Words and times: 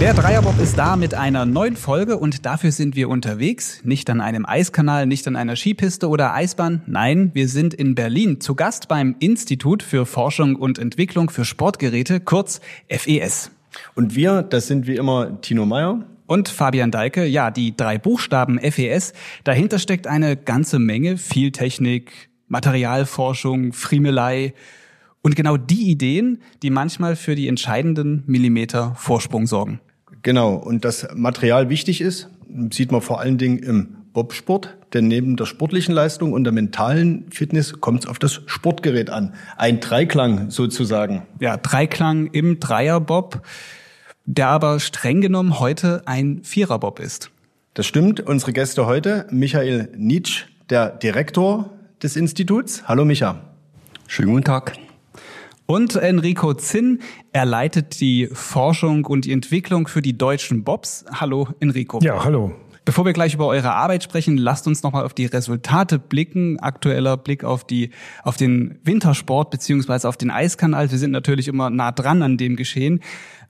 Der 0.00 0.14
Dreierbob 0.14 0.58
ist 0.58 0.78
da 0.78 0.96
mit 0.96 1.12
einer 1.12 1.44
neuen 1.44 1.76
Folge 1.76 2.16
und 2.16 2.46
dafür 2.46 2.72
sind 2.72 2.96
wir 2.96 3.10
unterwegs. 3.10 3.80
Nicht 3.84 4.08
an 4.08 4.22
einem 4.22 4.46
Eiskanal, 4.46 5.04
nicht 5.04 5.28
an 5.28 5.36
einer 5.36 5.56
Skipiste 5.56 6.08
oder 6.08 6.32
Eisbahn. 6.32 6.80
Nein, 6.86 7.32
wir 7.34 7.48
sind 7.48 7.74
in 7.74 7.94
Berlin 7.94 8.40
zu 8.40 8.54
Gast 8.54 8.88
beim 8.88 9.14
Institut 9.18 9.82
für 9.82 10.06
Forschung 10.06 10.56
und 10.56 10.78
Entwicklung 10.78 11.28
für 11.28 11.44
Sportgeräte, 11.44 12.18
kurz 12.18 12.62
FES. 12.88 13.50
Und 13.94 14.14
wir, 14.14 14.40
das 14.42 14.68
sind 14.68 14.86
wie 14.86 14.96
immer 14.96 15.42
Tino 15.42 15.66
Meyer. 15.66 16.06
Und 16.26 16.48
Fabian 16.48 16.90
Deike, 16.90 17.26
ja, 17.26 17.50
die 17.50 17.76
drei 17.76 17.98
Buchstaben 17.98 18.58
FES. 18.58 19.12
Dahinter 19.44 19.78
steckt 19.78 20.06
eine 20.06 20.38
ganze 20.38 20.78
Menge, 20.78 21.18
viel 21.18 21.52
Technik, 21.52 22.30
Materialforschung, 22.48 23.74
Friemelei 23.74 24.54
und 25.24 25.34
genau 25.34 25.56
die 25.56 25.90
Ideen, 25.90 26.38
die 26.62 26.70
manchmal 26.70 27.16
für 27.16 27.34
die 27.34 27.48
entscheidenden 27.48 28.22
Millimeter 28.26 28.94
Vorsprung 28.94 29.46
sorgen. 29.46 29.80
Genau, 30.22 30.54
und 30.54 30.84
das 30.84 31.08
Material 31.14 31.70
wichtig 31.70 32.00
ist, 32.00 32.28
sieht 32.70 32.92
man 32.92 33.00
vor 33.00 33.20
allen 33.20 33.38
Dingen 33.38 33.58
im 33.58 33.96
Bobsport, 34.12 34.76
denn 34.92 35.08
neben 35.08 35.36
der 35.36 35.46
sportlichen 35.46 35.94
Leistung 35.94 36.32
und 36.32 36.44
der 36.44 36.52
mentalen 36.52 37.24
Fitness 37.30 37.80
kommt 37.80 38.04
es 38.04 38.06
auf 38.06 38.18
das 38.18 38.42
Sportgerät 38.46 39.10
an. 39.10 39.34
Ein 39.56 39.80
Dreiklang 39.80 40.50
sozusagen. 40.50 41.22
Ja, 41.40 41.56
Dreiklang 41.56 42.28
im 42.28 42.60
Dreierbob, 42.60 43.42
der 44.26 44.48
aber 44.48 44.78
streng 44.78 45.20
genommen 45.20 45.58
heute 45.58 46.02
ein 46.06 46.44
Viererbob 46.44 47.00
ist. 47.00 47.30
Das 47.72 47.86
stimmt. 47.86 48.20
Unsere 48.20 48.52
Gäste 48.52 48.86
heute, 48.86 49.26
Michael 49.30 49.88
Nitsch, 49.96 50.44
der 50.70 50.90
Direktor 50.90 51.70
des 52.02 52.14
Instituts. 52.14 52.86
Hallo 52.86 53.04
Micha. 53.04 53.40
Schönen 54.06 54.28
guten 54.30 54.44
Tag. 54.44 54.83
Und 55.66 55.96
Enrico 55.96 56.52
Zinn, 56.52 57.00
er 57.32 57.46
leitet 57.46 58.00
die 58.00 58.28
Forschung 58.30 59.06
und 59.06 59.24
die 59.24 59.32
Entwicklung 59.32 59.88
für 59.88 60.02
die 60.02 60.16
deutschen 60.16 60.62
Bobs. 60.62 61.06
Hallo 61.10 61.48
Enrico. 61.58 62.00
Ja, 62.02 62.22
hallo. 62.22 62.52
Bevor 62.84 63.06
wir 63.06 63.14
gleich 63.14 63.32
über 63.32 63.46
eure 63.46 63.72
Arbeit 63.72 64.02
sprechen, 64.02 64.36
lasst 64.36 64.66
uns 64.66 64.82
nochmal 64.82 65.04
auf 65.04 65.14
die 65.14 65.24
Resultate 65.24 65.98
blicken. 65.98 66.58
Aktueller 66.60 67.16
Blick 67.16 67.42
auf 67.42 67.64
die, 67.64 67.88
auf 68.22 68.36
den 68.36 68.78
Wintersport 68.84 69.50
beziehungsweise 69.50 70.06
auf 70.06 70.18
den 70.18 70.30
Eiskanal. 70.30 70.90
Wir 70.90 70.98
sind 70.98 71.10
natürlich 71.10 71.48
immer 71.48 71.70
nah 71.70 71.92
dran 71.92 72.22
an 72.22 72.36
dem 72.36 72.56
Geschehen. 72.56 73.00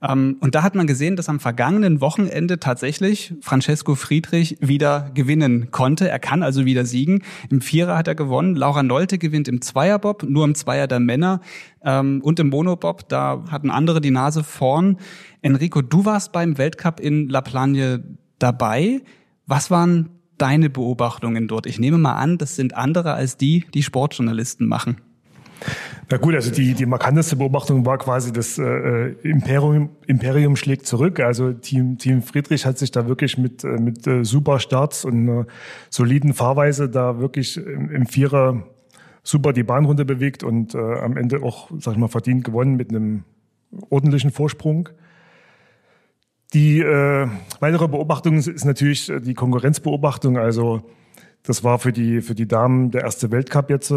Ähm, 0.01 0.37
und 0.39 0.55
da 0.55 0.63
hat 0.63 0.75
man 0.75 0.87
gesehen, 0.87 1.17
dass 1.17 1.27
am 1.27 1.41
vergangenen 1.41 1.99
Wochenende 1.99 2.61
tatsächlich 2.61 3.33
Francesco 3.41 3.95
Friedrich 3.95 4.57
wieder 4.61 5.11
gewinnen 5.13 5.69
konnte. 5.69 6.07
Er 6.07 6.19
kann 6.19 6.41
also 6.41 6.63
wieder 6.63 6.85
siegen. 6.85 7.21
Im 7.49 7.59
Vierer 7.59 7.97
hat 7.97 8.07
er 8.07 8.15
gewonnen. 8.15 8.55
Laura 8.55 8.83
Nolte 8.83 9.17
gewinnt 9.17 9.49
im 9.49 9.61
Zweierbob, 9.61 10.23
nur 10.23 10.45
im 10.45 10.55
Zweier 10.55 10.87
der 10.87 11.01
Männer. 11.01 11.41
Ähm, 11.83 12.21
und 12.23 12.39
im 12.39 12.47
Monobob, 12.47 13.09
da 13.09 13.43
hatten 13.51 13.69
andere 13.69 13.99
die 13.99 14.11
Nase 14.11 14.45
vorn. 14.45 14.97
Enrico, 15.41 15.81
du 15.81 16.05
warst 16.05 16.31
beim 16.31 16.57
Weltcup 16.57 17.01
in 17.01 17.27
La 17.27 17.41
Plagne 17.41 18.01
dabei. 18.39 19.01
Was 19.47 19.71
waren 19.71 20.09
deine 20.37 20.69
Beobachtungen 20.69 21.47
dort? 21.47 21.65
Ich 21.65 21.79
nehme 21.79 21.97
mal 21.97 22.15
an, 22.15 22.37
das 22.37 22.55
sind 22.55 22.75
andere 22.75 23.13
als 23.13 23.37
die, 23.37 23.65
die 23.73 23.83
Sportjournalisten 23.83 24.67
machen. 24.67 24.97
Na 26.09 26.17
gut, 26.17 26.35
also 26.35 26.51
die, 26.51 26.73
die 26.73 26.85
markanteste 26.85 27.35
Beobachtung 27.35 27.85
war 27.85 27.97
quasi, 27.97 28.31
das 28.31 28.59
äh, 28.59 29.15
Imperium, 29.23 29.89
Imperium 30.05 30.55
schlägt 30.55 30.85
zurück. 30.85 31.19
Also 31.19 31.53
Team, 31.53 31.97
Team 31.97 32.21
Friedrich 32.21 32.65
hat 32.65 32.77
sich 32.77 32.91
da 32.91 33.07
wirklich 33.07 33.37
mit, 33.37 33.63
äh, 33.63 33.79
mit 33.79 34.05
äh, 34.05 34.23
super 34.23 34.59
Starts 34.59 35.05
und 35.05 35.27
äh, 35.27 35.45
soliden 35.89 36.33
Fahrweise 36.33 36.89
da 36.89 37.19
wirklich 37.19 37.57
im, 37.57 37.89
im 37.89 38.05
Vierer 38.05 38.63
super 39.23 39.53
die 39.53 39.63
Bahnrunde 39.63 40.05
bewegt 40.05 40.43
und 40.43 40.75
äh, 40.75 40.77
am 40.77 41.17
Ende 41.17 41.41
auch, 41.41 41.71
sag 41.79 41.93
ich 41.93 41.99
mal, 41.99 42.07
verdient 42.07 42.43
gewonnen 42.43 42.75
mit 42.75 42.89
einem 42.91 43.23
ordentlichen 43.89 44.31
Vorsprung. 44.31 44.89
Die 46.53 46.79
äh, 46.79 47.27
weitere 47.59 47.87
Beobachtung 47.87 48.37
ist 48.37 48.65
natürlich 48.65 49.11
die 49.21 49.33
Konkurrenzbeobachtung. 49.33 50.37
Also 50.37 50.83
das 51.43 51.63
war 51.63 51.79
für 51.79 51.91
die, 51.91 52.21
für 52.21 52.35
die 52.35 52.47
Damen 52.47 52.91
der 52.91 53.01
erste 53.01 53.31
Weltcup 53.31 53.69
jetzt. 53.69 53.93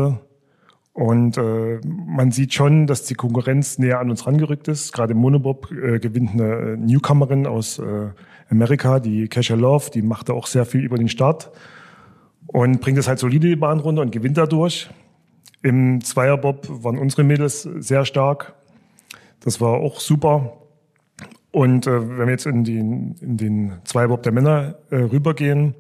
Und 0.93 1.39
äh, 1.39 1.81
man 1.85 2.33
sieht 2.33 2.55
schon, 2.55 2.87
dass 2.89 3.05
die 3.05 3.15
Konkurrenz 3.15 3.79
näher 3.79 4.01
an 4.01 4.11
uns 4.11 4.27
rangerückt 4.27 4.67
ist. 4.67 4.93
Gerade 4.93 5.13
im 5.13 5.19
Monobob 5.19 5.71
äh, 5.71 6.01
gewinnt 6.01 6.33
eine 6.33 6.77
Newcomerin 6.77 7.47
aus 7.47 7.79
äh, 7.79 8.09
Amerika, 8.51 8.99
die 8.99 9.29
Kesha 9.29 9.55
Love, 9.55 9.91
die 9.93 10.03
macht 10.03 10.29
da 10.29 10.33
auch 10.33 10.47
sehr 10.47 10.65
viel 10.65 10.83
über 10.83 10.97
den 10.97 11.09
Start 11.09 11.53
und 12.49 12.81
bringt 12.81 12.99
das 12.99 13.09
halt 13.09 13.19
solide 13.19 13.47
die 13.47 13.57
Bahn 13.57 13.79
runter 13.79 14.03
und 14.03 14.11
gewinnt 14.11 14.39
dadurch. 14.39 14.89
Im 15.63 16.01
Zweierbob 16.03 16.67
waren 16.83 16.99
unsere 16.99 17.25
Mädels 17.25 17.63
sehr 17.63 18.05
stark. 18.05 18.55
Das 19.41 19.61
war 19.61 19.75
auch 19.75 20.01
super. 20.01 20.55
Und 21.51 21.87
äh, 21.87 22.19
wenn 22.19 22.27
wir 22.27 22.31
jetzt 22.31 22.47
in 22.47 22.65
den, 22.65 23.17
in 23.21 23.37
den 23.37 23.73
Zweierbob 23.85 24.23
der 24.23 24.33
Männer 24.33 24.77
äh, 24.91 24.97
rübergehen, 24.97 25.75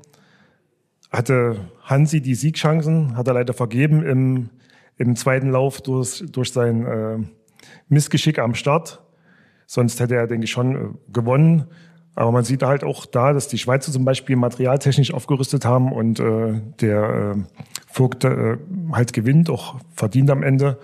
hatte 1.10 1.68
Hansi 1.82 2.20
die 2.20 2.34
Siegchancen, 2.34 3.16
hat 3.16 3.28
er 3.28 3.34
leider 3.34 3.54
vergeben 3.54 4.04
im 4.04 4.50
im 4.98 5.14
zweiten 5.16 5.50
Lauf 5.50 5.80
durch, 5.80 6.24
durch 6.30 6.52
sein 6.52 6.84
äh, 6.84 7.18
Missgeschick 7.88 8.38
am 8.38 8.54
Start. 8.54 9.00
Sonst 9.66 10.00
hätte 10.00 10.16
er, 10.16 10.26
denke 10.26 10.44
ich, 10.44 10.50
schon 10.50 10.76
äh, 10.76 11.12
gewonnen. 11.12 11.66
Aber 12.14 12.32
man 12.32 12.42
sieht 12.42 12.64
halt 12.64 12.82
auch 12.82 13.06
da, 13.06 13.32
dass 13.32 13.46
die 13.46 13.58
Schweizer 13.58 13.92
zum 13.92 14.04
Beispiel 14.04 14.34
materialtechnisch 14.34 15.14
aufgerüstet 15.14 15.64
haben 15.64 15.92
und 15.92 16.18
äh, 16.18 16.60
der 16.80 17.36
äh, 17.36 17.62
Vogt 17.86 18.24
äh, 18.24 18.56
halt 18.92 19.12
gewinnt, 19.12 19.48
auch 19.50 19.76
verdient 19.94 20.30
am 20.30 20.42
Ende. 20.42 20.78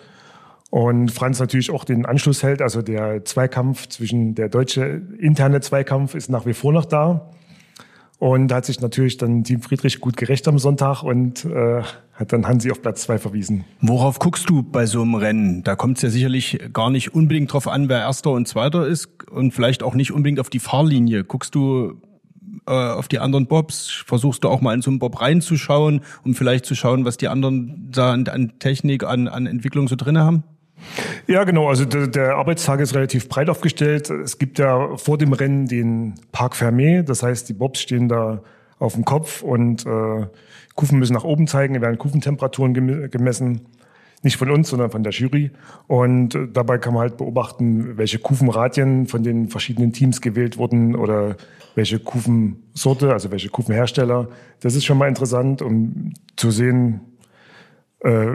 Und 0.75 1.13
Franz 1.13 1.39
natürlich 1.39 1.71
auch 1.71 1.85
den 1.85 2.05
Anschluss 2.05 2.43
hält. 2.43 2.61
Also 2.61 2.83
der 2.83 3.25
Zweikampf 3.25 3.87
zwischen 3.87 4.35
der 4.35 4.49
deutsche 4.49 5.03
interne 5.21 5.61
Zweikampf 5.61 6.17
ist 6.17 6.31
nach 6.31 6.47
wie 6.47 6.53
vor 6.53 6.73
noch 6.73 6.85
da. 6.85 7.31
Und 8.19 8.53
hat 8.53 8.65
sich 8.65 8.81
natürlich 8.81 9.17
dann 9.17 9.45
Team 9.45 9.63
Friedrich 9.63 10.01
gut 10.01 10.17
gerecht 10.17 10.49
am 10.49 10.59
Sonntag 10.59 11.05
und 11.05 11.45
äh, 11.45 11.83
hat 12.15 12.33
dann 12.33 12.49
Hansi 12.49 12.73
auf 12.73 12.83
Platz 12.83 13.03
zwei 13.03 13.19
verwiesen. 13.19 13.65
Worauf 13.83 14.19
guckst 14.19 14.51
du 14.51 14.65
bei 14.65 14.87
so 14.87 15.03
einem 15.03 15.15
Rennen? 15.15 15.63
Da 15.63 15.77
kommt 15.77 15.99
es 15.99 16.03
ja 16.03 16.11
sicherlich 16.11 16.59
gar 16.73 16.91
nicht 16.91 17.15
unbedingt 17.15 17.53
drauf 17.53 17.69
an, 17.69 17.89
wer 17.89 18.01
Erster 18.01 18.33
und 18.33 18.49
Zweiter 18.49 18.85
ist 18.85 19.31
und 19.31 19.55
vielleicht 19.55 19.85
auch 19.85 19.95
nicht 19.95 20.11
unbedingt 20.11 20.41
auf 20.41 20.51
die 20.51 20.59
Fahrlinie. 20.59 21.23
Guckst 21.23 21.55
du 21.55 22.01
äh, 22.67 22.73
auf 22.73 23.07
die 23.07 23.21
anderen 23.21 23.47
Bobs? 23.47 24.03
Versuchst 24.07 24.43
du 24.43 24.49
auch 24.49 24.61
mal 24.61 24.75
in 24.75 24.83
so 24.83 24.91
einen 24.91 24.99
Bob 24.99 25.21
reinzuschauen, 25.21 26.01
um 26.25 26.35
vielleicht 26.35 26.67
zu 26.67 26.75
schauen, 26.75 27.05
was 27.05 27.17
die 27.17 27.29
anderen 27.29 27.93
da 27.93 28.13
an, 28.13 28.27
an 28.27 28.59
Technik, 28.59 29.05
an, 29.05 29.29
an 29.29 29.47
Entwicklung 29.47 29.87
so 29.87 29.95
drinne 29.95 30.25
haben? 30.25 30.43
Ja, 31.27 31.45
genau. 31.45 31.69
Also 31.69 31.85
der, 31.85 32.07
der, 32.07 32.37
Arbeitstag 32.37 32.81
ist 32.81 32.95
relativ 32.95 33.29
breit 33.29 33.49
aufgestellt. 33.49 34.11
Es 34.11 34.39
gibt 34.39 34.59
ja 34.59 34.97
vor 34.97 35.19
dem 35.19 35.33
Rennen 35.33 35.67
den 35.67 36.15
Parc 36.33 36.55
Fermé. 36.55 37.03
Das 37.03 37.23
heißt, 37.23 37.49
die 37.49 37.55
Bobs 37.55 37.81
stehen 37.81 38.09
da 38.09 38.43
auf 38.79 38.95
dem 38.95 39.05
Kopf 39.05 39.43
und 39.43 39.87
äh, 39.87 40.27
Kufen 40.75 40.99
müssen 40.99 41.15
nach 41.15 41.25
oben 41.25 41.47
zeigen. 41.47 41.81
werden 41.81 41.99
Kufentemperaturen 41.99 42.75
gemessen. 43.11 43.63
Nicht 44.23 44.39
von 44.39 44.51
uns, 44.51 44.71
sondern 44.71 44.91
von 44.91 45.03
der 45.03 45.13
Jury. 45.13 45.51
Und 45.87 46.35
äh, 46.35 46.49
dabei 46.53 46.79
kann 46.79 46.95
man 46.95 47.03
halt 47.03 47.17
beobachten, 47.17 47.97
welche 47.97 48.19
Kufenradien 48.19 49.07
von 49.07 49.23
den 49.23 49.49
verschiedenen 49.49 49.93
Teams 49.93 50.21
gewählt 50.21 50.59
wurden 50.59 50.97
oder 50.97 51.37
welche 51.75 51.99
Kufensorte, 51.99 53.13
also 53.13 53.31
welche 53.31 53.49
Kufenhersteller. 53.49 54.29
Das 54.61 54.75
ist 54.75 54.85
schon 54.85 54.99
mal 54.99 55.09
interessant, 55.09 55.61
um 55.61 56.15
zu 56.37 56.51
sehen, 56.51 57.01
äh, 58.01 58.29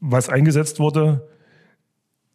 was 0.00 0.28
eingesetzt 0.28 0.78
wurde. 0.78 1.28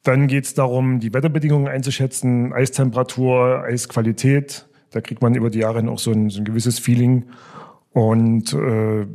Dann 0.04 0.28
geht 0.28 0.44
es 0.44 0.54
darum, 0.54 1.00
die 1.00 1.14
Wetterbedingungen 1.14 1.70
einzuschätzen, 1.70 2.52
Eistemperatur, 2.54 3.64
Eisqualität. 3.64 4.68
Da 4.92 5.00
kriegt 5.00 5.22
man 5.22 5.34
über 5.34 5.50
die 5.50 5.60
Jahre 5.60 5.90
auch 5.90 6.00
so 6.00 6.12
ein, 6.12 6.30
so 6.30 6.42
ein 6.42 6.46
gewisses 6.46 6.78
Feeling. 6.78 7.26
Und 7.94 8.54
äh, 8.54 9.08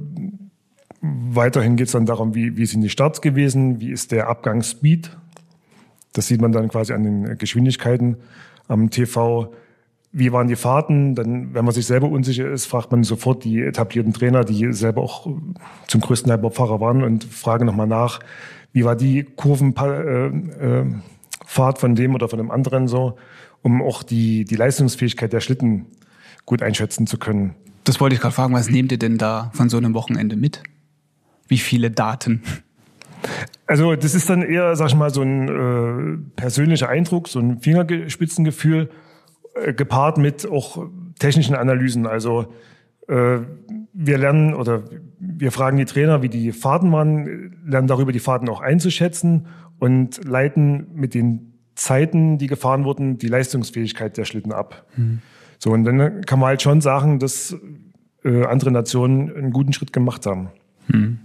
weiterhin 1.03 1.77
geht 1.77 1.87
es 1.87 1.93
dann 1.93 2.07
darum, 2.07 2.35
wie, 2.35 2.57
wie 2.57 2.67
sind 2.67 2.81
die 2.81 2.89
Starts 2.89 3.21
gewesen, 3.21 3.81
wie 3.81 3.91
ist 3.91 4.13
der 4.13 4.29
Abgangsspeed. 4.29 5.17
Das 6.15 6.27
sieht 6.27 6.41
man 6.41 6.53
dann 6.53 6.69
quasi 6.69 6.95
an 6.95 7.03
den 7.03 7.39
Geschwindigkeiten 7.39 8.17
am 8.67 8.89
TV. 8.89 9.53
Wie 10.11 10.33
waren 10.33 10.49
die 10.49 10.57
Fahrten? 10.57 11.15
Dann, 11.15 11.53
wenn 11.53 11.67
man 11.67 11.75
sich 11.75 11.87
selber 11.87 12.09
unsicher 12.09 12.51
ist, 12.51 12.65
fragt 12.65 12.91
man 12.91 13.05
sofort 13.05 13.45
die 13.45 13.61
etablierten 13.61 14.15
Trainer, 14.15 14.43
die 14.43 14.73
selber 14.73 15.03
auch 15.03 15.29
zum 15.87 16.01
größten 16.01 16.31
Teil 16.31 16.39
Bobfahrer 16.39 16.81
waren 16.81 17.03
und 17.03 17.25
fragen 17.25 17.67
nochmal 17.67 17.87
nach, 17.87 18.21
wie 18.73 18.85
war 18.85 18.97
die 18.97 19.25
Kurvenfahrt 19.25 20.33
Fahrt 21.49 21.79
von 21.79 21.95
dem 21.95 22.15
oder 22.15 22.29
von 22.29 22.39
dem 22.39 22.51
anderen 22.51 22.89
so, 22.89 23.17
um 23.63 23.81
auch 23.81 24.03
die, 24.03 24.45
die 24.45 24.55
Leistungsfähigkeit 24.55 25.33
der 25.33 25.41
Schlitten 25.41 25.87
gut 26.45 26.63
einschätzen 26.63 27.07
zu 27.07 27.19
können. 27.19 27.55
Das 27.85 28.01
wollte 28.01 28.15
ich 28.15 28.21
gerade 28.21 28.35
fragen, 28.35 28.53
was 28.53 28.69
nehmt 28.69 28.93
ihr 28.93 28.99
denn 28.99 29.17
da 29.17 29.51
von 29.55 29.71
so 29.71 29.79
einem 29.79 29.95
Wochenende 29.95 30.37
mit? 30.37 30.63
Wie 31.49 31.57
viele 31.57 31.91
Daten? 31.91 32.43
Also 33.67 33.97
das 33.97 34.15
ist 34.15 34.29
dann 34.29 34.43
eher, 34.43 34.77
sag 34.77 34.89
ich 34.89 34.95
mal, 34.95 35.09
so 35.09 35.23
ein 35.23 35.49
äh, 35.49 36.19
persönlicher 36.37 36.91
Eindruck, 36.91 37.29
so 37.29 37.41
ein 37.41 37.61
Fingerspitzengefühl, 37.61 38.91
äh, 39.55 39.73
gepaart 39.73 40.19
mit 40.19 40.47
auch 40.47 40.87
technischen 41.19 41.55
Analysen. 41.55 42.07
Also 42.07 42.53
äh, 43.09 43.39
wir 44.01 44.17
lernen 44.17 44.55
oder 44.55 44.85
wir 45.19 45.51
fragen 45.51 45.77
die 45.77 45.85
Trainer, 45.85 46.23
wie 46.23 46.29
die 46.29 46.53
Fahrten 46.53 46.93
waren, 46.93 47.57
lernen 47.67 47.89
darüber 47.89 48.13
die 48.13 48.21
Fahrten 48.21 48.49
auch 48.49 48.61
einzuschätzen 48.61 49.47
und 49.81 50.25
leiten 50.25 50.87
mit 50.95 51.15
den 51.15 51.55
Zeiten, 51.75 52.39
die 52.39 52.47
gefahren 52.47 52.85
wurden, 52.85 53.19
die 53.19 53.27
Leistungsfähigkeit 53.27 54.17
der 54.17 54.25
Schlitten 54.25 54.53
ab. 54.53 54.87
Mhm. 54.97 55.19
So, 55.59 55.73
und 55.73 55.83
dann 55.83 56.25
kann 56.25 56.39
man 56.39 56.51
halt 56.51 56.63
schon 56.63 56.81
sagen, 56.81 57.19
dass 57.19 57.57
äh, 58.25 58.45
andere 58.45 58.71
Nationen 58.71 59.35
einen 59.35 59.51
guten 59.53 59.73
Schritt 59.73 59.93
gemacht 59.93 60.27
haben. 60.27 60.51
Mhm. 60.87 61.19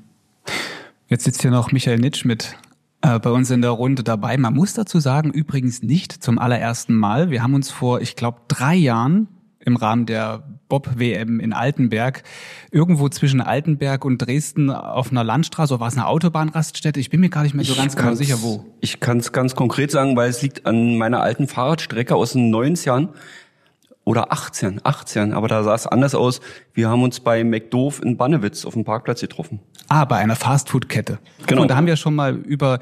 Jetzt 1.08 1.25
sitzt 1.25 1.44
hier 1.44 1.52
noch 1.52 1.72
Michael 1.72 2.00
Nitsch 2.00 2.25
mit 2.25 2.58
äh, 3.02 3.20
bei 3.20 3.30
uns 3.30 3.52
in 3.52 3.62
der 3.62 3.70
Runde 3.70 4.04
dabei. 4.04 4.36
Man 4.38 4.56
muss 4.56 4.74
dazu 4.74 5.00
sagen, 5.00 5.30
übrigens 5.30 5.84
nicht 5.84 6.12
zum 6.12 6.40
allerersten 6.40 6.96
Mal. 6.96 7.30
Wir 7.30 7.44
haben 7.44 7.54
uns 7.54 7.70
vor, 7.70 8.02
ich 8.02 8.16
glaube, 8.16 8.40
drei 8.48 8.74
Jahren 8.74 9.28
im 9.65 9.75
Rahmen 9.75 10.06
der 10.06 10.44
Bob-WM 10.69 11.39
in 11.39 11.54
Altenberg, 11.54 12.24
irgendwo 12.71 13.10
zwischen 13.10 13.42
Altenberg 13.42 14.06
und 14.06 14.18
Dresden 14.19 14.69
auf 14.69 15.12
einer 15.12 15.24
Landstraße, 15.24 15.74
oder 15.74 15.81
war 15.81 15.88
es 15.88 15.95
eine 15.95 16.07
Autobahnraststätte? 16.07 17.00
Ich 17.00 17.10
bin 17.10 17.19
mir 17.19 17.30
gar 17.30 17.44
nicht 17.44 17.54
mehr 17.54 17.65
so 17.65 17.75
ganz 17.75 17.95
genau 17.95 18.13
sicher, 18.15 18.42
wo. 18.42 18.65
Ich 18.81 19.00
kann 19.00 19.19
es 19.19 19.31
ganz 19.31 19.56
konkret 19.56 19.92
sagen, 19.92 20.15
weil 20.15 20.30
es 20.30 20.42
liegt 20.42 20.65
an 20.65 20.98
meiner 20.98 21.21
alten 21.21 21.48
Fahrradstrecke 21.48 22.15
aus 22.15 22.33
den 22.33 22.54
90ern 22.54 23.10
oder 24.06 24.33
18, 24.33 24.81
18, 24.83 25.33
aber 25.33 25.48
da 25.48 25.63
sah 25.63 25.75
es 25.75 25.88
anders 25.88 26.15
aus. 26.15 26.42
Wir 26.74 26.89
haben 26.89 27.04
uns 27.04 27.19
bei 27.19 27.44
McDoof 27.44 28.01
in 28.01 28.18
Bannewitz 28.18 28.65
auf 28.65 28.74
dem 28.74 28.83
Parkplatz 28.83 29.21
getroffen. 29.21 29.60
Ah, 29.88 30.06
bei 30.06 30.18
einer 30.18 30.36
Fastfood-Kette. 30.36 31.19
Genau. 31.45 31.62
Und 31.62 31.69
da 31.69 31.75
haben 31.75 31.88
wir 31.88 31.95
schon 31.95 32.15
mal 32.15 32.36
über 32.36 32.80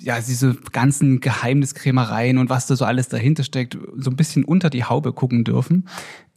ja, 0.00 0.18
diese 0.20 0.54
ganzen 0.72 1.20
Geheimniskrämereien 1.20 2.38
und 2.38 2.50
was 2.50 2.66
da 2.66 2.76
so 2.76 2.84
alles 2.84 3.08
dahinter 3.08 3.44
steckt, 3.44 3.78
so 3.96 4.10
ein 4.10 4.16
bisschen 4.16 4.44
unter 4.44 4.70
die 4.70 4.84
Haube 4.84 5.12
gucken 5.12 5.44
dürfen. 5.44 5.88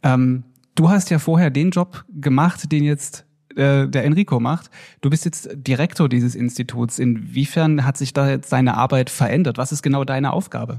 Ähm, 0.02 0.44
du 0.74 0.90
hast 0.90 1.10
ja 1.10 1.18
vorher 1.18 1.50
den 1.50 1.70
Job 1.70 2.04
gemacht, 2.08 2.70
den 2.70 2.84
jetzt 2.84 3.24
äh, 3.56 3.88
der 3.88 4.04
Enrico 4.04 4.38
macht. 4.38 4.70
Du 5.00 5.10
bist 5.10 5.24
jetzt 5.24 5.48
Direktor 5.54 6.08
dieses 6.08 6.34
Instituts. 6.34 6.98
Inwiefern 6.98 7.84
hat 7.84 7.96
sich 7.96 8.12
da 8.12 8.30
jetzt 8.30 8.52
deine 8.52 8.76
Arbeit 8.76 9.10
verändert? 9.10 9.58
Was 9.58 9.72
ist 9.72 9.82
genau 9.82 10.04
deine 10.04 10.32
Aufgabe? 10.32 10.78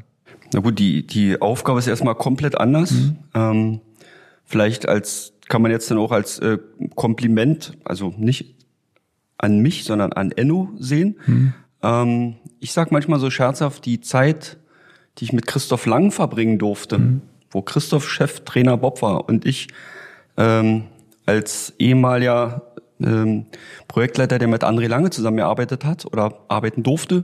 Na 0.54 0.62
gut, 0.62 0.80
die, 0.80 1.06
die 1.06 1.42
Aufgabe 1.42 1.80
ist 1.80 1.88
erstmal 1.88 2.16
komplett 2.16 2.60
anders. 2.60 2.92
Mhm. 2.92 3.18
Ähm, 3.34 3.82
vielleicht 4.46 4.88
als, 4.88 5.34
kann 5.48 5.62
man 5.62 5.72
jetzt 5.72 5.92
dann 5.92 5.98
auch 5.98 6.12
als 6.12 6.40
äh, 6.40 6.58
Kompliment, 6.96 7.78
also 7.84 8.14
nicht 8.18 8.56
an 9.38 9.60
mich, 9.60 9.84
sondern 9.84 10.14
an 10.14 10.32
Enno 10.32 10.70
sehen. 10.80 11.18
Mhm. 11.26 11.54
Ähm, 11.84 12.36
ich 12.60 12.74
sag 12.74 12.92
manchmal 12.92 13.20
so 13.20 13.30
scherzhaft, 13.30 13.86
die 13.86 14.02
Zeit, 14.02 14.58
die 15.18 15.26
ich 15.26 15.34
mit 15.34 15.48
Christoph 15.48 15.86
Lang 15.86 16.12
verbringen 16.12 16.60
durfte, 16.60 16.98
mhm. 16.98 17.22
wo 17.52 17.62
Christoph 17.62 18.10
Cheftrainer 18.10 18.78
Bob 18.78 19.02
war 19.02 19.28
und 19.28 19.46
ich 19.46 19.68
ähm, 20.38 20.86
als 21.26 21.74
ehemaliger 21.78 22.74
ähm, 23.02 23.46
Projektleiter, 23.88 24.40
der 24.40 24.48
mit 24.48 24.64
André 24.64 24.88
Lange 24.88 25.10
zusammengearbeitet 25.10 25.86
hat 25.86 26.06
oder 26.06 26.40
arbeiten 26.48 26.84
durfte, 26.84 27.24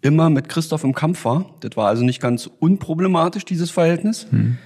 immer 0.00 0.30
mit 0.30 0.48
Christoph 0.48 0.84
im 0.84 0.94
Kampf 0.94 1.24
war. 1.24 1.54
Das 1.60 1.76
war 1.76 1.88
also 1.88 2.04
nicht 2.04 2.20
ganz 2.20 2.46
unproblematisch, 2.46 3.44
dieses 3.44 3.70
Verhältnis. 3.70 4.26
Mhm. 4.30 4.58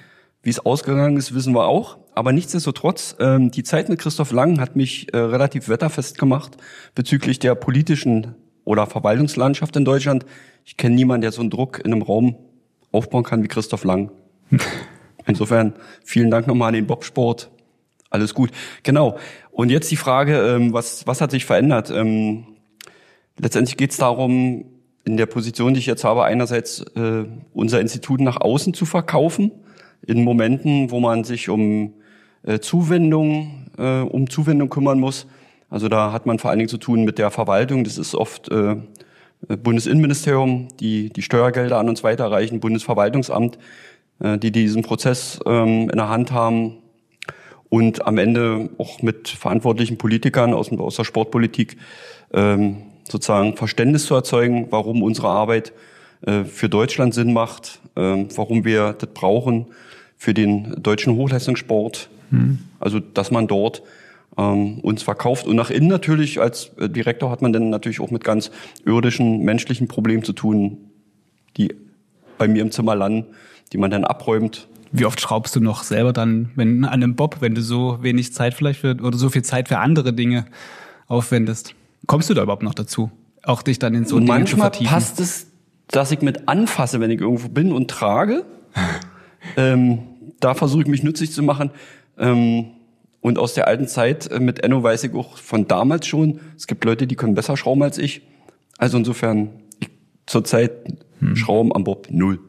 Wie 0.43 0.50
es 0.50 0.65
ausgegangen 0.65 1.17
ist, 1.17 1.35
wissen 1.35 1.55
wir 1.55 1.67
auch. 1.67 1.99
Aber 2.15 2.33
nichtsdestotrotz, 2.33 3.17
ähm, 3.21 3.50
die 3.50 3.62
Zeit 3.62 3.88
mit 3.88 3.99
Christoph 3.99 4.33
Lang 4.33 4.61
hat 4.61 4.75
mich 4.75 5.12
äh, 5.12 5.19
relativ 5.19 5.69
wetterfest 5.69 6.19
gemacht 6.19 6.56
bezüglich 6.94 7.38
der 7.38 7.55
politischen 7.55 8.35
oder 8.65 8.87
Verwaltungslandschaft 8.87 9.77
in 9.77 9.85
Deutschland. 9.85 10.25
Ich 10.65 10.77
kenne 10.77 10.95
niemanden, 10.95 11.23
der 11.23 11.33
so 11.33 11.41
einen 11.41 11.51
Druck 11.51 11.81
in 11.85 11.93
einem 11.93 12.03
Raum 12.03 12.37
aufbauen 12.93 13.25
kann 13.25 13.43
wie 13.43 13.49
Christoph 13.49 13.85
Lang. 13.85 14.11
Insofern 15.27 15.75
vielen 16.05 16.31
Dank 16.31 16.47
nochmal 16.47 16.69
an 16.69 16.75
den 16.75 16.87
Bobsport. 16.87 17.51
Alles 18.11 18.35
gut. 18.35 18.51
Genau. 18.83 19.19
Und 19.51 19.71
jetzt 19.71 19.91
die 19.91 19.97
Frage, 19.97 20.39
ähm, 20.39 20.73
was, 20.73 21.07
was 21.07 21.21
hat 21.21 21.31
sich 21.31 21.45
verändert? 21.45 21.91
Ähm, 21.91 22.47
letztendlich 23.39 23.77
geht 23.77 23.93
es 23.93 23.99
darum, 23.99 24.65
in 25.05 25.17
der 25.17 25.27
Position, 25.27 25.75
die 25.75 25.81
ich 25.81 25.87
jetzt 25.87 26.05
habe, 26.05 26.25
einerseits 26.25 26.81
äh, 26.97 27.25
unser 27.55 27.81
Institut 27.81 28.21
nach 28.21 28.41
außen 28.41 28.75
zu 28.75 28.85
verkaufen, 28.85 29.53
in 30.07 30.25
Momenten, 30.25 30.91
wo 30.91 31.01
man 31.01 31.25
sich 31.25 31.49
um 31.49 31.95
äh, 32.43 32.59
Zuwendung, 32.59 33.67
äh, 33.79 34.01
um 34.01 34.29
Zuwendung 34.29 34.69
kümmern 34.69 34.99
muss. 34.99 35.27
Also 35.70 35.88
da 35.88 36.12
hat 36.12 36.26
man 36.26 36.38
vor 36.38 36.50
allen 36.50 36.58
Dingen 36.58 36.69
zu 36.69 36.78
tun 36.78 37.05
mit 37.05 37.19
der 37.19 37.31
Verwaltung. 37.31 37.84
Das 37.84 37.96
ist 37.96 38.14
oft 38.14 38.50
äh, 38.50 38.76
Bundesinnenministerium, 39.49 40.69
die 40.81 41.11
die 41.11 41.22
Steuergelder 41.22 41.78
an 41.78 41.88
uns 41.88 42.05
weiterreichen, 42.05 42.61
Bundesverwaltungsamt, 42.61 43.58
äh, 44.19 44.37
die 44.37 44.50
diesen 44.50 44.82
Prozess 44.82 45.40
ähm, 45.46 45.88
in 45.88 45.96
der 45.96 46.08
Hand 46.08 46.32
haben 46.32 46.78
und 47.69 48.06
am 48.06 48.19
Ende 48.19 48.69
auch 48.78 49.00
mit 49.00 49.28
verantwortlichen 49.28 49.96
Politikern 49.96 50.52
aus, 50.52 50.70
aus 50.72 50.96
der 50.96 51.05
Sportpolitik 51.05 51.76
ähm, 52.34 52.82
sozusagen 53.05 53.56
Verständnis 53.56 54.06
zu 54.06 54.14
erzeugen, 54.14 54.66
warum 54.70 55.02
unsere 55.02 55.28
Arbeit 55.28 55.73
äh, 56.26 56.44
für 56.44 56.69
Deutschland 56.69 57.14
Sinn 57.14 57.32
macht, 57.32 57.81
äh, 57.96 58.25
warum 58.34 58.64
wir 58.64 58.93
das 58.93 59.11
brauchen 59.14 59.66
für 60.16 60.34
den 60.34 60.82
deutschen 60.82 61.14
Hochleistungssport. 61.14 62.11
Hm. 62.31 62.58
Also, 62.78 63.00
dass 63.00 63.31
man 63.31 63.46
dort 63.46 63.82
ähm, 64.37 64.79
uns 64.81 65.03
verkauft. 65.03 65.47
Und 65.47 65.56
nach 65.56 65.71
innen 65.71 65.88
natürlich, 65.88 66.41
als 66.41 66.73
äh, 66.79 66.88
Direktor 66.88 67.31
hat 67.31 67.43
man 67.43 67.53
dann 67.53 67.71
natürlich 67.71 68.00
auch 68.00 68.11
mit 68.11 68.25
ganz 68.25 68.50
irdischen, 68.85 69.44
menschlichen 69.44 69.88
Problemen 69.88 70.23
zu 70.23 70.32
tun, 70.32 70.79
die 71.56 71.75
bei 72.38 72.49
mir 72.49 72.62
im 72.62 72.71
Zimmer 72.71 72.94
landen, 72.94 73.27
die 73.73 73.79
man 73.79 73.91
dann 73.91 74.05
abräumt. 74.05 74.69
Wie 74.93 75.05
oft 75.05 75.21
schraubst 75.21 75.55
du 75.55 75.61
noch 75.61 75.85
selber 75.85 76.12
dann, 76.12 76.50
wenn 76.56 76.85
an 76.85 77.03
einem 77.03 77.15
Bob, 77.15 77.37
wenn 77.41 77.55
du 77.55 77.62
so 77.62 77.99
wenig 78.03 78.32
Zeit 78.32 78.55
vielleicht 78.55 78.81
für, 78.81 78.97
oder 79.03 79.17
so 79.17 79.29
viel 79.29 79.43
Zeit 79.43 79.69
für 79.69 79.79
andere 79.79 80.12
Dinge 80.12 80.47
aufwendest? 81.06 81.75
Kommst 82.06 82.31
du 82.31 82.35
da 82.35 82.43
überhaupt 82.43 82.62
noch 82.62 82.75
dazu? 82.75 83.11
Auch 83.43 83.62
dich 83.62 83.79
dann 83.79 83.94
in 83.94 84.05
so 84.05 84.19
Dinge 84.19 84.44
zu 84.44 84.56
vertiefen? 84.56 84.91
passt 84.91 85.21
es, 85.21 85.49
dass 85.88 86.11
ich 86.11 86.23
mit 86.23 86.49
anfasse, 86.49 87.00
wenn 87.00 87.11
ich 87.11 87.21
irgendwo 87.21 87.49
bin 87.49 87.73
und 87.73 87.88
trage. 87.88 88.44
ähm, 89.56 90.00
da 90.41 90.54
versuche 90.54 90.83
ich 90.83 90.88
mich 90.88 91.02
nützlich 91.02 91.33
zu 91.33 91.43
machen. 91.43 91.71
Ähm, 92.19 92.66
und 93.21 93.39
aus 93.39 93.55
der 93.55 93.67
alten 93.69 93.87
Zeit 93.87 94.31
äh, 94.31 94.41
mit 94.41 94.62
Enno 94.65 94.83
weiß 94.83 95.05
ich 95.05 95.15
auch 95.15 95.37
von 95.37 95.67
damals 95.69 96.07
schon, 96.07 96.41
es 96.57 96.67
gibt 96.67 96.85
Leute, 96.85 97.07
die 97.07 97.17
können 97.17 97.35
besser 97.35 97.57
schrauben 97.57 97.83
als 97.83 97.99
ich. 97.99 98.23
Also 98.79 98.99
insofern, 98.99 99.50
ich 99.79 99.91
zurzeit 100.27 100.73
hm. 101.19 101.37
Schrauben 101.37 101.75
am 101.75 101.85
Bob 101.85 102.09
null. 102.11 102.41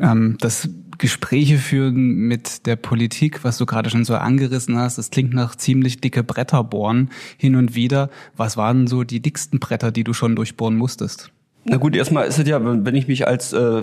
Ähm, 0.00 0.36
das 0.40 0.68
Gespräche 0.98 1.58
führen 1.58 1.96
mit 1.96 2.66
der 2.66 2.76
Politik, 2.76 3.44
was 3.44 3.58
du 3.58 3.66
gerade 3.66 3.90
schon 3.90 4.04
so 4.04 4.14
angerissen 4.14 4.78
hast, 4.78 4.96
das 4.96 5.10
klingt 5.10 5.34
nach 5.34 5.56
ziemlich 5.56 6.00
dicke 6.00 6.22
Bretter 6.22 6.64
bohren 6.64 7.10
hin 7.36 7.56
und 7.56 7.74
wieder. 7.74 8.10
Was 8.36 8.56
waren 8.56 8.86
so 8.86 9.04
die 9.04 9.20
dicksten 9.20 9.58
Bretter, 9.60 9.92
die 9.92 10.04
du 10.04 10.12
schon 10.12 10.36
durchbohren 10.36 10.76
musstest? 10.76 11.30
Na 11.64 11.76
gut, 11.76 11.96
erstmal 11.96 12.26
ist 12.26 12.38
es 12.38 12.48
ja, 12.48 12.60
wenn 12.62 12.94
ich 12.94 13.08
mich 13.08 13.26
als 13.26 13.52
äh, 13.52 13.82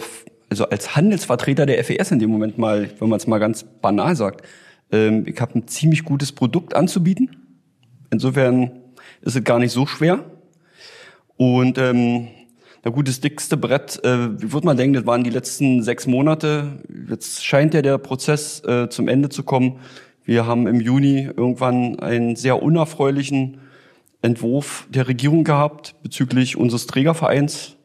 also 0.50 0.68
als 0.68 0.96
Handelsvertreter 0.96 1.66
der 1.66 1.84
FES 1.84 2.12
in 2.12 2.20
dem 2.20 2.30
Moment 2.30 2.58
mal, 2.58 2.90
wenn 3.00 3.10
man 3.10 3.18
es 3.18 3.26
mal 3.26 3.40
ganz 3.40 3.64
banal 3.64 4.16
sagt, 4.16 4.46
ähm, 4.92 5.24
ich 5.26 5.40
habe 5.40 5.58
ein 5.58 5.68
ziemlich 5.68 6.04
gutes 6.04 6.32
Produkt 6.32 6.76
anzubieten. 6.76 7.36
Insofern 8.12 8.72
ist 9.22 9.36
es 9.36 9.44
gar 9.44 9.60
nicht 9.60 9.72
so 9.72 9.86
schwer. 9.86 10.26
Und 11.38 11.78
ähm, 11.78 12.28
na 12.84 12.92
gut, 12.92 13.08
das 13.08 13.22
dickste 13.22 13.58
Brett, 13.58 14.04
äh, 14.04 14.42
wie 14.42 14.54
würde 14.54 14.66
man 14.66 14.78
denken, 14.78 14.94
das 14.94 15.06
waren 15.06 15.24
die 15.24 15.30
letzten 15.30 15.84
sechs 15.84 16.08
Monate. 16.08 16.84
Jetzt 17.10 17.46
scheint 17.46 17.74
ja 17.74 17.82
der 17.82 17.98
Prozess 17.98 18.64
äh, 18.66 18.90
zum 18.90 19.08
Ende 19.08 19.30
zu 19.30 19.44
kommen. 19.44 19.80
Wir 20.24 20.46
haben 20.46 20.68
im 20.68 20.80
Juni 20.82 21.30
irgendwann 21.36 22.00
einen 22.00 22.36
sehr 22.36 22.62
unerfreulichen 22.62 23.60
Entwurf 24.22 24.88
der 24.90 25.08
Regierung 25.08 25.44
gehabt 25.44 25.96
bezüglich 26.04 26.58
unseres 26.58 26.88
Trägervereins. 26.88 27.76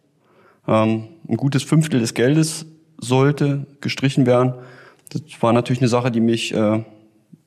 Ähm, 0.67 1.09
ein 1.29 1.37
gutes 1.37 1.63
Fünftel 1.63 2.01
des 2.01 2.15
Geldes 2.15 2.67
sollte 2.99 3.67
gestrichen 3.81 4.27
werden. 4.27 4.55
Das 5.11 5.23
war 5.41 5.53
natürlich 5.53 5.81
eine 5.81 5.89
Sache, 5.89 6.11
die 6.11 6.21
mich 6.21 6.55
äh, 6.55 6.85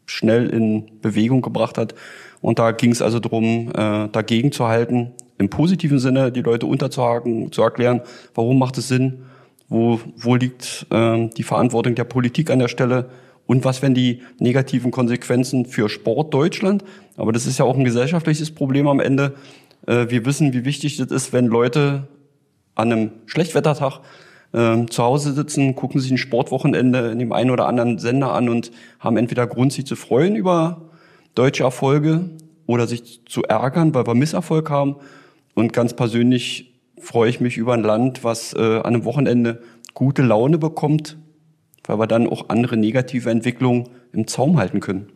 schnell 0.10 0.50
in 0.50 1.00
Bewegung 1.02 1.42
gebracht 1.42 1.78
hat. 1.78 1.96
Und 2.42 2.60
da 2.60 2.72
ging 2.72 2.92
es 2.92 3.02
also 3.02 3.20
darum, 3.20 3.70
äh, 3.70 4.08
dagegen 4.10 4.52
zu 4.52 4.68
halten, 4.68 5.12
im 5.38 5.50
positiven 5.50 6.00
Sinne 6.00 6.32
die 6.32 6.42
Leute 6.42 6.66
unterzuhaken, 6.66 7.52
zu 7.52 7.62
erklären, 7.62 8.02
warum 8.34 8.60
macht 8.60 8.78
es 8.78 8.88
Sinn, 8.88 9.24
wo, 9.68 10.00
wo 10.18 10.36
liegt 10.36 10.88
äh, 10.90 11.30
die 11.30 11.44
Verantwortung 11.44 11.96
der 11.96 12.04
Politik 12.04 12.50
an 12.50 12.60
der 12.60 12.68
Stelle 12.68 13.10
und 13.46 13.66
was 13.66 13.82
wären 13.82 13.94
die 13.94 14.22
negativen 14.40 14.92
Konsequenzen 14.92 15.66
für 15.66 15.90
Sport 15.90 16.34
Deutschland. 16.34 16.84
Aber 17.18 17.32
das 17.32 17.46
ist 17.46 17.58
ja 17.58 17.66
auch 17.66 17.78
ein 17.78 17.84
gesellschaftliches 17.84 18.52
Problem 18.52 18.88
am 18.88 19.00
Ende. 19.00 19.36
Äh, 19.88 20.08
wir 20.10 20.26
wissen, 20.26 20.54
wie 20.54 20.66
wichtig 20.66 20.98
das 20.98 21.12
ist, 21.12 21.34
wenn 21.34 21.46
Leute 21.46 22.08
an 22.76 22.92
einem 22.92 23.12
Schlechtwettertag 23.26 24.00
ähm, 24.54 24.90
zu 24.90 25.04
Hause 25.04 25.34
sitzen, 25.34 25.76
gucken 25.76 26.02
sich 26.02 26.12
ein 26.12 26.18
Sportwochenende 26.18 27.12
in 27.12 27.20
dem 27.20 27.32
einen 27.32 27.52
oder 27.52 27.68
anderen 27.68 28.00
Sender 28.00 28.34
an 28.34 28.50
und 28.50 28.72
haben 29.00 29.18
entweder 29.18 29.48
Grund, 29.48 29.74
sich 29.74 29.86
zu 29.86 29.96
freuen 29.96 30.36
über 30.36 30.90
deutsche 31.36 31.64
Erfolge 31.64 32.30
oder 32.66 32.88
sich 32.88 33.22
zu 33.26 33.44
ärgern, 33.44 33.94
weil 33.94 34.08
wir 34.08 34.16
Misserfolg 34.16 34.70
haben. 34.70 34.96
Und 35.56 35.74
ganz 35.74 35.96
persönlich 35.96 36.74
freue 37.00 37.30
ich 37.30 37.40
mich 37.40 37.58
über 37.58 37.74
ein 37.74 37.84
Land, 37.84 38.24
was 38.24 38.54
äh, 38.54 38.60
an 38.60 38.86
einem 38.86 39.06
Wochenende 39.06 39.62
gute 39.94 40.22
Laune 40.22 40.58
bekommt, 40.58 41.18
weil 41.86 42.00
wir 42.00 42.08
dann 42.08 42.28
auch 42.28 42.50
andere 42.50 42.78
negative 42.78 43.30
Entwicklungen 43.30 43.90
im 44.14 44.28
Zaum 44.28 44.58
halten 44.58 44.80
können. 44.80 45.12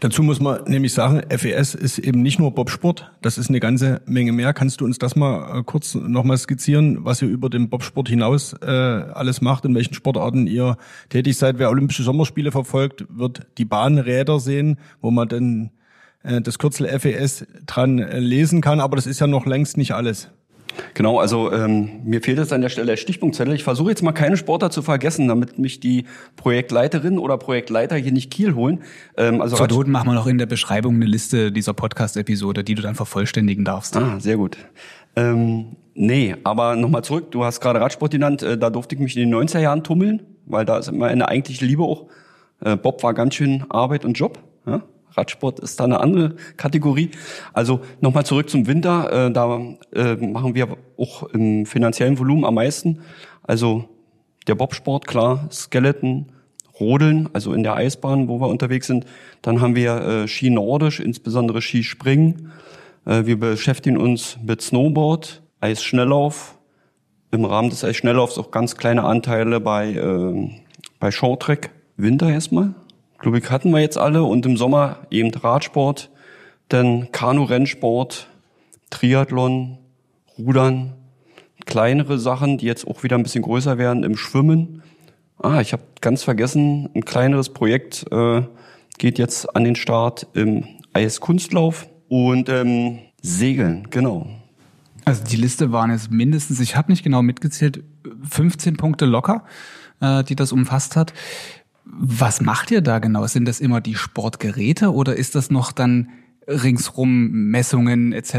Dazu 0.00 0.22
muss 0.22 0.40
man 0.40 0.64
nämlich 0.64 0.92
sagen, 0.92 1.22
FES 1.28 1.74
ist 1.74 1.98
eben 1.98 2.22
nicht 2.22 2.38
nur 2.38 2.54
Bobsport, 2.54 3.10
das 3.22 3.38
ist 3.38 3.48
eine 3.48 3.60
ganze 3.60 4.00
Menge 4.06 4.32
mehr. 4.32 4.52
Kannst 4.52 4.80
du 4.80 4.84
uns 4.84 4.98
das 4.98 5.16
mal 5.16 5.60
äh, 5.60 5.62
kurz 5.64 5.94
nochmal 5.94 6.38
skizzieren, 6.38 7.04
was 7.04 7.22
ihr 7.22 7.28
über 7.28 7.50
den 7.50 7.68
Bobsport 7.68 8.08
hinaus 8.08 8.54
äh, 8.62 8.66
alles 8.66 9.40
macht, 9.40 9.64
in 9.64 9.74
welchen 9.74 9.94
Sportarten 9.94 10.46
ihr 10.46 10.76
tätig 11.08 11.36
seid? 11.36 11.58
Wer 11.58 11.70
Olympische 11.70 12.02
Sommerspiele 12.02 12.52
verfolgt, 12.52 13.04
wird 13.08 13.46
die 13.58 13.64
Bahnräder 13.64 14.40
sehen, 14.40 14.78
wo 15.00 15.10
man 15.10 15.28
dann 15.28 15.70
äh, 16.22 16.40
das 16.40 16.58
Kürzel 16.58 16.86
FES 16.98 17.46
dran 17.66 17.98
äh, 17.98 18.18
lesen 18.18 18.60
kann, 18.60 18.80
aber 18.80 18.96
das 18.96 19.06
ist 19.06 19.20
ja 19.20 19.26
noch 19.26 19.46
längst 19.46 19.76
nicht 19.76 19.92
alles. 19.92 20.30
Genau, 20.94 21.18
also 21.18 21.52
ähm, 21.52 22.00
mir 22.04 22.20
fehlt 22.22 22.38
jetzt 22.38 22.52
an 22.52 22.60
der 22.60 22.68
Stelle 22.68 22.86
der 22.86 22.96
Stichpunktzettel. 22.96 23.54
Ich 23.54 23.64
versuche 23.64 23.90
jetzt 23.90 24.02
mal 24.02 24.12
keine 24.12 24.36
Sportler 24.36 24.70
zu 24.70 24.82
vergessen, 24.82 25.28
damit 25.28 25.58
mich 25.58 25.80
die 25.80 26.04
Projektleiterin 26.36 27.18
oder 27.18 27.38
Projektleiter 27.38 27.96
hier 27.96 28.12
nicht 28.12 28.30
Kiel 28.30 28.54
holen. 28.54 28.82
Ähm, 29.16 29.40
also 29.40 29.56
Zur 29.56 29.68
Not 29.68 29.88
machen 29.88 30.08
wir 30.08 30.14
noch 30.14 30.26
in 30.26 30.38
der 30.38 30.46
Beschreibung 30.46 30.96
eine 30.96 31.06
Liste 31.06 31.52
dieser 31.52 31.74
Podcast-Episode, 31.74 32.64
die 32.64 32.74
du 32.74 32.82
dann 32.82 32.94
vervollständigen 32.94 33.64
darfst. 33.64 33.96
Ah, 33.96 34.18
sehr 34.18 34.36
gut. 34.36 34.56
Ähm, 35.16 35.76
nee, 35.94 36.36
aber 36.44 36.76
nochmal 36.76 37.04
zurück. 37.04 37.30
Du 37.30 37.44
hast 37.44 37.60
gerade 37.60 37.80
Radsport 37.80 38.12
genannt. 38.12 38.42
Äh, 38.42 38.58
da 38.58 38.70
durfte 38.70 38.94
ich 38.94 39.00
mich 39.00 39.16
in 39.16 39.30
den 39.30 39.48
90er 39.48 39.60
Jahren 39.60 39.84
tummeln, 39.84 40.22
weil 40.46 40.64
da 40.64 40.78
ist 40.78 40.88
immer 40.88 41.06
eine 41.06 41.28
eigentliche 41.28 41.64
Liebe 41.64 41.82
auch. 41.82 42.06
Äh, 42.64 42.76
Bob 42.76 43.02
war 43.02 43.14
ganz 43.14 43.34
schön 43.34 43.64
Arbeit 43.68 44.04
und 44.04 44.14
Job. 44.14 44.38
Ja? 44.66 44.82
Radsport 45.16 45.60
ist 45.60 45.78
da 45.80 45.84
eine 45.84 46.00
andere 46.00 46.36
Kategorie. 46.56 47.10
Also 47.52 47.80
nochmal 48.00 48.26
zurück 48.26 48.48
zum 48.50 48.66
Winter. 48.66 49.26
Äh, 49.26 49.32
da 49.32 49.60
äh, 49.94 50.14
machen 50.16 50.54
wir 50.54 50.76
auch 50.96 51.24
im 51.24 51.66
finanziellen 51.66 52.18
Volumen 52.18 52.44
am 52.44 52.54
meisten. 52.54 53.00
Also 53.42 53.88
der 54.46 54.54
Bobsport, 54.54 55.06
klar, 55.06 55.48
Skeleton, 55.50 56.32
Rodeln, 56.80 57.28
also 57.32 57.52
in 57.52 57.62
der 57.62 57.74
Eisbahn, 57.74 58.28
wo 58.28 58.40
wir 58.40 58.48
unterwegs 58.48 58.86
sind. 58.86 59.04
Dann 59.42 59.60
haben 59.60 59.76
wir 59.76 59.94
äh, 60.24 60.28
Ski 60.28 60.50
Nordisch, 60.50 61.00
insbesondere 61.00 61.62
Skispringen. 61.62 62.52
Äh, 63.04 63.26
wir 63.26 63.38
beschäftigen 63.38 63.96
uns 63.96 64.38
mit 64.42 64.62
Snowboard, 64.62 65.42
Eisschnelllauf. 65.60 66.58
Im 67.30 67.44
Rahmen 67.44 67.70
des 67.70 67.82
Eisschnelllaufs 67.82 68.36
auch 68.36 68.50
ganz 68.50 68.76
kleine 68.76 69.04
Anteile 69.04 69.60
bei, 69.60 69.92
äh, 69.92 70.50
bei 70.98 71.10
Shorttrack. 71.10 71.70
Winter 71.96 72.28
erstmal. 72.30 72.74
Lübeck 73.22 73.50
hatten 73.50 73.70
wir 73.70 73.80
jetzt 73.80 73.98
alle 73.98 74.24
und 74.24 74.44
im 74.46 74.56
Sommer 74.56 74.98
eben 75.10 75.32
Radsport, 75.32 76.10
dann 76.68 77.12
Kanu-Rennsport, 77.12 78.28
Triathlon, 78.90 79.78
Rudern, 80.38 80.94
kleinere 81.66 82.18
Sachen, 82.18 82.58
die 82.58 82.66
jetzt 82.66 82.86
auch 82.86 83.02
wieder 83.02 83.16
ein 83.16 83.22
bisschen 83.22 83.42
größer 83.42 83.78
werden 83.78 84.02
im 84.02 84.16
Schwimmen. 84.16 84.82
Ah, 85.38 85.60
ich 85.60 85.72
habe 85.72 85.82
ganz 86.00 86.22
vergessen, 86.22 86.88
ein 86.94 87.04
kleineres 87.04 87.50
Projekt 87.50 88.06
äh, 88.10 88.42
geht 88.98 89.18
jetzt 89.18 89.54
an 89.56 89.64
den 89.64 89.76
Start 89.76 90.26
im 90.34 90.64
Eiskunstlauf 90.92 91.88
und 92.08 92.48
ähm, 92.48 92.98
Segeln, 93.22 93.88
genau. 93.90 94.26
Also 95.04 95.24
die 95.24 95.36
Liste 95.36 95.72
waren 95.72 95.90
jetzt 95.90 96.10
mindestens, 96.10 96.60
ich 96.60 96.76
habe 96.76 96.92
nicht 96.92 97.02
genau 97.02 97.22
mitgezählt, 97.22 97.82
15 98.28 98.76
Punkte 98.76 99.04
locker, 99.04 99.44
äh, 100.00 100.22
die 100.24 100.36
das 100.36 100.52
umfasst 100.52 100.96
hat. 100.96 101.12
Was 101.84 102.40
macht 102.40 102.70
ihr 102.70 102.80
da 102.80 102.98
genau? 102.98 103.26
Sind 103.26 103.46
das 103.46 103.60
immer 103.60 103.80
die 103.80 103.94
Sportgeräte 103.94 104.92
oder 104.92 105.16
ist 105.16 105.34
das 105.34 105.50
noch 105.50 105.72
dann 105.72 106.08
ringsrum 106.46 107.30
Messungen 107.30 108.12
etc. 108.12 108.34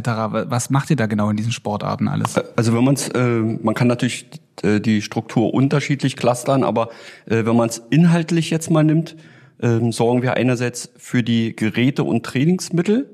Was 0.47 0.69
macht 0.69 0.89
ihr 0.89 0.95
da 0.95 1.05
genau 1.05 1.29
in 1.29 1.37
diesen 1.37 1.51
Sportarten 1.51 2.07
alles? 2.07 2.35
Also 2.55 2.73
wenn 2.73 2.83
man 2.83 2.95
es, 2.95 3.09
äh, 3.09 3.39
man 3.39 3.73
kann 3.73 3.87
natürlich 3.87 4.27
äh, 4.61 4.79
die 4.79 5.01
Struktur 5.01 5.53
unterschiedlich 5.53 6.15
clustern, 6.15 6.63
aber 6.63 6.89
äh, 7.25 7.45
wenn 7.45 7.55
man 7.55 7.69
es 7.69 7.81
inhaltlich 7.89 8.49
jetzt 8.49 8.69
mal 8.69 8.83
nimmt, 8.83 9.15
äh, 9.59 9.91
sorgen 9.91 10.21
wir 10.21 10.35
einerseits 10.35 10.91
für 10.97 11.23
die 11.23 11.55
Geräte 11.55 12.03
und 12.03 12.25
Trainingsmittel. 12.25 13.09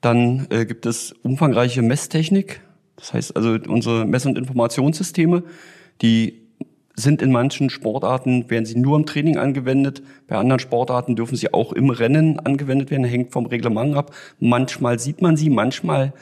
Dann 0.00 0.46
äh, 0.50 0.64
gibt 0.64 0.86
es 0.86 1.12
umfangreiche 1.22 1.82
Messtechnik, 1.82 2.60
das 2.96 3.12
heißt 3.12 3.36
also 3.36 3.58
unsere 3.68 4.06
Mess- 4.06 4.26
und 4.26 4.38
Informationssysteme, 4.38 5.42
die 6.02 6.47
sind 7.02 7.22
in 7.22 7.30
manchen 7.30 7.70
Sportarten, 7.70 8.50
werden 8.50 8.66
sie 8.66 8.78
nur 8.78 8.96
im 8.96 9.06
Training 9.06 9.36
angewendet. 9.38 10.02
Bei 10.26 10.36
anderen 10.36 10.58
Sportarten 10.58 11.16
dürfen 11.16 11.36
sie 11.36 11.52
auch 11.54 11.72
im 11.72 11.90
Rennen 11.90 12.40
angewendet 12.40 12.90
werden, 12.90 13.04
hängt 13.04 13.32
vom 13.32 13.46
Reglement 13.46 13.96
ab. 13.96 14.12
Manchmal 14.40 14.98
sieht 14.98 15.22
man 15.22 15.36
sie, 15.36 15.48
manchmal 15.48 16.12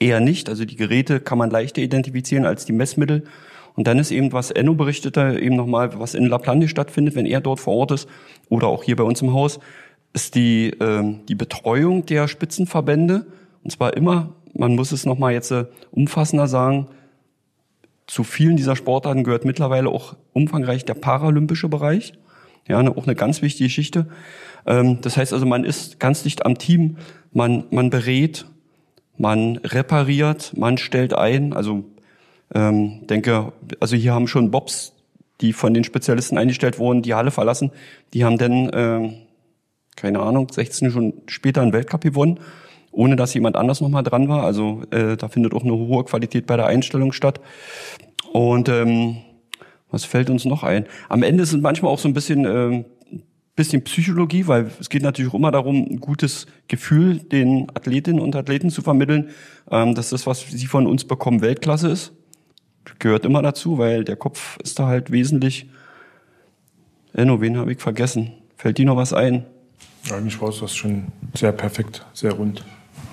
eher 0.00 0.20
nicht. 0.20 0.48
Also 0.48 0.64
die 0.64 0.76
Geräte 0.76 1.20
kann 1.20 1.38
man 1.38 1.50
leichter 1.50 1.82
identifizieren 1.82 2.46
als 2.46 2.64
die 2.64 2.72
Messmittel. 2.72 3.24
Und 3.74 3.86
dann 3.86 3.98
ist 3.98 4.10
eben, 4.10 4.32
was 4.32 4.50
Enno 4.50 4.74
berichtete, 4.74 5.38
eben 5.38 5.54
nochmal, 5.54 5.98
was 5.98 6.14
in 6.14 6.26
La 6.26 6.38
Plante 6.38 6.68
stattfindet, 6.68 7.14
wenn 7.14 7.26
er 7.26 7.42
dort 7.42 7.60
vor 7.60 7.74
Ort 7.74 7.90
ist 7.92 8.08
oder 8.48 8.68
auch 8.68 8.84
hier 8.84 8.96
bei 8.96 9.04
uns 9.04 9.20
im 9.20 9.34
Haus, 9.34 9.60
ist 10.14 10.34
die, 10.34 10.70
äh, 10.70 11.14
die 11.28 11.34
Betreuung 11.34 12.06
der 12.06 12.26
Spitzenverbände. 12.26 13.26
Und 13.62 13.70
zwar 13.70 13.94
immer, 13.94 14.32
man 14.54 14.74
muss 14.74 14.92
es 14.92 15.04
nochmal 15.04 15.34
jetzt 15.34 15.50
äh, 15.50 15.66
umfassender 15.90 16.46
sagen, 16.46 16.86
zu 18.06 18.22
vielen 18.24 18.56
dieser 18.56 18.76
Sportarten 18.76 19.24
gehört 19.24 19.44
mittlerweile 19.44 19.88
auch 19.88 20.16
umfangreich 20.32 20.84
der 20.84 20.94
paralympische 20.94 21.68
Bereich. 21.68 22.12
Ja, 22.68 22.80
auch 22.80 23.04
eine 23.04 23.14
ganz 23.14 23.42
wichtige 23.42 23.68
Geschichte. 23.68 24.08
Ähm, 24.66 25.00
das 25.00 25.16
heißt 25.16 25.32
also, 25.32 25.46
man 25.46 25.64
ist 25.64 26.00
ganz 26.00 26.22
dicht 26.22 26.44
am 26.44 26.58
Team, 26.58 26.98
man, 27.32 27.64
man 27.70 27.90
berät, 27.90 28.46
man 29.18 29.56
repariert, 29.58 30.52
man 30.56 30.78
stellt 30.78 31.14
ein. 31.14 31.52
Also 31.52 31.84
ähm, 32.54 33.06
denke, 33.06 33.52
also 33.80 33.96
hier 33.96 34.12
haben 34.12 34.28
schon 34.28 34.50
Bobs, 34.50 34.92
die 35.40 35.52
von 35.52 35.74
den 35.74 35.84
Spezialisten 35.84 36.38
eingestellt 36.38 36.78
wurden, 36.78 37.02
die 37.02 37.14
Halle 37.14 37.30
verlassen. 37.30 37.70
Die 38.14 38.24
haben 38.24 38.38
dann, 38.38 38.70
äh, 38.70 39.12
keine 39.96 40.20
Ahnung, 40.20 40.48
16 40.50 40.90
schon 40.90 41.14
später 41.26 41.62
einen 41.62 41.72
Weltcup 41.72 42.02
gewonnen, 42.02 42.40
ohne 42.96 43.14
dass 43.14 43.34
jemand 43.34 43.56
anders 43.56 43.80
nochmal 43.80 44.02
dran 44.02 44.28
war. 44.28 44.42
Also 44.44 44.82
äh, 44.90 45.16
da 45.16 45.28
findet 45.28 45.54
auch 45.54 45.62
eine 45.62 45.74
hohe 45.74 46.04
Qualität 46.04 46.46
bei 46.46 46.56
der 46.56 46.66
Einstellung 46.66 47.12
statt. 47.12 47.40
Und 48.32 48.68
ähm, 48.68 49.18
was 49.90 50.04
fällt 50.04 50.30
uns 50.30 50.44
noch 50.44 50.62
ein? 50.62 50.86
Am 51.08 51.22
Ende 51.22 51.46
sind 51.46 51.62
manchmal 51.62 51.92
auch 51.92 51.98
so 51.98 52.08
ein 52.08 52.14
bisschen 52.14 52.44
äh, 52.44 52.84
bisschen 53.54 53.82
Psychologie, 53.84 54.46
weil 54.46 54.70
es 54.78 54.90
geht 54.90 55.02
natürlich 55.02 55.30
auch 55.30 55.36
immer 55.36 55.50
darum, 55.50 55.76
ein 55.76 56.00
gutes 56.00 56.46
Gefühl 56.68 57.18
den 57.18 57.68
Athletinnen 57.74 58.20
und 58.20 58.36
Athleten 58.36 58.68
zu 58.68 58.82
vermitteln, 58.82 59.30
ähm, 59.70 59.94
dass 59.94 60.10
das, 60.10 60.26
was 60.26 60.46
sie 60.46 60.66
von 60.66 60.86
uns 60.86 61.06
bekommen, 61.06 61.40
Weltklasse 61.40 61.88
ist. 61.88 62.12
Gehört 62.98 63.24
immer 63.24 63.42
dazu, 63.42 63.78
weil 63.78 64.04
der 64.04 64.16
Kopf 64.16 64.58
ist 64.62 64.78
da 64.78 64.86
halt 64.86 65.10
wesentlich. 65.10 65.68
Enno, 67.14 67.40
wen 67.40 67.56
habe 67.56 67.72
ich 67.72 67.80
vergessen? 67.80 68.32
Fällt 68.56 68.78
dir 68.78 68.86
noch 68.86 68.96
was 68.96 69.12
ein? 69.12 69.44
Eigentlich 70.12 70.40
war 70.40 70.50
es 70.50 70.60
das 70.60 70.76
schon 70.76 71.06
sehr 71.34 71.52
perfekt, 71.52 72.06
sehr 72.12 72.32
rund. 72.32 72.64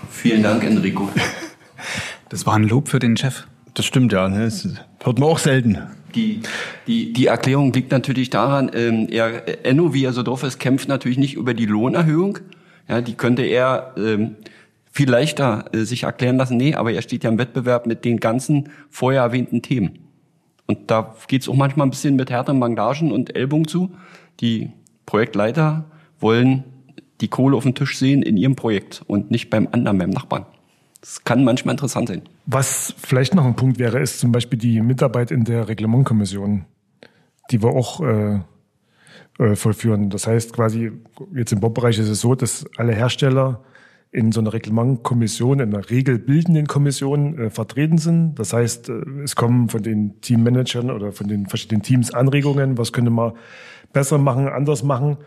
Vielen 0.09 0.43
Dank, 0.43 0.63
Enrico. 0.63 1.09
Das 2.29 2.47
war 2.47 2.55
ein 2.55 2.63
Lob 2.63 2.87
für 2.87 2.97
den 2.97 3.15
Chef. 3.15 3.45
Das 3.75 3.85
stimmt 3.85 4.11
ja, 4.11 4.27
ne? 4.27 4.45
das 4.45 4.67
hört 5.03 5.19
man 5.19 5.29
auch 5.29 5.37
selten. 5.37 5.77
Die, 6.15 6.41
die, 6.87 7.13
die 7.13 7.27
Erklärung 7.27 7.71
liegt 7.73 7.91
natürlich 7.91 8.31
daran, 8.31 8.71
ähm, 8.73 9.07
er, 9.11 9.65
Enno, 9.65 9.93
wie 9.93 10.03
er 10.03 10.13
so 10.13 10.23
drauf 10.23 10.41
ist, 10.41 10.59
kämpft 10.59 10.87
natürlich 10.87 11.19
nicht 11.19 11.35
über 11.35 11.53
die 11.53 11.67
Lohnerhöhung. 11.67 12.39
Ja, 12.87 13.01
die 13.01 13.13
könnte 13.13 13.43
er 13.43 13.93
ähm, 13.97 14.35
viel 14.91 15.09
leichter 15.09 15.65
äh, 15.73 15.83
sich 15.83 16.03
erklären 16.03 16.37
lassen. 16.37 16.57
Nee, 16.57 16.73
aber 16.73 16.91
er 16.91 17.03
steht 17.03 17.23
ja 17.23 17.29
im 17.29 17.37
Wettbewerb 17.37 17.85
mit 17.85 18.03
den 18.03 18.19
ganzen 18.19 18.69
vorher 18.89 19.21
erwähnten 19.21 19.61
Themen. 19.61 19.99
Und 20.65 20.89
da 20.89 21.15
geht's 21.27 21.47
auch 21.47 21.55
manchmal 21.55 21.85
ein 21.87 21.91
bisschen 21.91 22.15
mit 22.15 22.31
härteren 22.31 22.59
Bandagen 22.59 23.11
und 23.11 23.35
Ellbogen 23.35 23.67
zu. 23.67 23.91
Die 24.39 24.71
Projektleiter 25.05 25.85
wollen 26.19 26.63
die 27.21 27.27
Kohle 27.27 27.55
auf 27.55 27.63
dem 27.63 27.75
Tisch 27.75 27.97
sehen 27.97 28.21
in 28.21 28.37
ihrem 28.37 28.55
Projekt 28.55 29.03
und 29.07 29.31
nicht 29.31 29.49
beim 29.49 29.67
anderen, 29.71 29.97
beim 29.97 30.09
Nachbarn. 30.09 30.45
Das 31.01 31.23
kann 31.23 31.43
manchmal 31.43 31.73
interessant 31.73 32.07
sein. 32.07 32.21
Was 32.45 32.95
vielleicht 32.97 33.35
noch 33.35 33.45
ein 33.45 33.55
Punkt 33.55 33.77
wäre, 33.77 33.99
ist 33.99 34.19
zum 34.19 34.31
Beispiel 34.31 34.57
die 34.57 34.81
Mitarbeit 34.81 35.31
in 35.31 35.43
der 35.43 35.67
Reglementkommission, 35.67 36.65
die 37.51 37.61
wir 37.61 37.69
auch 37.69 38.01
äh, 38.01 38.39
äh, 39.39 39.55
vollführen. 39.55 40.09
Das 40.09 40.27
heißt 40.27 40.53
quasi, 40.53 40.91
jetzt 41.33 41.51
im 41.51 41.59
Bobbereich 41.59 41.99
ist 41.99 42.07
es 42.07 42.21
so, 42.21 42.35
dass 42.35 42.65
alle 42.77 42.93
Hersteller 42.93 43.63
in 44.11 44.31
so 44.31 44.41
einer 44.41 44.53
Reglementkommission, 44.53 45.59
in 45.59 45.73
einer 45.73 45.89
regelbildenden 45.89 46.67
Kommission 46.67 47.37
äh, 47.37 47.49
vertreten 47.49 47.97
sind. 47.97 48.35
Das 48.35 48.53
heißt, 48.53 48.89
äh, 48.89 49.01
es 49.23 49.35
kommen 49.35 49.69
von 49.69 49.81
den 49.81 50.21
Teammanagern 50.21 50.91
oder 50.91 51.11
von 51.11 51.27
den 51.27 51.47
verschiedenen 51.47 51.81
Teams 51.81 52.13
Anregungen, 52.13 52.77
was 52.77 52.93
könnte 52.93 53.09
man 53.09 53.33
besser 53.91 54.19
machen, 54.19 54.47
anders 54.47 54.83
machen. 54.83 55.17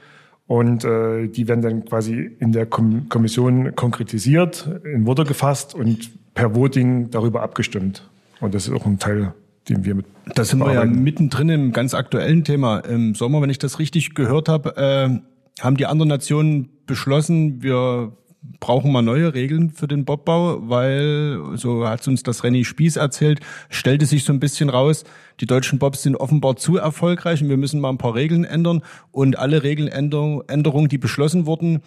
Und 0.46 0.84
äh, 0.84 1.26
die 1.26 1.48
werden 1.48 1.62
dann 1.62 1.84
quasi 1.84 2.30
in 2.38 2.52
der 2.52 2.66
Kom 2.66 3.08
Kommission 3.08 3.74
konkretisiert, 3.74 4.68
in 4.84 5.04
Worte 5.06 5.24
gefasst 5.24 5.74
und 5.74 6.10
per 6.34 6.54
Voting 6.54 7.10
darüber 7.10 7.42
abgestimmt. 7.42 8.08
Und 8.40 8.54
das 8.54 8.68
ist 8.68 8.74
auch 8.74 8.86
ein 8.86 8.98
Teil 8.98 9.32
den 9.68 9.84
wir 9.84 9.94
mit. 9.94 10.06
Da 10.34 10.44
sind 10.44 10.60
wir 10.60 10.72
ja 10.72 10.84
mittendrin 10.84 11.48
im 11.48 11.72
ganz 11.72 11.94
aktuellen 11.94 12.44
Thema. 12.44 12.78
Im 12.80 13.14
Sommer, 13.14 13.42
wenn 13.42 13.50
ich 13.50 13.58
das 13.58 13.78
richtig 13.78 14.14
gehört 14.14 14.48
habe, 14.48 14.76
äh, 14.76 15.62
haben 15.62 15.76
die 15.76 15.86
anderen 15.86 16.08
Nationen 16.08 16.68
beschlossen, 16.86 17.62
wir 17.62 18.12
brauchen 18.60 18.92
mal 18.92 19.02
neue 19.02 19.34
Regeln 19.34 19.70
für 19.70 19.88
den 19.88 20.04
Bobbau, 20.04 20.68
weil, 20.68 21.40
so 21.54 21.88
hat 21.88 22.06
uns 22.08 22.22
das 22.22 22.44
Renny 22.44 22.64
Spieß 22.64 22.96
erzählt, 22.96 23.40
stellte 23.68 24.06
sich 24.06 24.24
so 24.24 24.32
ein 24.32 24.40
bisschen 24.40 24.68
raus, 24.68 25.04
die 25.40 25.46
deutschen 25.46 25.78
Bobs 25.78 26.02
sind 26.02 26.16
offenbar 26.16 26.56
zu 26.56 26.76
erfolgreich 26.76 27.42
und 27.42 27.48
wir 27.48 27.56
müssen 27.56 27.80
mal 27.80 27.90
ein 27.90 27.98
paar 27.98 28.14
Regeln 28.14 28.44
ändern. 28.44 28.82
Und 29.12 29.38
alle 29.38 29.62
Regeländerungen, 29.62 30.88
die 30.88 30.98
beschlossen 30.98 31.46
wurden, 31.46 31.82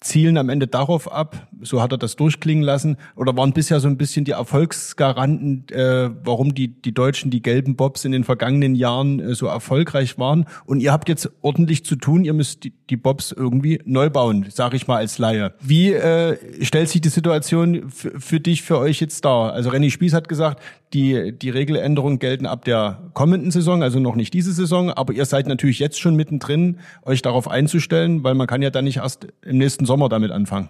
zielen 0.00 0.38
am 0.38 0.48
Ende 0.48 0.68
darauf 0.68 1.10
ab, 1.10 1.48
so 1.60 1.82
hat 1.82 1.92
er 1.92 1.98
das 1.98 2.14
durchklingen 2.14 2.62
lassen, 2.62 2.96
oder 3.16 3.36
waren 3.36 3.52
bisher 3.52 3.80
so 3.80 3.88
ein 3.88 3.96
bisschen 3.96 4.24
die 4.24 4.30
Erfolgsgaranten, 4.32 5.66
äh, 5.70 6.10
warum 6.22 6.54
die, 6.54 6.68
die 6.68 6.94
Deutschen, 6.94 7.30
die 7.30 7.42
gelben 7.42 7.74
Bobs 7.74 8.04
in 8.04 8.12
den 8.12 8.22
vergangenen 8.22 8.76
Jahren 8.76 9.18
äh, 9.18 9.34
so 9.34 9.46
erfolgreich 9.46 10.18
waren. 10.18 10.46
Und 10.66 10.80
ihr 10.80 10.92
habt 10.92 11.08
jetzt 11.08 11.30
ordentlich 11.42 11.84
zu 11.84 11.96
tun, 11.96 12.24
ihr 12.24 12.32
müsst 12.32 12.64
die, 12.64 12.72
die 12.90 12.96
Bobs 12.96 13.32
irgendwie 13.32 13.80
neu 13.84 14.08
bauen, 14.08 14.46
sage 14.50 14.76
ich 14.76 14.86
mal 14.86 14.98
als 14.98 15.18
Laie. 15.18 15.54
Wie 15.60 15.92
äh, 15.92 16.36
stellt 16.64 16.88
sich 16.88 17.00
die 17.00 17.08
Situation 17.08 17.90
für 17.90 18.38
dich, 18.38 18.62
für 18.62 18.78
euch 18.78 19.00
jetzt 19.00 19.24
dar? 19.24 19.52
Also 19.52 19.70
René 19.70 19.90
Spieß 19.90 20.14
hat 20.14 20.28
gesagt, 20.28 20.62
die, 20.92 21.36
die 21.36 21.50
Regeländerungen 21.50 22.18
gelten 22.18 22.46
ab 22.46 22.64
der 22.64 23.10
kommenden 23.12 23.50
Saison, 23.50 23.82
also 23.82 23.98
noch 24.00 24.16
nicht 24.16 24.32
diese 24.32 24.52
Saison, 24.52 24.90
aber 24.90 25.12
ihr 25.12 25.26
seid 25.26 25.46
natürlich 25.46 25.78
jetzt 25.78 26.00
schon 26.00 26.14
mittendrin, 26.14 26.78
euch 27.02 27.20
darauf 27.20 27.48
einzustellen, 27.48 28.24
weil 28.24 28.34
man 28.34 28.46
kann 28.46 28.62
ja 28.62 28.70
dann 28.70 28.84
nicht 28.84 28.98
erst 28.98 29.28
im 29.42 29.58
nächsten 29.58 29.84
Sommer 29.88 30.08
damit 30.08 30.30
anfangen. 30.30 30.68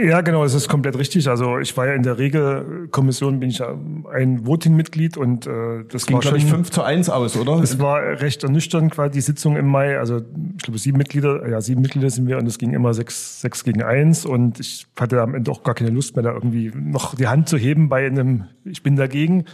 Ja, 0.00 0.20
genau, 0.20 0.44
es 0.44 0.54
ist 0.54 0.68
komplett 0.68 0.96
richtig. 0.96 1.28
Also 1.28 1.58
ich 1.58 1.76
war 1.76 1.88
ja 1.88 1.94
in 1.94 2.04
der 2.04 2.18
Regelkommission, 2.18 3.40
bin 3.40 3.50
ich 3.50 3.58
ja 3.58 3.74
ein 4.12 4.46
Voting-Mitglied 4.46 5.16
und 5.16 5.46
äh, 5.46 5.84
das 5.88 6.06
Ging, 6.06 6.16
war 6.16 6.22
schon 6.22 6.36
ich, 6.36 6.44
5 6.44 6.70
zu 6.70 6.82
1 6.82 7.08
aus, 7.08 7.36
oder? 7.36 7.60
Es 7.60 7.80
war 7.80 8.00
recht 8.00 8.44
ernüchternd, 8.44 8.92
quasi 8.92 9.10
die 9.10 9.20
Sitzung 9.20 9.56
im 9.56 9.66
Mai. 9.66 9.98
Also 9.98 10.18
ich 10.56 10.62
glaube, 10.62 10.78
sieben 10.78 10.98
Mitglieder, 10.98 11.48
ja, 11.48 11.60
sieben 11.60 11.80
Mitglieder 11.80 12.10
sind 12.10 12.28
wir 12.28 12.38
und 12.38 12.46
es 12.46 12.58
ging 12.58 12.74
immer 12.74 12.94
sechs, 12.94 13.40
sechs 13.40 13.64
gegen 13.64 13.82
eins 13.82 14.24
und 14.24 14.60
ich 14.60 14.86
hatte 14.98 15.20
am 15.20 15.34
Ende 15.34 15.50
auch 15.50 15.64
gar 15.64 15.74
keine 15.74 15.90
Lust 15.90 16.14
mehr, 16.14 16.22
da 16.22 16.32
irgendwie 16.32 16.70
noch 16.74 17.16
die 17.16 17.26
Hand 17.26 17.48
zu 17.48 17.56
heben 17.56 17.88
bei 17.88 18.06
einem 18.06 18.44
Ich 18.64 18.84
bin 18.84 18.94
dagegen, 18.94 19.46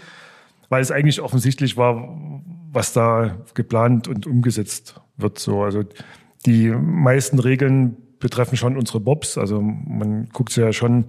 weil 0.69 0.83
es 0.83 0.91
eigentlich 0.91 1.23
offensichtlich 1.23 1.79
war, 1.79 2.19
was 2.71 2.93
da 2.93 3.39
geplant 3.55 4.09
und 4.09 4.27
umgesetzt 4.27 5.01
wird. 5.17 5.39
So, 5.39 5.63
also 5.63 5.85
die 6.47 6.71
meisten 6.71 7.39
Regeln 7.39 7.97
betreffen 8.19 8.57
schon 8.57 8.77
unsere 8.77 9.01
Bobs. 9.01 9.39
Also 9.39 9.61
man 9.61 10.29
guckt 10.33 10.53
sich 10.53 10.63
ja 10.63 10.73
schon 10.73 11.07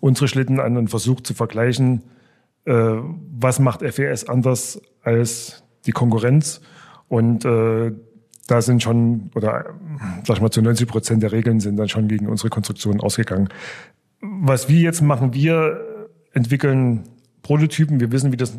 unsere 0.00 0.28
Schlitten 0.28 0.60
an 0.60 0.76
und 0.76 0.88
versucht 0.88 1.26
zu 1.26 1.34
vergleichen, 1.34 2.02
äh, 2.64 2.72
was 2.72 3.58
macht 3.58 3.80
FES 3.82 4.28
anders 4.28 4.80
als 5.02 5.64
die 5.86 5.92
Konkurrenz. 5.92 6.60
Und 7.08 7.44
äh, 7.44 7.92
da 8.46 8.62
sind 8.62 8.82
schon, 8.82 9.30
oder 9.34 9.66
sag 10.24 10.36
ich 10.36 10.42
mal, 10.42 10.50
zu 10.50 10.62
90 10.62 10.88
Prozent 10.88 11.22
der 11.22 11.32
Regeln 11.32 11.60
sind 11.60 11.76
dann 11.76 11.88
schon 11.88 12.08
gegen 12.08 12.26
unsere 12.26 12.48
Konstruktion 12.48 13.00
ausgegangen. 13.00 13.48
Was 14.20 14.68
wir 14.68 14.80
jetzt 14.80 15.02
machen, 15.02 15.34
wir 15.34 15.80
entwickeln 16.32 17.04
Prototypen. 17.42 18.00
Wir 18.00 18.12
wissen, 18.12 18.32
wie 18.32 18.36
das 18.36 18.56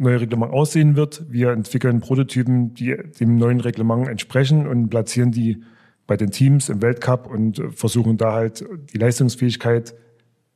neue 0.00 0.20
Reglement 0.20 0.52
aussehen 0.52 0.96
wird. 0.96 1.24
Wir 1.28 1.50
entwickeln 1.50 2.00
Prototypen, 2.00 2.74
die 2.74 2.96
dem 3.20 3.36
neuen 3.36 3.60
Reglement 3.60 4.08
entsprechen 4.08 4.66
und 4.66 4.88
platzieren 4.88 5.30
die 5.30 5.62
bei 6.06 6.16
den 6.16 6.30
Teams 6.30 6.68
im 6.68 6.82
Weltcup 6.82 7.30
und 7.30 7.62
versuchen 7.74 8.16
da 8.16 8.32
halt 8.32 8.64
die 8.92 8.98
Leistungsfähigkeit 8.98 9.94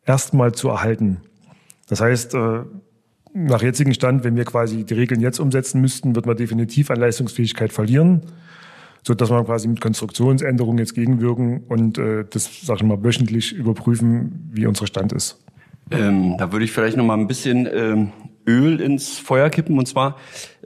erstmal 0.05 0.53
zu 0.53 0.69
erhalten. 0.69 1.19
Das 1.89 2.01
heißt, 2.01 2.35
äh, 2.35 2.63
nach 3.35 3.63
jetzigem 3.63 3.93
Stand, 3.93 4.25
wenn 4.25 4.37
wir 4.37 4.45
quasi 4.45 4.85
die 4.85 4.95
Regeln 4.95 5.21
jetzt 5.21 5.39
umsetzen 5.39 5.81
müssten, 5.81 6.15
wird 6.17 6.27
man 6.27 6.37
definitiv 6.37 6.91
an 6.91 6.99
Leistungsfähigkeit 6.99 7.73
verlieren, 7.73 8.23
so 9.03 9.15
dass 9.15 9.29
man 9.29 9.45
quasi 9.45 9.69
mit 9.69 9.81
Konstruktionsänderungen 9.81 10.79
jetzt 10.79 10.95
gegenwirken 10.95 11.65
und 11.69 11.99
äh, 11.99 12.25
das, 12.29 12.63
sag 12.63 12.79
ich 12.79 12.83
mal, 12.85 13.03
wöchentlich 13.05 13.53
überprüfen, 13.53 14.49
wie 14.53 14.67
unser 14.67 14.87
Stand 14.87 15.13
ist. 15.13 15.45
Ähm, 15.91 16.37
da 16.39 16.51
würde 16.51 16.65
ich 16.65 16.73
vielleicht 16.73 16.97
noch 16.97 17.05
mal 17.05 17.19
ein 17.19 17.27
bisschen 17.27 17.69
ähm, 17.73 18.13
Öl 18.47 18.81
ins 18.81 19.19
Feuer 19.19 19.51
kippen 19.51 19.79
und 19.79 19.87
zwar, 19.87 20.17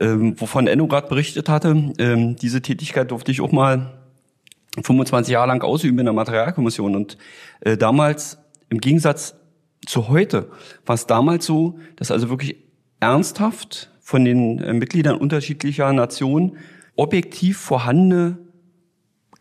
ähm, 0.01 0.41
wovon 0.41 0.67
Enno 0.67 0.87
gerade 0.87 1.09
berichtet 1.09 1.49
hatte, 1.49 1.93
ähm, 1.99 2.37
diese 2.37 2.63
Tätigkeit 2.63 3.11
durfte 3.11 3.31
ich 3.31 3.41
auch 3.41 3.53
mal 3.53 3.99
25 4.83 5.33
Jahre 5.33 5.49
lang 5.49 5.63
ausüben 5.63 5.99
in 5.99 6.07
der 6.07 6.15
Materialkommission. 6.15 6.95
Und 6.95 7.19
äh, 7.61 7.77
damals, 7.77 8.39
im 8.69 8.79
Gegensatz 8.79 9.35
zu 9.87 10.09
heute, 10.09 10.51
war 10.87 10.95
es 10.95 11.07
damals 11.07 11.47
so, 11.47 11.79
dass 11.97 12.11
also 12.11 12.29
wirklich 12.29 12.57
ernsthaft 13.01 13.91
von 14.01 14.25
den 14.25 14.59
äh, 14.61 14.73
Mitgliedern 14.73 15.17
unterschiedlicher 15.17 15.93
Nationen 15.93 16.57
objektiv 16.97 17.59
vorhandene 17.59 18.39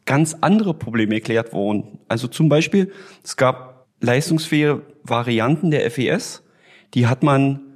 ganz 0.05 0.37
andere 0.41 0.73
Probleme 0.73 1.15
erklärt 1.15 1.53
wurden. 1.53 1.99
Also 2.07 2.27
zum 2.27 2.49
Beispiel, 2.49 2.91
es 3.23 3.35
gab 3.35 3.87
leistungsfähige 3.99 4.83
Varianten 5.03 5.71
der 5.71 5.89
FES, 5.91 6.43
die 6.93 7.07
hat 7.07 7.23
man 7.23 7.66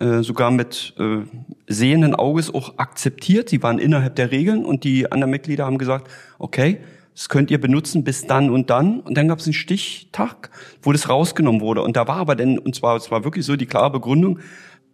äh, 0.00 0.22
sogar 0.22 0.50
mit 0.50 0.94
äh, 0.98 1.20
sehenden 1.66 2.14
Auges 2.14 2.54
auch 2.54 2.78
akzeptiert. 2.78 3.50
Die 3.50 3.62
waren 3.62 3.78
innerhalb 3.78 4.16
der 4.16 4.30
Regeln 4.30 4.64
und 4.64 4.84
die 4.84 5.10
anderen 5.10 5.30
Mitglieder 5.30 5.66
haben 5.66 5.78
gesagt, 5.78 6.08
okay, 6.38 6.78
das 7.14 7.28
könnt 7.28 7.50
ihr 7.50 7.60
benutzen 7.60 8.04
bis 8.04 8.26
dann 8.26 8.48
und 8.48 8.70
dann. 8.70 9.00
Und 9.00 9.16
dann 9.16 9.26
gab 9.26 9.40
es 9.40 9.46
einen 9.46 9.54
Stichtag, 9.54 10.50
wo 10.82 10.92
das 10.92 11.08
rausgenommen 11.08 11.60
wurde. 11.60 11.82
Und 11.82 11.96
da 11.96 12.06
war 12.06 12.16
aber 12.16 12.36
denn, 12.36 12.58
und 12.58 12.76
zwar, 12.76 12.96
es 12.96 13.10
war 13.10 13.24
wirklich 13.24 13.44
so 13.44 13.56
die 13.56 13.66
klare 13.66 13.90
Begründung, 13.90 14.38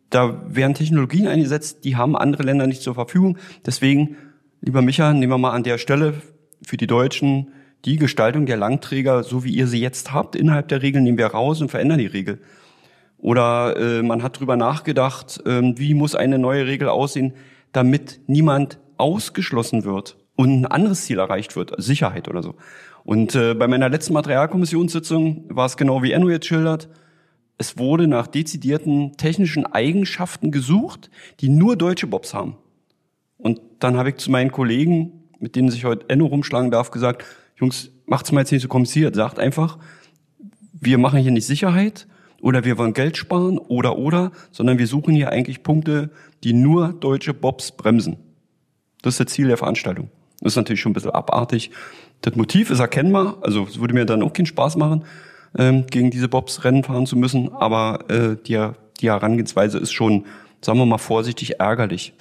da 0.09 0.43
werden 0.49 0.75
Technologien 0.75 1.27
eingesetzt, 1.27 1.85
die 1.85 1.97
haben 1.97 2.17
andere 2.17 2.45
Länder 2.45 2.67
nicht 2.67 2.83
zur 2.83 2.95
Verfügung. 2.95 3.37
Deswegen, 3.67 4.17
lieber 4.63 4.81
Micha, 4.81 5.13
nehmen 5.13 5.33
wir 5.33 5.39
mal 5.39 5.51
an 5.51 5.65
der 5.65 5.77
Stelle 5.77 6.15
für 6.63 6.77
die 6.77 6.87
Deutschen 6.87 7.49
die 7.85 7.97
Gestaltung 7.97 8.47
der 8.47 8.57
Langträger, 8.57 9.23
so 9.23 9.45
wie 9.45 9.55
ihr 9.55 9.67
sie 9.67 9.81
jetzt 9.81 10.13
habt, 10.13 10.35
innerhalb 10.37 10.69
der 10.69 10.81
Regeln, 10.81 11.05
nehmen 11.05 11.19
wir 11.19 11.27
raus 11.27 11.61
und 11.61 11.71
verändern 11.71 11.99
die 11.99 12.07
Regel. 12.07 12.39
Oder 13.25 13.75
äh, 13.79 14.03
man 14.03 14.23
hat 14.23 14.39
drüber 14.39 14.55
nachgedacht, 14.55 15.41
äh, 15.47 15.63
wie 15.79 15.95
muss 15.95 16.15
eine 16.15 16.39
neue 16.39 16.67
Regel 16.67 16.91
aussehen, 16.91 17.33
damit 17.73 18.21
niemand 18.27 18.79
ausgeschlossen 18.99 19.85
wird 19.85 20.19
und 20.37 20.61
ein 20.61 20.67
anderes 20.67 21.07
Ziel 21.07 21.19
erreicht 21.19 21.57
wird, 21.57 21.73
Sicherheit 21.79 22.29
oder 22.29 22.43
so. 22.43 22.57
Und 23.03 23.35
äh, 23.35 23.55
bei 23.55 23.67
meiner 23.67 23.89
letzten 23.89 24.13
Materialkommissionssitzung 24.13 25.47
war 25.49 25.65
es 25.65 25.79
genau 25.79 26.03
wie 26.03 26.13
Enno 26.13 26.29
jetzt 26.29 26.45
schildert. 26.45 26.91
Es 27.57 27.79
wurde 27.79 28.09
nach 28.09 28.27
dezidierten 28.27 29.17
technischen 29.17 29.65
Eigenschaften 29.65 30.51
gesucht, 30.51 31.11
die 31.41 31.49
nur 31.49 31.77
deutsche 31.77 32.07
Bobs 32.07 32.35
haben. 32.35 32.59
Und 33.39 33.59
dann 33.79 33.97
habe 33.97 34.11
ich 34.11 34.17
zu 34.17 34.31
meinen 34.31 34.53
Kollegen, 34.53 35.31
mit 35.39 35.57
denen 35.57 35.71
sich 35.71 35.87
heute 35.87 36.11
Enno 36.11 36.27
rumschlagen 36.27 36.71
darf, 36.71 36.91
gesagt, 36.91 37.25
Jungs, 37.57 37.91
macht's 38.05 38.33
mal 38.33 38.43
jetzt 38.43 38.53
nicht 38.53 38.61
so 38.61 38.69
kompliziert. 38.69 39.15
Sagt 39.15 39.39
einfach, 39.39 39.79
wir 40.79 40.99
machen 40.99 41.21
hier 41.21 41.33
nicht 41.33 41.47
Sicherheit, 41.47 42.07
oder 42.45 42.63
wir 42.63 42.77
wollen 42.77 42.93
Geld 42.93 43.17
sparen 43.17 43.57
oder 43.57 43.97
oder, 43.97 44.31
sondern 44.53 44.77
wir 44.77 44.87
suchen 44.87 45.15
hier 45.15 45.31
eigentlich 45.31 45.63
Punkte, 45.63 46.11
die 46.45 46.53
nur 46.53 46.93
deutsche 46.93 47.33
Bobs 47.33 47.73
bremsen. 47.73 48.19
Das 49.01 49.15
ist 49.15 49.21
das 49.21 49.33
Ziel 49.33 49.49
der 49.49 49.57
Veranstaltung. 49.57 50.11
Das 50.41 50.53
ist 50.53 50.57
natürlich 50.57 50.83
schon 50.83 50.91
ein 50.91 50.95
bisschen 50.95 51.13
abartig. 51.13 51.71
Das 52.21 52.37
Motiv 52.37 52.69
ist 52.69 52.81
erkennbar, 52.81 53.39
also 53.41 53.65
es 53.65 53.81
würde 53.81 53.95
mir 53.95 54.05
dann 54.05 54.23
auch 54.23 54.35
keinen 54.35 54.45
Spaß 54.45 54.77
machen, 54.77 55.05
ähm, 55.57 55.87
gegen 55.87 56.11
diese 56.11 56.29
Bobs 56.29 56.65
Rennen 56.65 56.85
fahren 56.85 57.07
zu 57.07 57.17
müssen, 57.17 57.51
aber 57.51 58.11
äh, 58.11 58.37
die, 58.47 58.63
die 59.01 59.09
Herangehensweise 59.09 59.79
ist 59.79 59.93
schon, 59.93 60.27
sagen 60.61 60.79
wir 60.79 60.85
mal 60.85 60.99
vorsichtig, 60.99 61.61
ärgerlich. 61.61 62.13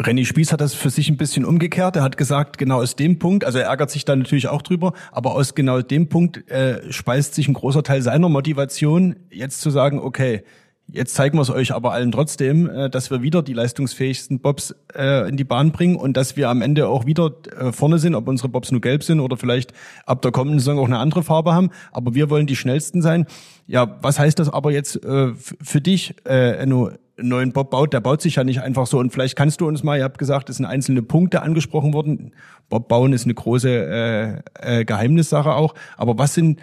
Renny 0.00 0.24
Spieß 0.24 0.52
hat 0.52 0.60
das 0.60 0.74
für 0.74 0.90
sich 0.90 1.08
ein 1.08 1.16
bisschen 1.16 1.44
umgekehrt. 1.44 1.96
Er 1.96 2.02
hat 2.02 2.16
gesagt, 2.16 2.56
genau 2.56 2.80
aus 2.80 2.94
dem 2.94 3.18
Punkt, 3.18 3.44
also 3.44 3.58
er 3.58 3.66
ärgert 3.66 3.90
sich 3.90 4.04
da 4.04 4.14
natürlich 4.14 4.48
auch 4.48 4.62
drüber, 4.62 4.92
aber 5.10 5.34
aus 5.34 5.54
genau 5.54 5.82
dem 5.82 6.08
Punkt 6.08 6.48
äh, 6.50 6.92
speist 6.92 7.34
sich 7.34 7.48
ein 7.48 7.54
großer 7.54 7.82
Teil 7.82 8.02
seiner 8.02 8.28
Motivation, 8.28 9.16
jetzt 9.30 9.60
zu 9.60 9.70
sagen, 9.70 9.98
okay, 9.98 10.44
Jetzt 10.90 11.14
zeigen 11.14 11.36
wir 11.36 11.42
es 11.42 11.50
euch 11.50 11.72
aber 11.74 11.92
allen 11.92 12.12
trotzdem, 12.12 12.68
äh, 12.70 12.88
dass 12.88 13.10
wir 13.10 13.20
wieder 13.20 13.42
die 13.42 13.52
leistungsfähigsten 13.52 14.40
Bobs 14.40 14.74
äh, 14.94 15.28
in 15.28 15.36
die 15.36 15.44
Bahn 15.44 15.70
bringen 15.70 15.96
und 15.96 16.16
dass 16.16 16.34
wir 16.34 16.48
am 16.48 16.62
Ende 16.62 16.88
auch 16.88 17.04
wieder 17.04 17.30
äh, 17.58 17.72
vorne 17.72 17.98
sind, 17.98 18.14
ob 18.14 18.26
unsere 18.26 18.48
Bobs 18.48 18.72
nur 18.72 18.80
gelb 18.80 19.04
sind 19.04 19.20
oder 19.20 19.36
vielleicht 19.36 19.74
ab 20.06 20.22
der 20.22 20.32
kommenden 20.32 20.60
Saison 20.60 20.78
auch 20.78 20.86
eine 20.86 20.98
andere 20.98 21.22
Farbe 21.22 21.52
haben. 21.52 21.68
Aber 21.92 22.14
wir 22.14 22.30
wollen 22.30 22.46
die 22.46 22.56
schnellsten 22.56 23.02
sein. 23.02 23.26
Ja, 23.66 23.98
was 24.00 24.18
heißt 24.18 24.38
das 24.38 24.48
aber 24.48 24.72
jetzt 24.72 24.98
für 25.04 25.80
dich, 25.82 26.14
Enno? 26.24 26.92
Neuen 27.20 27.52
Bob 27.52 27.70
baut, 27.70 27.92
der 27.92 28.00
baut 28.00 28.22
sich 28.22 28.36
ja 28.36 28.44
nicht 28.44 28.62
einfach 28.62 28.86
so. 28.86 28.98
Und 28.98 29.12
vielleicht 29.12 29.36
kannst 29.36 29.60
du 29.60 29.66
uns 29.66 29.82
mal, 29.82 29.98
ihr 29.98 30.04
habt 30.04 30.18
gesagt, 30.18 30.48
es 30.50 30.56
sind 30.56 30.66
einzelne 30.66 31.02
Punkte 31.02 31.42
angesprochen 31.42 31.92
worden. 31.92 32.32
Bob 32.68 32.88
bauen 32.88 33.12
ist 33.12 33.24
eine 33.24 33.34
große 33.34 34.42
äh, 34.54 34.80
äh, 34.80 34.84
Geheimnissache 34.84 35.52
auch. 35.52 35.74
Aber 35.96 36.18
was 36.18 36.34
sind 36.34 36.60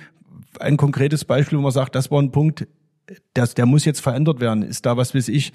ein 0.59 0.77
konkretes 0.77 1.25
Beispiel, 1.25 1.57
wo 1.57 1.63
man 1.63 1.71
sagt, 1.71 1.95
das 1.95 2.11
war 2.11 2.21
ein 2.21 2.31
Punkt, 2.31 2.67
das, 3.33 3.53
der 3.53 3.65
muss 3.65 3.85
jetzt 3.85 3.99
verändert 3.99 4.39
werden? 4.39 4.63
Ist 4.63 4.85
da 4.85 4.97
was 4.97 5.13
weiß 5.13 5.27
ich? 5.29 5.51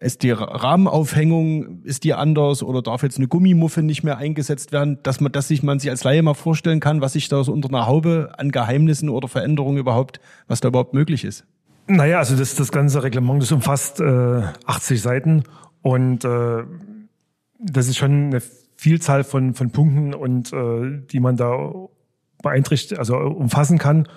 Ist 0.00 0.24
die 0.24 0.32
Rahmenaufhängung, 0.32 1.82
ist 1.84 2.04
die 2.04 2.12
anders 2.12 2.62
oder 2.62 2.82
darf 2.82 3.02
jetzt 3.02 3.18
eine 3.18 3.28
Gummimuffe 3.28 3.82
nicht 3.82 4.02
mehr 4.02 4.18
eingesetzt 4.18 4.72
werden, 4.72 4.98
dass 5.04 5.20
man, 5.20 5.32
dass 5.32 5.48
sich 5.48 5.62
man 5.62 5.78
sich 5.78 5.88
als 5.88 6.04
Laie 6.04 6.22
mal 6.22 6.34
vorstellen 6.34 6.80
kann, 6.80 7.00
was 7.00 7.14
sich 7.14 7.28
da 7.28 7.42
so 7.44 7.52
unter 7.52 7.68
einer 7.68 7.86
Haube 7.86 8.32
an 8.36 8.50
Geheimnissen 8.50 9.08
oder 9.08 9.28
Veränderungen 9.28 9.78
überhaupt, 9.78 10.20
was 10.48 10.60
da 10.60 10.68
überhaupt 10.68 10.92
möglich 10.92 11.24
ist? 11.24 11.46
Naja, 11.88 12.18
also 12.18 12.36
das, 12.36 12.54
das 12.54 12.72
ganze 12.72 13.02
Reglement, 13.02 13.42
das 13.42 13.52
umfasst 13.52 14.00
äh, 14.00 14.42
80 14.66 15.00
Seiten 15.00 15.44
und 15.82 16.24
äh, 16.24 16.64
das 17.58 17.88
ist 17.88 17.96
schon 17.96 18.26
eine 18.26 18.42
Vielzahl 18.76 19.24
von, 19.24 19.54
von 19.54 19.70
Punkten 19.70 20.14
und 20.14 20.52
äh, 20.52 21.00
die 21.10 21.20
man 21.20 21.36
da 21.36 21.72
beeinträchtigt, 22.42 22.98
also 22.98 23.16
umfassen 23.16 23.78
kann. 23.78 24.08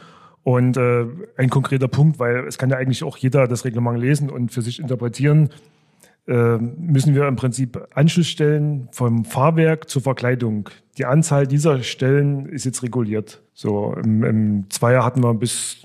Und 0.43 0.77
äh, 0.77 1.05
ein 1.37 1.49
konkreter 1.49 1.87
Punkt, 1.87 2.17
weil 2.17 2.47
es 2.47 2.57
kann 2.57 2.69
ja 2.69 2.77
eigentlich 2.77 3.03
auch 3.03 3.17
jeder 3.17 3.47
das 3.47 3.65
Reglement 3.65 3.99
lesen 3.99 4.29
und 4.29 4.51
für 4.51 4.61
sich 4.61 4.79
interpretieren, 4.79 5.47
äh, 5.47 5.78
müssen 6.29 7.15
wir 7.15 7.27
im 7.27 7.35
Prinzip 7.35 7.87
Anschlussstellen 7.93 8.87
vom 8.91 9.25
Fahrwerk 9.25 9.89
zur 9.89 10.03
Verkleidung. 10.03 10.69
Die 10.97 11.05
Anzahl 11.05 11.47
dieser 11.47 11.81
Stellen 11.81 12.45
ist 12.45 12.65
jetzt 12.65 12.83
reguliert. 12.83 13.41
So 13.53 13.95
im, 13.95 14.23
im 14.23 14.69
Zweier 14.69 15.03
hatten 15.03 15.23
wir 15.23 15.33
bis 15.33 15.77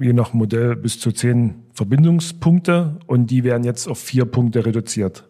je 0.00 0.12
nach 0.12 0.32
Modell 0.32 0.76
bis 0.76 1.00
zu 1.00 1.10
zehn 1.10 1.64
Verbindungspunkte 1.72 2.98
und 3.06 3.30
die 3.30 3.42
werden 3.42 3.64
jetzt 3.64 3.88
auf 3.88 3.98
vier 3.98 4.26
Punkte 4.26 4.64
reduziert. 4.64 5.28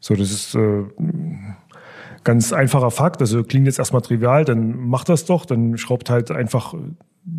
So, 0.00 0.14
das 0.14 0.30
ist 0.30 0.54
äh, 0.54 0.84
ganz 2.24 2.52
einfacher 2.52 2.90
Fakt. 2.90 3.20
Also 3.20 3.42
klingt 3.42 3.66
jetzt 3.66 3.78
erstmal 3.78 4.02
trivial, 4.02 4.44
dann 4.44 4.78
macht 4.88 5.08
das 5.08 5.24
doch, 5.24 5.44
dann 5.44 5.76
schraubt 5.76 6.08
halt 6.08 6.30
einfach, 6.30 6.74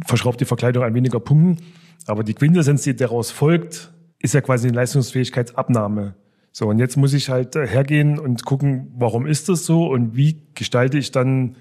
verschraubt 0.05 0.41
die 0.41 0.45
Verkleidung 0.45 0.83
an 0.83 0.93
weniger 0.93 1.19
Punkten. 1.19 1.63
Aber 2.05 2.23
die 2.23 2.33
Quintessenz, 2.33 2.83
die 2.83 2.95
daraus 2.95 3.31
folgt, 3.31 3.91
ist 4.21 4.33
ja 4.33 4.41
quasi 4.41 4.67
eine 4.67 4.75
Leistungsfähigkeitsabnahme. 4.75 6.15
So, 6.51 6.67
und 6.67 6.79
jetzt 6.79 6.97
muss 6.97 7.13
ich 7.13 7.29
halt 7.29 7.55
äh, 7.55 7.67
hergehen 7.67 8.19
und 8.19 8.45
gucken, 8.45 8.91
warum 8.97 9.25
ist 9.25 9.49
das 9.49 9.65
so 9.65 9.87
und 9.87 10.15
wie 10.15 10.41
gestalte 10.55 10.97
ich 10.97 11.11
dann 11.11 11.55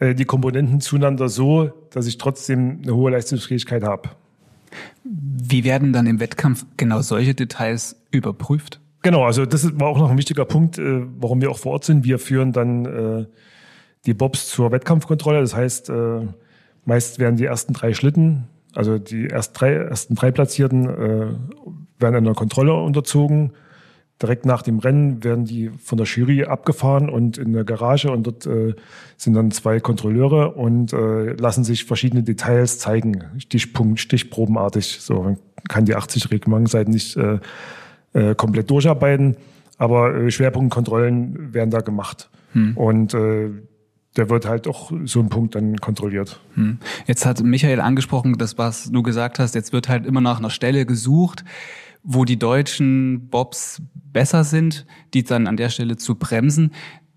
äh, 0.00 0.14
die 0.14 0.24
Komponenten 0.24 0.80
zueinander 0.80 1.28
so, 1.28 1.70
dass 1.90 2.06
ich 2.06 2.18
trotzdem 2.18 2.80
eine 2.82 2.94
hohe 2.94 3.10
Leistungsfähigkeit 3.12 3.82
habe. 3.82 4.10
Wie 5.04 5.64
werden 5.64 5.92
dann 5.92 6.06
im 6.06 6.20
Wettkampf 6.20 6.66
genau 6.76 7.00
solche 7.02 7.34
Details 7.34 7.96
überprüft? 8.10 8.80
Genau, 9.02 9.24
also 9.24 9.46
das 9.46 9.78
war 9.78 9.88
auch 9.88 9.98
noch 9.98 10.10
ein 10.10 10.18
wichtiger 10.18 10.44
Punkt, 10.44 10.78
äh, 10.78 11.02
warum 11.18 11.40
wir 11.40 11.50
auch 11.50 11.58
vor 11.58 11.72
Ort 11.72 11.84
sind. 11.84 12.04
Wir 12.04 12.18
führen 12.18 12.52
dann 12.52 12.84
äh, 12.86 13.26
die 14.06 14.14
Bobs 14.14 14.48
zur 14.48 14.72
Wettkampfkontrolle. 14.72 15.40
Das 15.40 15.54
heißt, 15.54 15.90
äh, 15.90 16.26
meist 16.84 17.18
werden 17.18 17.36
die 17.36 17.44
ersten 17.44 17.74
drei 17.74 17.92
Schlitten, 17.94 18.48
also 18.74 18.98
die 18.98 19.26
erst 19.26 19.58
drei, 19.60 19.72
ersten 19.72 20.14
drei 20.14 20.30
Platzierten, 20.30 20.88
äh, 20.88 21.26
werden 21.98 22.16
einer 22.16 22.34
Kontrolle 22.34 22.74
unterzogen. 22.74 23.52
Direkt 24.22 24.46
nach 24.46 24.62
dem 24.62 24.78
Rennen 24.78 25.24
werden 25.24 25.44
die 25.44 25.70
von 25.70 25.98
der 25.98 26.06
Jury 26.06 26.44
abgefahren 26.44 27.10
und 27.10 27.36
in 27.36 27.52
der 27.52 27.64
Garage 27.64 28.10
und 28.12 28.26
dort 28.26 28.46
äh, 28.46 28.74
sind 29.16 29.34
dann 29.34 29.50
zwei 29.50 29.80
Kontrolleure 29.80 30.52
und 30.52 30.92
äh, 30.92 31.32
lassen 31.32 31.64
sich 31.64 31.84
verschiedene 31.84 32.22
Details 32.22 32.78
zeigen, 32.78 33.24
Stichpunkt, 33.38 33.98
stichprobenartig. 33.98 34.98
So 35.00 35.22
man 35.22 35.38
kann 35.68 35.84
die 35.84 35.96
80 35.96 36.30
Reglementseiten 36.30 36.92
nicht 36.92 37.16
äh, 37.16 37.38
äh, 38.12 38.34
komplett 38.36 38.70
durcharbeiten, 38.70 39.36
aber 39.78 40.14
äh, 40.14 40.30
Schwerpunktkontrollen 40.30 41.52
werden 41.52 41.70
da 41.70 41.80
gemacht. 41.80 42.30
Hm. 42.52 42.76
Und 42.76 43.14
äh, 43.14 43.50
der 44.16 44.30
wird 44.30 44.46
halt 44.46 44.68
auch 44.68 44.92
so 45.04 45.20
ein 45.20 45.28
Punkt 45.28 45.54
dann 45.54 45.76
kontrolliert. 45.76 46.40
Hm. 46.54 46.78
Jetzt 47.06 47.26
hat 47.26 47.42
Michael 47.42 47.80
angesprochen, 47.80 48.38
das, 48.38 48.58
was 48.58 48.90
du 48.90 49.02
gesagt 49.02 49.38
hast, 49.38 49.54
jetzt 49.54 49.72
wird 49.72 49.88
halt 49.88 50.06
immer 50.06 50.20
nach 50.20 50.38
einer 50.38 50.50
Stelle 50.50 50.86
gesucht, 50.86 51.44
wo 52.02 52.24
die 52.24 52.38
deutschen 52.38 53.28
Bobs 53.28 53.82
besser 53.94 54.44
sind, 54.44 54.86
die 55.14 55.24
dann 55.24 55.46
an 55.46 55.56
der 55.56 55.70
Stelle 55.70 55.96
zu 55.96 56.14
bremsen. 56.14 56.72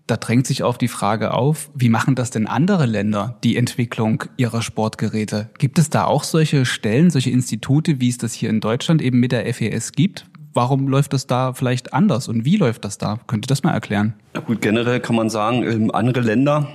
Da 0.06 0.16
drängt 0.16 0.46
sich 0.46 0.62
auf 0.62 0.78
die 0.78 0.88
Frage 0.88 1.34
auf, 1.34 1.70
wie 1.74 1.90
machen 1.90 2.14
das 2.14 2.30
denn 2.30 2.46
andere 2.46 2.86
Länder, 2.86 3.38
die 3.44 3.58
Entwicklung 3.58 4.24
ihrer 4.38 4.62
Sportgeräte? 4.62 5.50
Gibt 5.58 5.78
es 5.78 5.90
da 5.90 6.04
auch 6.04 6.24
solche 6.24 6.64
Stellen, 6.64 7.10
solche 7.10 7.30
Institute, 7.30 8.00
wie 8.00 8.08
es 8.08 8.16
das 8.16 8.32
hier 8.32 8.48
in 8.48 8.60
Deutschland 8.60 9.02
eben 9.02 9.20
mit 9.20 9.32
der 9.32 9.52
FES 9.52 9.92
gibt? 9.92 10.26
warum 10.58 10.88
läuft 10.88 11.12
das 11.12 11.28
da 11.28 11.52
vielleicht 11.52 11.92
anders 11.92 12.26
und 12.26 12.44
wie 12.44 12.56
läuft 12.56 12.84
das 12.84 12.98
da? 12.98 13.20
Könnt 13.28 13.44
ihr 13.44 13.48
das 13.48 13.62
mal 13.62 13.72
erklären? 13.72 14.14
Ja 14.34 14.40
gut, 14.40 14.60
generell 14.60 14.98
kann 14.98 15.14
man 15.14 15.30
sagen, 15.30 15.62
ähm, 15.62 15.90
andere 15.94 16.20
Länder 16.20 16.68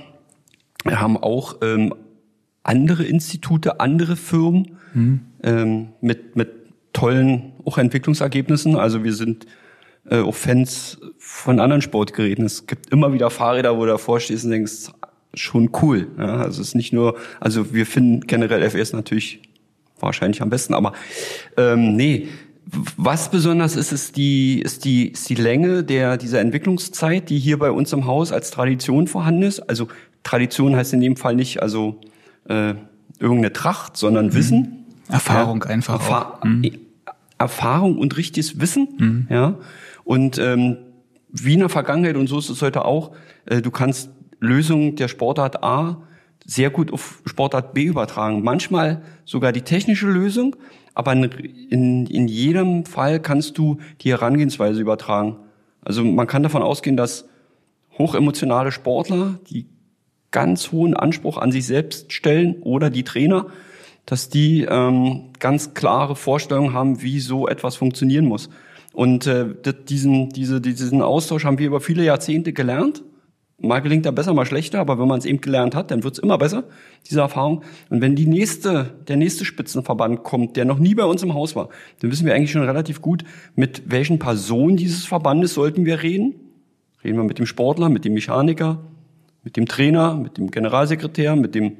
haben 0.84 1.16
auch 1.16 1.56
ähm, 1.62 1.94
andere 2.62 3.04
Institute, 3.04 3.80
andere 3.80 4.16
Firmen 4.16 4.76
hm. 4.92 5.20
ähm, 5.42 5.88
mit, 6.00 6.36
mit 6.36 6.50
tollen 6.92 7.52
auch 7.64 7.78
Entwicklungsergebnissen. 7.78 8.76
Also 8.76 9.04
wir 9.04 9.12
sind 9.12 9.46
äh, 10.08 10.20
auch 10.20 10.34
Fans 10.34 10.98
von 11.18 11.60
anderen 11.60 11.82
Sportgeräten. 11.82 12.44
Es 12.44 12.66
gibt 12.66 12.90
immer 12.90 13.12
wieder 13.12 13.30
Fahrräder, 13.30 13.76
wo 13.76 13.82
du 13.82 13.92
davor 13.92 14.20
stehst 14.20 14.44
und 14.44 14.50
denkst, 14.50 14.90
schon 15.34 15.70
cool. 15.82 16.08
Ja, 16.18 16.36
also 16.36 16.60
es 16.60 16.68
ist 16.68 16.74
nicht 16.74 16.92
nur, 16.92 17.16
also 17.40 17.74
wir 17.74 17.86
finden 17.86 18.26
generell 18.26 18.62
FS 18.62 18.92
natürlich 18.92 19.42
wahrscheinlich 19.98 20.42
am 20.42 20.50
besten, 20.50 20.74
aber 20.74 20.92
ähm, 21.56 21.96
nee, 21.96 22.28
was 22.96 23.30
besonders 23.30 23.76
ist, 23.76 23.92
ist 23.92 24.16
die, 24.16 24.60
ist 24.60 24.84
die, 24.84 25.08
ist 25.08 25.28
die 25.28 25.34
Länge 25.34 25.84
der, 25.84 26.16
dieser 26.16 26.40
Entwicklungszeit, 26.40 27.28
die 27.28 27.38
hier 27.38 27.58
bei 27.58 27.70
uns 27.70 27.92
im 27.92 28.06
Haus 28.06 28.32
als 28.32 28.50
Tradition 28.50 29.06
vorhanden 29.06 29.42
ist. 29.42 29.60
Also 29.60 29.88
Tradition 30.24 30.74
heißt 30.74 30.92
in 30.94 31.00
dem 31.00 31.16
Fall 31.16 31.36
nicht 31.36 31.62
also 31.62 32.00
äh, 32.48 32.74
irgendeine 33.20 33.52
Tracht, 33.52 33.96
sondern 33.96 34.26
mhm. 34.26 34.34
Wissen. 34.34 34.84
Erfahrung 35.08 35.62
ja, 35.62 35.70
einfach. 35.70 35.94
Erfa 35.94 36.40
mhm. 36.42 36.72
Erfahrung 37.38 37.98
und 37.98 38.16
richtiges 38.16 38.60
Wissen. 38.60 38.88
Mhm. 38.98 39.26
Ja. 39.30 39.58
Und 40.02 40.38
ähm, 40.38 40.78
wie 41.30 41.54
in 41.54 41.60
der 41.60 41.68
Vergangenheit, 41.68 42.16
und 42.16 42.26
so 42.26 42.38
ist 42.38 42.48
es 42.48 42.62
heute 42.62 42.84
auch, 42.84 43.12
äh, 43.46 43.60
du 43.60 43.70
kannst 43.70 44.10
Lösungen 44.40 44.96
der 44.96 45.08
Sportart 45.08 45.62
A 45.62 46.02
sehr 46.44 46.70
gut 46.70 46.92
auf 46.92 47.22
Sportart 47.24 47.74
B 47.74 47.84
übertragen. 47.84 48.42
Manchmal 48.42 49.02
sogar 49.24 49.52
die 49.52 49.62
technische 49.62 50.06
Lösung, 50.06 50.56
aber 50.94 51.12
in, 51.12 51.24
in, 51.70 52.06
in 52.06 52.28
jedem 52.28 52.84
Fall 52.84 53.20
kannst 53.20 53.58
du 53.58 53.78
die 54.02 54.10
Herangehensweise 54.10 54.80
übertragen. 54.80 55.36
Also 55.82 56.04
man 56.04 56.26
kann 56.26 56.42
davon 56.42 56.62
ausgehen, 56.62 56.96
dass 56.96 57.26
hochemotionale 57.98 58.72
Sportler, 58.72 59.38
die 59.48 59.66
ganz 60.34 60.70
hohen 60.70 60.94
Anspruch 60.94 61.38
an 61.38 61.50
sich 61.50 61.64
selbst 61.64 62.12
stellen 62.12 62.56
oder 62.60 62.90
die 62.90 63.04
Trainer, 63.04 63.46
dass 64.04 64.28
die 64.28 64.66
ähm, 64.68 65.30
ganz 65.38 65.72
klare 65.72 66.14
Vorstellungen 66.14 66.74
haben, 66.74 67.00
wie 67.00 67.20
so 67.20 67.48
etwas 67.48 67.76
funktionieren 67.76 68.26
muss. 68.26 68.50
Und 68.92 69.26
äh, 69.26 69.46
diesen, 69.88 70.28
diese, 70.28 70.60
diesen 70.60 71.00
Austausch 71.00 71.46
haben 71.46 71.58
wir 71.58 71.66
über 71.66 71.80
viele 71.80 72.04
Jahrzehnte 72.04 72.52
gelernt 72.52 73.02
Mal 73.58 73.80
gelingt 73.80 74.04
er 74.04 74.12
besser, 74.12 74.34
mal 74.34 74.46
schlechter, 74.46 74.80
aber 74.80 74.98
wenn 74.98 75.06
man 75.06 75.20
es 75.20 75.24
eben 75.24 75.40
gelernt 75.40 75.76
hat, 75.76 75.90
dann 75.90 76.02
wird 76.02 76.14
es 76.14 76.18
immer 76.18 76.38
besser, 76.38 76.64
diese 77.08 77.20
Erfahrung. 77.20 77.62
Und 77.88 78.00
wenn 78.00 78.16
die 78.16 78.26
nächste, 78.26 78.94
der 79.06 79.16
nächste 79.16 79.44
Spitzenverband 79.44 80.24
kommt, 80.24 80.56
der 80.56 80.64
noch 80.64 80.78
nie 80.78 80.94
bei 80.94 81.04
uns 81.04 81.22
im 81.22 81.34
Haus 81.34 81.54
war, 81.54 81.68
dann 82.00 82.10
wissen 82.10 82.26
wir 82.26 82.34
eigentlich 82.34 82.50
schon 82.50 82.64
relativ 82.64 83.00
gut, 83.00 83.24
mit 83.54 83.82
welchen 83.86 84.18
Personen 84.18 84.76
dieses 84.76 85.06
Verbandes 85.06 85.54
sollten 85.54 85.84
wir 85.84 86.02
reden. 86.02 86.34
Reden 87.04 87.16
wir 87.16 87.24
mit 87.24 87.38
dem 87.38 87.46
Sportler, 87.46 87.88
mit 87.88 88.04
dem 88.04 88.14
Mechaniker, 88.14 88.80
mit 89.44 89.56
dem 89.56 89.66
Trainer, 89.66 90.14
mit 90.14 90.38
dem 90.38 90.50
Generalsekretär, 90.50 91.36
mit 91.36 91.54
dem, 91.54 91.76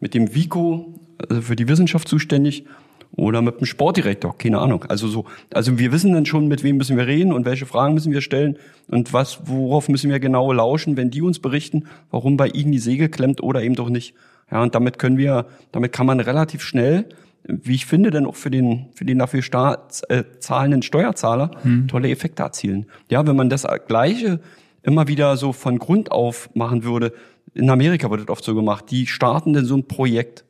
mit 0.00 0.14
dem 0.14 0.34
Vico, 0.34 0.94
also 1.28 1.42
für 1.42 1.56
die 1.56 1.68
Wissenschaft 1.68 2.08
zuständig 2.08 2.64
oder 3.12 3.42
mit 3.42 3.60
dem 3.60 3.66
Sportdirektor, 3.66 4.36
keine 4.38 4.58
Ahnung. 4.58 4.84
Also 4.88 5.08
so, 5.08 5.24
also 5.52 5.78
wir 5.78 5.92
wissen 5.92 6.12
dann 6.12 6.26
schon, 6.26 6.46
mit 6.46 6.62
wem 6.62 6.76
müssen 6.76 6.96
wir 6.96 7.06
reden 7.06 7.32
und 7.32 7.44
welche 7.44 7.66
Fragen 7.66 7.94
müssen 7.94 8.12
wir 8.12 8.20
stellen 8.20 8.56
und 8.88 9.12
was, 9.12 9.40
worauf 9.46 9.88
müssen 9.88 10.10
wir 10.10 10.20
genau 10.20 10.52
lauschen, 10.52 10.96
wenn 10.96 11.10
die 11.10 11.22
uns 11.22 11.40
berichten, 11.40 11.84
warum 12.10 12.36
bei 12.36 12.48
ihnen 12.48 12.72
die 12.72 12.78
Segel 12.78 13.08
klemmt 13.08 13.42
oder 13.42 13.62
eben 13.62 13.74
doch 13.74 13.88
nicht. 13.88 14.14
Ja, 14.50 14.62
und 14.62 14.74
damit 14.74 14.98
können 14.98 15.18
wir, 15.18 15.46
damit 15.72 15.92
kann 15.92 16.06
man 16.06 16.20
relativ 16.20 16.62
schnell, 16.62 17.06
wie 17.44 17.74
ich 17.74 17.86
finde, 17.86 18.10
dann 18.10 18.26
auch 18.26 18.36
für 18.36 18.50
den, 18.50 18.86
für 18.94 19.04
den 19.04 19.18
dafür 19.18 19.42
Staat, 19.42 20.02
äh, 20.08 20.24
zahlenden 20.38 20.82
Steuerzahler 20.82 21.50
hm. 21.62 21.88
tolle 21.88 22.10
Effekte 22.10 22.42
erzielen. 22.42 22.86
Ja, 23.10 23.26
wenn 23.26 23.36
man 23.36 23.48
das 23.48 23.66
Gleiche 23.86 24.40
immer 24.88 25.06
wieder 25.06 25.36
so 25.36 25.52
von 25.52 25.78
Grund 25.78 26.10
auf 26.10 26.50
machen 26.54 26.82
würde, 26.82 27.12
in 27.54 27.70
Amerika 27.70 28.10
wird 28.10 28.22
das 28.22 28.28
oft 28.28 28.44
so 28.44 28.54
gemacht, 28.54 28.86
die 28.90 29.06
starten 29.06 29.52
dann 29.52 29.64
so 29.64 29.76
ein 29.76 29.86
Projekt 29.86 30.44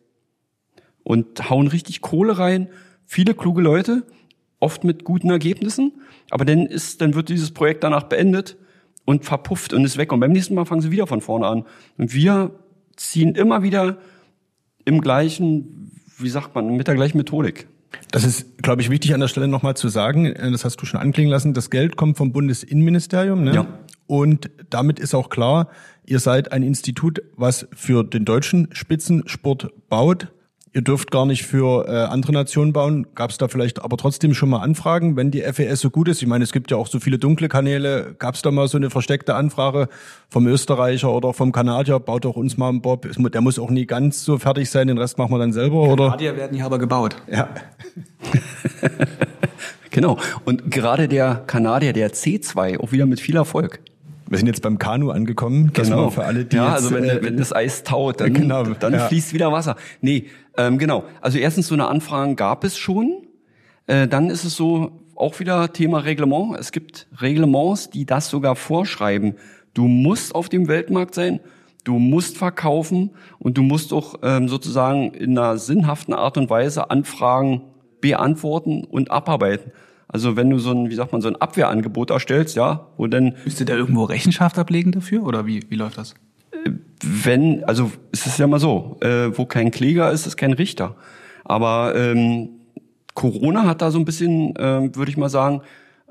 und 1.03 1.51
hauen 1.51 1.66
richtig 1.66 2.01
Kohle 2.01 2.38
rein. 2.38 2.68
Viele 3.05 3.35
kluge 3.35 3.62
Leute, 3.62 4.05
oft 4.61 4.85
mit 4.85 5.05
guten 5.05 5.31
Ergebnissen. 5.31 5.92
Aber 6.31 6.44
dann 6.44 6.66
ist, 6.66 7.01
dann 7.01 7.14
wird 7.14 7.29
dieses 7.29 7.51
Projekt 7.51 7.83
danach 7.83 8.05
beendet 8.05 8.57
und 9.05 9.24
verpufft 9.24 9.72
und 9.72 9.85
ist 9.85 9.96
weg. 9.96 10.12
Und 10.12 10.20
beim 10.20 10.33
nächsten 10.33 10.55
Mal 10.55 10.66
fangen 10.66 10.83
sie 10.83 10.90
wieder 10.90 11.07
von 11.07 11.20
vorne 11.20 11.46
an. 11.46 11.64
Und 11.96 12.14
wir 12.14 12.53
ziehen 12.96 13.35
immer 13.35 13.62
wieder 13.62 13.98
im 14.85 15.01
gleichen, 15.01 15.92
wie 16.18 16.29
sagt 16.29 16.55
man, 16.55 16.77
mit 16.77 16.87
der 16.87 16.94
gleichen 16.94 17.16
Methodik. 17.16 17.68
Das 18.11 18.24
ist, 18.24 18.62
glaube 18.62 18.83
ich, 18.83 18.90
wichtig 18.90 19.14
an 19.14 19.20
der 19.20 19.29
Stelle 19.29 19.48
nochmal 19.48 19.77
zu 19.77 19.88
sagen. 19.88 20.35
Das 20.53 20.64
hast 20.64 20.77
du 20.77 20.87
schon 20.87 21.01
anklingen 21.01 21.31
lassen. 21.31 21.55
Das 21.55 21.70
Geld 21.70 21.96
kommt 21.96 22.18
vom 22.18 22.33
Bundesinnenministerium. 22.33 23.44
Ne? 23.44 23.55
Ja. 23.55 23.66
Und 24.09 24.51
damit 24.71 24.99
ist 24.99 25.14
auch 25.14 25.29
klar, 25.29 25.68
ihr 26.05 26.18
seid 26.18 26.51
ein 26.51 26.64
Institut, 26.64 27.23
was 27.37 27.68
für 27.73 28.03
den 28.03 28.25
deutschen 28.25 28.68
Spitzensport 28.73 29.71
baut 29.88 30.33
ihr 30.73 30.83
dürft 30.83 31.11
gar 31.11 31.27
nicht 31.27 31.44
für 31.44 31.87
äh, 31.88 32.05
andere 32.05 32.33
Nationen 32.33 32.73
bauen. 32.73 33.07
Gab 33.14 33.31
es 33.31 33.38
da 33.38 33.49
vielleicht 33.49 33.83
aber 33.83 33.97
trotzdem 33.97 34.35
schon 34.35 34.49
mal 34.49 34.61
Anfragen, 34.61 35.16
wenn 35.16 35.31
die 35.31 35.40
FES 35.40 35.81
so 35.81 35.90
gut 35.90 36.09
ist? 36.09 36.23
Ich 36.23 36.29
meine, 36.29 36.44
es 36.44 36.53
gibt 36.53 36.71
ja 36.71 36.77
auch 36.77 36.87
so 36.87 37.01
viele 37.01 37.18
dunkle 37.18 37.49
Kanäle. 37.49 38.14
Gab 38.18 38.35
es 38.35 38.42
da 38.42 38.51
mal 38.51 38.68
so 38.68 38.77
eine 38.77 38.90
versteckte 38.90 39.35
Anfrage 39.35 39.88
vom 40.29 40.47
Österreicher 40.47 41.12
oder 41.12 41.33
vom 41.33 41.53
Kanadier? 41.53 41.99
Baut 41.99 42.25
doch 42.25 42.37
uns 42.37 42.57
mal 42.57 42.68
einen 42.68 42.81
Bob. 42.81 43.09
Der 43.33 43.40
muss 43.40 43.59
auch 43.59 43.71
nie 43.71 43.87
ganz 43.87 44.25
so 44.25 44.38
fertig 44.38 44.71
sein, 44.71 44.88
den 44.88 44.99
Rest 44.99 45.18
machen 45.18 45.33
wir 45.33 45.38
dann 45.38 45.53
selber, 45.53 45.83
oder? 45.83 46.05
Kanadier 46.07 46.37
werden 46.37 46.55
hier 46.55 46.66
aber 46.66 46.79
gebaut. 46.79 47.16
Ja. 47.31 47.49
genau. 49.90 50.18
Und 50.44 50.71
gerade 50.71 51.09
der 51.09 51.42
Kanadier, 51.47 51.92
der 51.92 52.12
C2, 52.12 52.79
auch 52.79 52.92
wieder 52.92 53.07
mit 53.07 53.21
viel 53.21 53.37
Erfolg. 53.37 53.81
Wir 54.29 54.38
sind 54.38 54.47
jetzt 54.47 54.62
beim 54.62 54.79
Kanu 54.79 55.11
angekommen. 55.11 55.71
Das 55.73 55.88
genau. 55.88 56.11
für 56.11 56.25
alle, 56.25 56.45
die 56.45 56.57
ja, 56.57 56.75
jetzt, 56.75 56.85
also 56.85 56.95
wenn, 56.95 57.05
äh, 57.05 57.23
wenn 57.23 57.37
das 57.37 57.53
Eis 57.53 57.83
taut, 57.83 58.21
dann, 58.21 58.35
genau, 58.35 58.64
dann 58.64 58.93
ja. 58.93 59.07
fließt 59.09 59.33
wieder 59.33 59.53
Wasser. 59.53 59.77
Nee, 60.01 60.27
ähm, 60.57 60.79
genau. 60.79 61.05
Also 61.21 61.38
erstens 61.38 61.69
so 61.69 61.75
eine 61.75 61.88
Anfrage 61.88 62.35
gab 62.35 62.64
es 62.64 62.77
schon. 62.77 63.27
Äh, 63.87 64.07
dann 64.07 64.29
ist 64.29 64.45
es 64.45 64.55
so, 64.55 64.93
auch 65.19 65.41
wieder 65.41 65.73
Thema 65.73 65.99
Reglement. 65.99 66.57
Es 66.59 66.73
gibt 66.73 67.09
Reglements, 67.21 67.91
die 67.91 68.07
das 68.07 68.29
sogar 68.29 68.55
vorschreiben. 68.55 69.35
Du 69.75 69.87
musst 69.87 70.35
auf 70.35 70.49
dem 70.49 70.69
Weltmarkt 70.69 71.14
sein, 71.14 71.41
du 71.85 71.99
musst 71.99 72.37
verkaufen 72.37 73.11
und 73.38 73.59
du 73.59 73.62
musst 73.62 73.93
auch 73.93 74.17
ähm, 74.23 74.49
sozusagen 74.49 75.12
in 75.14 75.38
einer 75.38 75.59
sinnhaften 75.59 76.12
Art 76.12 76.37
und 76.37 76.51
Weise 76.51 76.91
Anfragen 76.91 77.62
beantworten 78.01 78.85
und 78.85 79.11
abarbeiten. 79.11 79.73
Also 80.09 80.37
wenn 80.37 80.51
du 80.51 80.59
so 80.59 80.71
ein, 80.71 80.90
wie 80.90 80.94
sagt 80.94 81.12
man, 81.12 81.21
so 81.21 81.29
ein 81.29 81.37
Abwehrangebot 81.37 82.11
erstellst, 82.11 82.57
ja, 82.57 82.88
wo 82.97 83.07
denn 83.07 83.37
Müsst 83.44 83.61
ihr 83.61 83.66
da 83.66 83.75
irgendwo 83.75 84.05
Rechenschaft 84.05 84.59
ablegen 84.59 84.92
dafür 84.92 85.23
oder 85.23 85.47
wie, 85.47 85.62
wie 85.68 85.77
läuft 85.77 85.99
das? 85.99 86.14
wenn, 87.03 87.64
also 87.64 87.92
es 88.12 88.27
ist 88.27 88.38
ja 88.38 88.47
mal 88.47 88.61
so, 88.61 88.97
äh, 89.01 89.37
wo 89.37 89.47
kein 89.47 89.71
Kläger 89.71 90.11
ist, 90.11 90.27
ist 90.27 90.37
kein 90.37 90.53
Richter. 90.53 90.97
Aber 91.44 91.94
ähm, 91.97 92.51
Corona 93.14 93.64
hat 93.64 93.83
da 93.83 93.90
so 93.90 93.99
ein 93.99 94.05
bisschen, 94.05 94.55
ähm, 94.59 94.94
würde 94.94 95.11
ich 95.11 95.16
mal 95.16 95.29
sagen, 95.29 95.62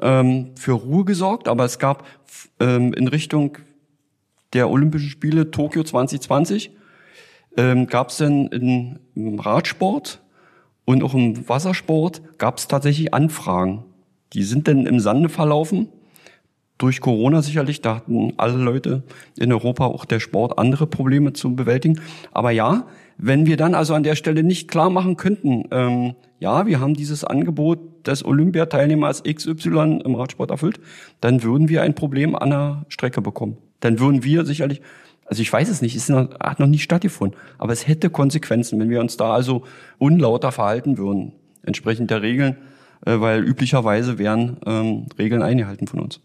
ähm, 0.02 0.52
für 0.56 0.74
Ruhe 0.74 1.06
gesorgt. 1.06 1.48
Aber 1.48 1.66
es 1.66 1.80
gab 1.80 2.06
ähm, 2.60 2.94
in 2.94 3.08
Richtung 3.08 3.58
der 4.54 4.70
Olympischen 4.70 5.10
Spiele 5.10 5.52
Tokio 5.52 5.84
2020 5.84 6.72
ähm, 7.58 7.88
gab 7.88 8.10
es 8.10 8.18
dann 8.18 8.48
im 9.16 9.40
Radsport 9.40 10.22
und 10.86 11.04
auch 11.04 11.14
im 11.14 11.50
Wassersport 11.50 12.22
gab 12.38 12.60
es 12.60 12.68
tatsächlich 12.68 13.14
Anfragen. 13.14 13.84
Die 14.34 14.44
sind 14.44 14.68
dann 14.68 14.86
im 14.86 15.00
Sande 15.00 15.30
verlaufen 15.30 15.88
durch 16.78 17.02
Corona 17.02 17.42
sicherlich, 17.42 17.82
da 17.82 17.96
hatten 17.96 18.34
alle 18.38 18.58
Leute 18.58 19.04
in 19.38 19.52
Europa, 19.52 19.86
auch 19.86 20.06
der 20.06 20.20
Sport, 20.20 20.60
andere 20.60 20.86
Probleme 20.86 21.34
zu 21.34 21.56
bewältigen. 21.56 22.00
Aber 22.32 22.52
ja, 22.52 22.86
wenn 23.18 23.46
wir 23.46 23.58
dann 23.58 23.74
also 23.74 23.96
an 23.96 24.04
der 24.04 24.16
Stelle 24.16 24.44
nicht 24.44 24.68
klar 24.68 24.90
machen 24.90 25.18
könnten, 25.18 25.64
ähm, 25.72 26.16
ja, 26.40 26.68
wir 26.68 26.80
haben 26.80 26.94
dieses 26.94 27.24
Angebot 27.24 27.80
des 28.06 28.24
Olympiateilnehmers 28.24 29.24
XY 29.24 30.02
im 30.06 30.16
Radsport 30.16 30.52
erfüllt, 30.52 30.80
dann 31.20 31.42
würden 31.42 31.68
wir 31.68 31.82
ein 31.82 31.96
Problem 31.96 32.36
an 32.36 32.52
der 32.52 32.86
Strecke 32.90 33.22
bekommen. 33.22 33.58
Dann 33.80 34.00
würden 34.00 34.24
wir 34.24 34.46
sicherlich, 34.46 34.82
also 35.26 35.42
ich 35.42 35.52
weiß 35.52 35.70
es 35.70 35.82
nicht, 35.82 35.96
es 35.96 36.10
hat 36.10 36.60
noch 36.60 36.68
nie 36.68 36.78
stattgefunden, 36.78 37.38
aber 37.58 37.74
es 37.74 37.88
hätte 37.88 38.12
Konsequenzen, 38.12 38.80
wenn 38.80 38.92
wir 38.92 39.02
uns 39.02 39.18
da 39.18 39.34
also 39.34 39.64
unlauter 39.98 40.52
verhalten 40.52 41.00
würden, 41.00 41.34
entsprechend 41.64 42.12
der 42.12 42.22
Regeln, 42.22 42.58
äh, 43.06 43.20
weil 43.20 43.44
üblicherweise 43.44 44.18
werden 44.18 44.58
ähm, 44.66 45.06
Regeln 45.18 45.42
eingehalten 45.42 45.88
von 45.88 46.00
uns. 46.00 46.22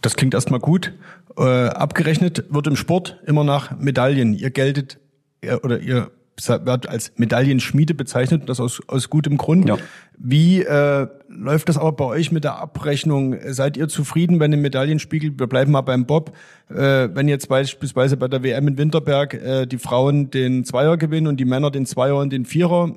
Das 0.00 0.16
klingt 0.16 0.34
erstmal 0.34 0.60
gut. 0.60 0.92
Äh, 1.36 1.42
abgerechnet 1.68 2.44
wird 2.50 2.66
im 2.66 2.76
Sport 2.76 3.18
immer 3.26 3.44
nach 3.44 3.78
Medaillen. 3.78 4.34
Ihr 4.34 4.50
geltet 4.50 4.98
äh, 5.42 5.54
oder 5.54 5.78
ihr 5.78 6.10
wird 6.48 6.88
als 6.88 7.12
Medaillenschmiede 7.16 7.94
bezeichnet, 7.94 8.48
das 8.48 8.60
aus, 8.60 8.80
aus 8.86 9.10
gutem 9.10 9.36
Grund. 9.36 9.68
Ja. 9.68 9.76
Wie 10.18 10.62
äh, 10.62 11.06
läuft 11.28 11.68
das 11.68 11.76
aber 11.76 11.92
bei 11.92 12.04
euch 12.04 12.32
mit 12.32 12.44
der 12.44 12.56
Abrechnung? 12.56 13.36
Seid 13.48 13.76
ihr 13.76 13.88
zufrieden, 13.88 14.40
wenn 14.40 14.52
im 14.52 14.62
Medaillenspiegel, 14.62 15.38
wir 15.38 15.46
bleiben 15.46 15.72
mal 15.72 15.82
beim 15.82 16.06
Bob, 16.06 16.36
äh, 16.68 17.08
wenn 17.12 17.28
jetzt 17.28 17.48
beispielsweise 17.48 18.16
bei 18.16 18.28
der 18.28 18.42
WM 18.42 18.68
in 18.68 18.78
Winterberg 18.78 19.34
äh, 19.34 19.66
die 19.66 19.78
Frauen 19.78 20.30
den 20.30 20.64
Zweier 20.64 20.96
gewinnen 20.96 21.26
und 21.26 21.38
die 21.38 21.44
Männer 21.44 21.70
den 21.70 21.86
Zweier 21.86 22.16
und 22.16 22.32
den 22.32 22.44
Vierer, 22.44 22.94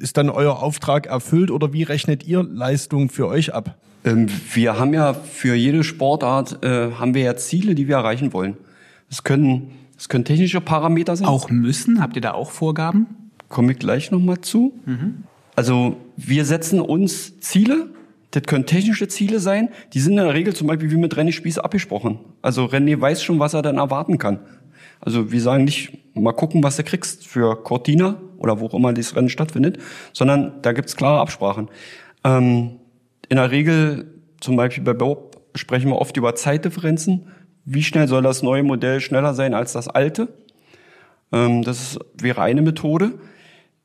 ist 0.00 0.16
dann 0.16 0.30
euer 0.30 0.62
Auftrag 0.62 1.06
erfüllt 1.06 1.50
oder 1.50 1.72
wie 1.72 1.82
rechnet 1.82 2.26
ihr 2.26 2.42
Leistung 2.42 3.10
für 3.10 3.28
euch 3.28 3.54
ab? 3.54 3.76
Ähm, 4.04 4.28
wir 4.54 4.78
haben 4.78 4.94
ja 4.94 5.12
für 5.12 5.54
jede 5.54 5.84
Sportart 5.84 6.64
äh, 6.64 6.92
haben 6.92 7.14
wir 7.14 7.22
ja 7.22 7.36
Ziele, 7.36 7.74
die 7.74 7.86
wir 7.86 7.96
erreichen 7.96 8.32
wollen. 8.32 8.56
Es 9.10 9.22
können, 9.24 9.72
es 9.98 10.08
können 10.08 10.24
technische 10.24 10.60
Parameter 10.60 11.16
sein. 11.16 11.26
Auch 11.26 11.50
müssen? 11.50 12.00
Habt 12.00 12.16
ihr 12.16 12.22
da 12.22 12.32
auch 12.32 12.50
Vorgaben? 12.50 13.06
Komme 13.48 13.72
ich 13.72 13.78
gleich 13.78 14.10
nochmal 14.10 14.40
zu. 14.40 14.72
Also 15.56 15.96
wir 16.16 16.44
setzen 16.44 16.80
uns 16.80 17.40
Ziele. 17.40 17.88
Das 18.30 18.44
können 18.44 18.64
technische 18.64 19.08
Ziele 19.08 19.40
sein. 19.40 19.70
Die 19.92 19.98
sind 19.98 20.12
in 20.12 20.24
der 20.24 20.32
Regel 20.32 20.54
zum 20.54 20.68
Beispiel 20.68 20.90
wie 20.90 20.96
mit 20.96 21.16
René 21.16 21.32
Spieß 21.32 21.58
abgesprochen. 21.58 22.20
Also 22.42 22.66
René 22.66 22.98
weiß 23.00 23.22
schon, 23.24 23.40
was 23.40 23.54
er 23.54 23.62
dann 23.62 23.76
erwarten 23.76 24.18
kann. 24.18 24.38
Also 25.00 25.32
wir 25.32 25.40
sagen 25.40 25.64
nicht, 25.64 25.92
mal 26.14 26.32
gucken, 26.32 26.62
was 26.62 26.76
du 26.76 26.84
kriegst 26.84 27.26
für 27.26 27.62
Cortina 27.62 28.20
oder 28.38 28.60
wo 28.60 28.66
auch 28.66 28.74
immer 28.74 28.92
dieses 28.92 29.16
Rennen 29.16 29.28
stattfindet, 29.28 29.78
sondern 30.12 30.62
da 30.62 30.72
gibt's 30.72 30.96
klare 30.96 31.20
Absprachen. 31.20 31.68
Ähm, 32.24 32.80
in 33.28 33.36
der 33.36 33.50
Regel, 33.50 34.20
zum 34.40 34.56
Beispiel 34.56 34.84
bei 34.84 34.92
Bob, 34.92 35.40
sprechen 35.54 35.88
wir 35.88 35.96
oft 35.96 36.16
über 36.16 36.34
Zeitdifferenzen. 36.34 37.28
Wie 37.64 37.82
schnell 37.82 38.08
soll 38.08 38.22
das 38.22 38.42
neue 38.42 38.62
Modell 38.62 39.00
schneller 39.00 39.34
sein 39.34 39.54
als 39.54 39.72
das 39.72 39.88
alte? 39.88 40.28
Ähm, 41.32 41.62
das 41.62 41.98
wäre 42.14 42.42
eine 42.42 42.62
Methode. 42.62 43.18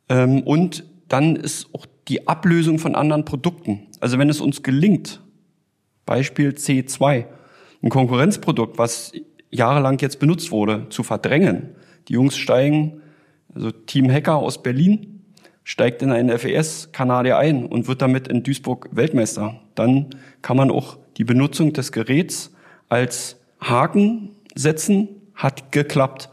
Ähm, 0.10 0.44
und 0.44 0.84
dann 1.08 1.36
ist 1.36 1.68
auch 1.74 1.86
die 2.08 2.28
Ablösung 2.28 2.80
von 2.80 2.96
anderen 2.96 3.26
Produkten. 3.26 3.88
Also 4.00 4.18
wenn 4.18 4.30
es 4.30 4.42
uns 4.42 4.64
gelingt, 4.64 5.22
Beispiel 6.06 6.50
C2, 6.50 7.26
ein 7.82 7.90
Konkurrenzprodukt, 7.90 8.78
was 8.78 9.12
jahrelang 9.52 10.00
jetzt 10.00 10.20
benutzt 10.20 10.52
wurde, 10.52 10.88
zu 10.90 11.04
verdrängen. 11.04 11.76
Die 12.08 12.14
Jungs 12.14 12.38
steigen, 12.38 13.02
also 13.54 13.72
Team 13.72 14.12
Hacker 14.12 14.36
aus 14.36 14.62
Berlin, 14.62 15.22
steigt 15.64 16.02
in 16.02 16.12
einen 16.12 16.38
FES 16.38 16.90
Kanadier 16.92 17.38
ein 17.38 17.66
und 17.66 17.88
wird 17.88 18.02
damit 18.02 18.28
in 18.28 18.44
Duisburg 18.44 18.90
Weltmeister. 18.92 19.60
Dann 19.74 20.08
kann 20.42 20.58
man 20.58 20.70
auch 20.70 20.98
die 21.18 21.24
Benutzung 21.24 21.74
des 21.74 21.92
Geräts 21.92 22.54
als 22.88 23.38
Haken 23.60 24.30
setzen, 24.54 25.10
hat 25.34 25.72
geklappt. 25.72 26.30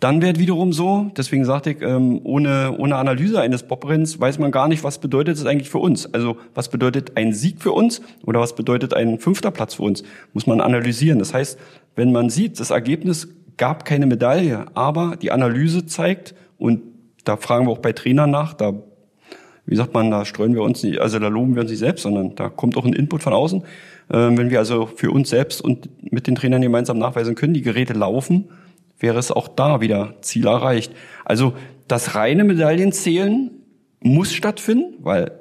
Dann 0.00 0.22
wird 0.22 0.38
wiederum 0.38 0.72
so, 0.72 1.10
deswegen 1.16 1.44
sagte 1.44 1.70
ich, 1.70 1.82
ähm, 1.82 2.20
ohne, 2.22 2.76
ohne 2.78 2.96
Analyse 2.96 3.40
eines 3.40 3.64
Bobrenns 3.64 4.20
weiß 4.20 4.38
man 4.38 4.52
gar 4.52 4.68
nicht, 4.68 4.84
was 4.84 5.00
bedeutet 5.00 5.36
es 5.36 5.44
eigentlich 5.44 5.70
für 5.70 5.78
uns. 5.78 6.12
Also 6.14 6.36
was 6.54 6.68
bedeutet 6.68 7.16
ein 7.16 7.32
Sieg 7.32 7.60
für 7.60 7.72
uns 7.72 8.00
oder 8.24 8.38
was 8.38 8.54
bedeutet 8.54 8.94
ein 8.94 9.18
fünfter 9.18 9.50
Platz 9.50 9.74
für 9.74 9.82
uns, 9.82 10.04
muss 10.34 10.46
man 10.46 10.60
analysieren. 10.60 11.18
Das 11.18 11.34
heißt, 11.34 11.58
wenn 11.98 12.12
man 12.12 12.30
sieht, 12.30 12.60
das 12.60 12.70
Ergebnis 12.70 13.26
gab 13.56 13.84
keine 13.84 14.06
Medaille, 14.06 14.66
aber 14.74 15.16
die 15.20 15.32
Analyse 15.32 15.84
zeigt, 15.84 16.32
und 16.56 16.80
da 17.24 17.36
fragen 17.36 17.66
wir 17.66 17.72
auch 17.72 17.78
bei 17.78 17.92
Trainern 17.92 18.30
nach, 18.30 18.54
da, 18.54 18.72
wie 19.66 19.74
sagt 19.74 19.94
man, 19.94 20.08
da 20.08 20.24
streuen 20.24 20.54
wir 20.54 20.62
uns 20.62 20.84
nicht, 20.84 21.00
also 21.00 21.18
da 21.18 21.26
loben 21.26 21.56
wir 21.56 21.62
uns 21.62 21.72
nicht 21.72 21.80
selbst, 21.80 22.02
sondern 22.04 22.36
da 22.36 22.50
kommt 22.50 22.76
auch 22.76 22.84
ein 22.84 22.92
Input 22.92 23.24
von 23.24 23.32
außen. 23.32 23.64
Ähm, 24.12 24.38
wenn 24.38 24.48
wir 24.48 24.60
also 24.60 24.86
für 24.86 25.10
uns 25.10 25.28
selbst 25.28 25.60
und 25.60 25.90
mit 26.12 26.28
den 26.28 26.36
Trainern 26.36 26.62
gemeinsam 26.62 26.98
nachweisen 26.98 27.34
können, 27.34 27.52
die 27.52 27.62
Geräte 27.62 27.94
laufen, 27.94 28.48
wäre 29.00 29.18
es 29.18 29.32
auch 29.32 29.48
da 29.48 29.80
wieder 29.80 30.14
Ziel 30.20 30.46
erreicht. 30.46 30.92
Also 31.24 31.54
das 31.88 32.14
reine 32.14 32.44
Medaillenzählen 32.44 33.50
muss 33.98 34.32
stattfinden, 34.32 34.94
weil 35.00 35.32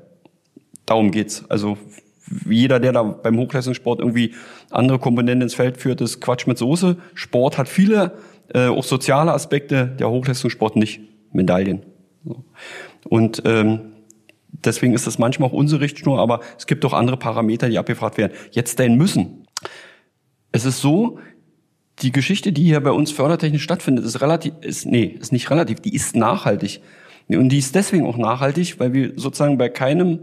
darum 0.88 1.12
geht's. 1.12 1.46
Also 1.50 1.78
jeder, 2.50 2.80
der 2.80 2.92
da 2.92 3.04
beim 3.04 3.38
Hochleistungssport 3.38 4.00
irgendwie 4.00 4.34
andere 4.70 5.00
Komponenten 5.00 5.44
ins 5.44 5.56
Feld 5.56 5.78
führt, 5.78 6.02
ist 6.02 6.22
Quatsch 6.22 6.48
mit 6.48 6.58
Soße. 6.58 6.98
Sport 7.14 7.58
hat 7.58 7.70
viele, 7.70 8.14
äh, 8.54 8.68
auch 8.68 8.84
soziale 8.84 9.34
Aspekte, 9.34 9.88
der 10.00 10.10
Hochleistungssport 10.10 10.76
nicht. 10.76 11.02
Medaillen. 11.32 11.86
So. 12.26 12.44
Und 13.10 13.42
ähm, 13.46 13.94
deswegen 14.50 14.94
ist 14.94 15.08
das 15.08 15.20
manchmal 15.20 15.50
auch 15.50 15.54
unsere 15.54 15.82
Richtschnur, 15.82 16.20
aber 16.20 16.42
es 16.58 16.68
gibt 16.68 16.84
auch 16.86 16.94
andere 16.94 17.18
Parameter, 17.18 17.70
die 17.70 17.78
abgefragt 17.78 18.18
werden. 18.18 18.34
Jetzt 18.52 18.80
denn 18.80 18.96
müssen. 18.96 19.46
Es 20.52 20.66
ist 20.66 20.82
so, 20.82 21.20
die 22.02 22.12
Geschichte, 22.12 22.52
die 22.52 22.64
hier 22.64 22.80
bei 22.80 22.92
uns 22.92 23.12
fördertechnisch 23.12 23.64
stattfindet, 23.64 24.06
ist 24.06 24.22
relativ, 24.22 24.54
ist, 24.62 24.86
nee, 24.86 25.06
ist 25.20 25.32
nicht 25.32 25.50
relativ, 25.50 25.80
die 25.80 25.96
ist 25.96 26.16
nachhaltig. 26.16 26.82
Und 27.28 27.50
die 27.50 27.58
ist 27.58 27.76
deswegen 27.76 28.06
auch 28.06 28.18
nachhaltig, 28.18 28.80
weil 28.80 28.94
wir 28.94 29.14
sozusagen 29.16 29.58
bei 29.58 29.70
keinem 29.70 30.22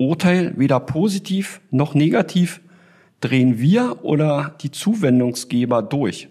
Urteil 0.00 0.54
weder 0.56 0.80
positiv 0.80 1.60
noch 1.70 1.94
negativ 1.94 2.60
drehen 3.20 3.58
wir 3.58 3.98
oder 4.02 4.56
die 4.62 4.70
Zuwendungsgeber 4.70 5.82
durch. 5.82 6.28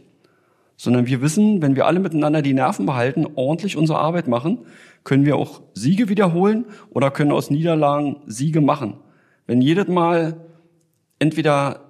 Sondern 0.76 1.06
wir 1.06 1.22
wissen, 1.22 1.62
wenn 1.62 1.76
wir 1.76 1.86
alle 1.86 2.00
miteinander 2.00 2.42
die 2.42 2.54
Nerven 2.54 2.88
behalten, 2.88 3.28
ordentlich 3.36 3.78
unsere 3.78 4.00
Arbeit 4.00 4.28
machen, 4.28 4.60
können 5.04 5.26
wir 5.26 5.36
auch 5.36 5.62
Siege 5.76 6.10
wiederholen 6.10 6.66
oder 6.90 7.12
können 7.12 7.32
aus 7.32 7.52
Niederlagen 7.52 8.18
Siege 8.26 8.60
machen. 8.60 8.96
Wenn 9.46 9.62
jedes 9.62 9.88
Mal 9.88 10.38
entweder 11.20 11.82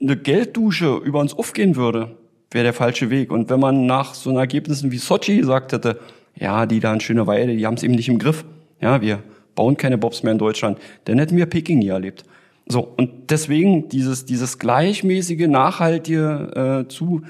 eine 0.00 0.16
Gelddusche 0.16 0.96
über 0.96 1.20
uns 1.20 1.34
aufgehen 1.34 1.76
würde, 1.76 2.16
wäre 2.50 2.64
der 2.64 2.72
falsche 2.72 3.08
Weg. 3.10 3.30
Und 3.30 3.50
wenn 3.50 3.60
man 3.60 3.86
nach 3.86 4.14
so 4.14 4.36
Ergebnissen 4.36 4.90
wie 4.90 4.98
Sochi 4.98 5.36
gesagt 5.36 5.72
hätte, 5.72 6.00
ja, 6.34 6.66
die 6.66 6.80
da 6.80 6.92
in 6.92 7.00
schöne 7.00 7.26
Weide, 7.26 7.56
die 7.56 7.66
haben 7.66 7.74
es 7.74 7.82
eben 7.84 7.94
nicht 7.94 8.08
im 8.08 8.18
Griff. 8.18 8.44
Ja, 8.80 9.00
wir 9.00 9.22
bauen 9.54 9.76
keine 9.76 9.98
Bobs 9.98 10.22
mehr 10.22 10.32
in 10.32 10.38
Deutschland. 10.38 10.78
Dann 11.04 11.18
hätten 11.18 11.36
wir 11.36 11.46
Peking 11.46 11.78
nie 11.78 11.88
erlebt. 11.88 12.24
So, 12.66 12.80
und 12.96 13.30
deswegen 13.30 13.88
dieses, 13.88 14.24
dieses 14.24 14.58
gleichmäßige, 14.58 15.48
nachhaltige 15.48 16.84
äh, 16.84 16.88
zu, 16.88 17.22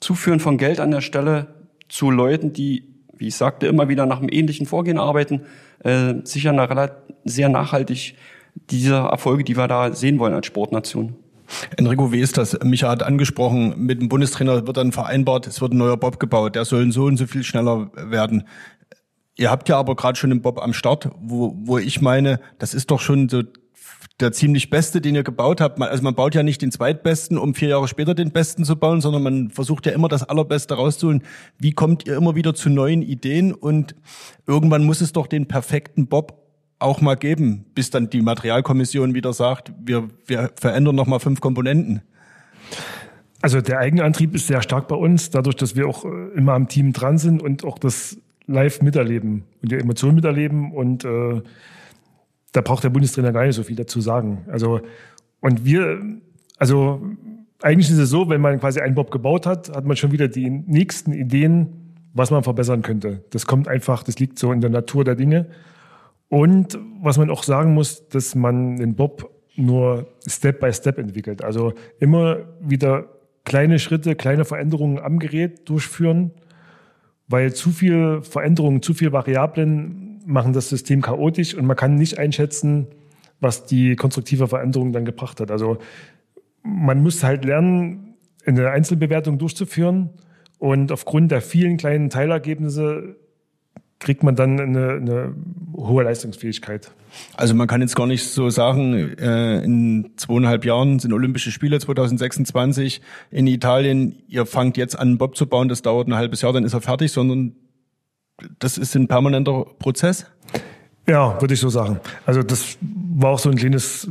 Zuführen 0.00 0.40
von 0.40 0.58
Geld 0.58 0.80
an 0.80 0.90
der 0.90 1.00
Stelle 1.00 1.48
zu 1.88 2.10
Leuten, 2.10 2.52
die 2.52 2.96
wie 3.18 3.28
ich 3.28 3.36
sagte, 3.36 3.66
immer 3.66 3.88
wieder 3.88 4.06
nach 4.06 4.18
einem 4.18 4.28
ähnlichen 4.30 4.66
Vorgehen 4.66 4.98
arbeiten, 4.98 5.42
äh, 5.80 6.14
sicher 6.24 6.50
eine, 6.50 6.92
sehr 7.24 7.48
nachhaltig 7.48 8.14
diese 8.70 8.94
Erfolge, 8.94 9.44
die 9.44 9.56
wir 9.56 9.68
da 9.68 9.92
sehen 9.92 10.18
wollen 10.18 10.34
als 10.34 10.46
Sportnation. 10.46 11.14
Enrico, 11.76 12.10
wie 12.10 12.20
ist 12.20 12.38
das? 12.38 12.58
Micha 12.64 12.88
hat 12.88 13.04
angesprochen, 13.04 13.74
mit 13.76 14.00
dem 14.00 14.08
Bundestrainer 14.08 14.66
wird 14.66 14.76
dann 14.76 14.90
vereinbart, 14.90 15.46
es 15.46 15.60
wird 15.60 15.72
ein 15.72 15.78
neuer 15.78 15.96
Bob 15.96 16.18
gebaut, 16.18 16.56
der 16.56 16.64
soll 16.64 16.90
so 16.90 17.04
und 17.04 17.18
so 17.18 17.26
viel 17.26 17.44
schneller 17.44 17.90
werden. 17.94 18.44
Ihr 19.36 19.50
habt 19.50 19.68
ja 19.68 19.76
aber 19.78 19.96
gerade 19.96 20.18
schon 20.18 20.30
den 20.30 20.40
Bob 20.40 20.60
am 20.60 20.72
Start, 20.72 21.10
wo, 21.20 21.54
wo 21.58 21.78
ich 21.78 22.00
meine, 22.00 22.40
das 22.58 22.72
ist 22.72 22.90
doch 22.90 23.00
schon 23.00 23.28
so 23.28 23.42
der 24.18 24.32
ziemlich 24.32 24.70
beste, 24.70 25.02
den 25.02 25.14
ihr 25.14 25.24
gebaut 25.24 25.60
habt. 25.60 25.80
Also 25.80 26.02
man 26.02 26.14
baut 26.14 26.34
ja 26.34 26.42
nicht 26.42 26.62
den 26.62 26.72
zweitbesten, 26.72 27.36
um 27.36 27.54
vier 27.54 27.68
Jahre 27.68 27.86
später 27.86 28.14
den 28.14 28.30
besten 28.30 28.64
zu 28.64 28.76
bauen, 28.76 29.02
sondern 29.02 29.22
man 29.22 29.50
versucht 29.50 29.84
ja 29.84 29.92
immer 29.92 30.08
das 30.08 30.22
allerbeste 30.22 30.74
rauszuholen. 30.74 31.22
Wie 31.58 31.72
kommt 31.72 32.06
ihr 32.06 32.16
immer 32.16 32.34
wieder 32.34 32.54
zu 32.54 32.70
neuen 32.70 33.02
Ideen? 33.02 33.52
Und 33.52 33.94
irgendwann 34.46 34.84
muss 34.84 35.02
es 35.02 35.12
doch 35.12 35.26
den 35.26 35.46
perfekten 35.46 36.06
Bob 36.06 36.42
auch 36.78 37.00
mal 37.00 37.16
geben, 37.16 37.66
bis 37.74 37.90
dann 37.90 38.08
die 38.08 38.22
Materialkommission 38.22 39.14
wieder 39.14 39.32
sagt, 39.32 39.72
wir, 39.82 40.08
wir 40.26 40.50
verändern 40.56 40.94
noch 40.94 41.06
mal 41.06 41.18
fünf 41.18 41.40
Komponenten. 41.40 42.02
Also 43.42 43.60
der 43.60 43.78
Eigenantrieb 43.78 44.34
ist 44.34 44.46
sehr 44.46 44.62
stark 44.62 44.88
bei 44.88 44.96
uns, 44.96 45.30
dadurch, 45.30 45.56
dass 45.56 45.76
wir 45.76 45.86
auch 45.86 46.04
äh, 46.04 46.08
immer 46.34 46.54
am 46.54 46.68
Team 46.68 46.92
dran 46.92 47.18
sind 47.18 47.42
und 47.42 47.64
auch 47.64 47.78
das 47.78 48.18
live 48.46 48.82
miterleben 48.82 49.44
und 49.62 49.72
die 49.72 49.76
Emotionen 49.76 50.16
miterleben 50.16 50.72
und 50.72 51.04
äh, 51.04 51.42
da 52.52 52.60
braucht 52.60 52.84
der 52.84 52.90
Bundestrainer 52.90 53.32
gar 53.32 53.44
nicht 53.44 53.56
so 53.56 53.62
viel 53.62 53.76
dazu 53.76 54.00
sagen. 54.00 54.44
Also, 54.48 54.80
und 55.40 55.64
wir, 55.64 56.00
also 56.58 57.02
eigentlich 57.62 57.90
ist 57.90 57.98
es 57.98 58.10
so, 58.10 58.28
wenn 58.28 58.40
man 58.40 58.60
quasi 58.60 58.80
einen 58.80 58.94
Bob 58.94 59.10
gebaut 59.10 59.46
hat, 59.46 59.74
hat 59.74 59.84
man 59.84 59.96
schon 59.96 60.12
wieder 60.12 60.28
die 60.28 60.48
nächsten 60.48 61.12
Ideen, 61.12 61.94
was 62.14 62.30
man 62.30 62.42
verbessern 62.42 62.82
könnte. 62.82 63.24
Das 63.30 63.46
kommt 63.46 63.68
einfach, 63.68 64.02
das 64.02 64.18
liegt 64.18 64.38
so 64.38 64.52
in 64.52 64.60
der 64.60 64.70
Natur 64.70 65.04
der 65.04 65.16
Dinge. 65.16 65.46
Und 66.28 66.78
was 67.02 67.18
man 67.18 67.30
auch 67.30 67.42
sagen 67.42 67.74
muss, 67.74 68.08
dass 68.08 68.34
man 68.34 68.76
den 68.76 68.94
Bob 68.94 69.30
nur 69.54 70.06
Step 70.26 70.60
by 70.60 70.72
Step 70.72 70.98
entwickelt. 70.98 71.42
Also 71.42 71.74
immer 72.00 72.38
wieder 72.60 73.06
kleine 73.44 73.78
Schritte, 73.78 74.14
kleine 74.16 74.44
Veränderungen 74.44 74.98
am 74.98 75.18
Gerät 75.18 75.68
durchführen, 75.68 76.32
weil 77.28 77.52
zu 77.52 77.70
viel 77.70 78.22
Veränderungen, 78.22 78.82
zu 78.82 78.94
viel 78.94 79.12
Variablen 79.12 80.20
machen 80.26 80.52
das 80.52 80.68
System 80.68 81.02
chaotisch 81.02 81.54
und 81.54 81.66
man 81.66 81.76
kann 81.76 81.94
nicht 81.94 82.18
einschätzen, 82.18 82.88
was 83.40 83.66
die 83.66 83.96
konstruktive 83.96 84.48
Veränderung 84.48 84.92
dann 84.92 85.04
gebracht 85.04 85.40
hat. 85.40 85.50
Also 85.50 85.78
man 86.62 87.02
muss 87.02 87.22
halt 87.22 87.44
lernen, 87.44 88.14
eine 88.44 88.70
Einzelbewertung 88.70 89.38
durchzuführen 89.38 90.10
und 90.58 90.92
aufgrund 90.92 91.30
der 91.30 91.42
vielen 91.42 91.76
kleinen 91.76 92.10
Teilergebnisse 92.10 93.16
kriegt 93.98 94.22
man 94.22 94.36
dann 94.36 94.60
eine, 94.60 94.90
eine 94.92 95.34
hohe 95.74 96.04
Leistungsfähigkeit. 96.04 96.90
Also 97.34 97.54
man 97.54 97.66
kann 97.66 97.80
jetzt 97.80 97.96
gar 97.96 98.06
nicht 98.06 98.24
so 98.28 98.50
sagen, 98.50 99.16
äh, 99.18 99.64
in 99.64 100.10
zweieinhalb 100.16 100.64
Jahren 100.64 100.98
sind 100.98 101.12
Olympische 101.12 101.50
Spiele 101.50 101.80
2026 101.80 103.00
in 103.30 103.46
Italien, 103.46 104.16
ihr 104.28 104.44
fangt 104.44 104.76
jetzt 104.76 104.98
an, 104.98 105.08
einen 105.08 105.18
Bob 105.18 105.36
zu 105.36 105.46
bauen, 105.46 105.68
das 105.68 105.82
dauert 105.82 106.08
ein 106.08 106.14
halbes 106.14 106.42
Jahr, 106.42 106.52
dann 106.52 106.64
ist 106.64 106.74
er 106.74 106.82
fertig, 106.82 107.12
sondern 107.12 107.54
das 108.58 108.76
ist 108.76 108.94
ein 108.94 109.08
permanenter 109.08 109.64
Prozess? 109.78 110.26
Ja, 111.08 111.40
würde 111.40 111.54
ich 111.54 111.60
so 111.60 111.68
sagen. 111.68 112.00
Also 112.26 112.42
das 112.42 112.76
war 112.82 113.30
auch 113.30 113.38
so 113.38 113.48
ein 113.48 113.56
kleines, 113.56 114.10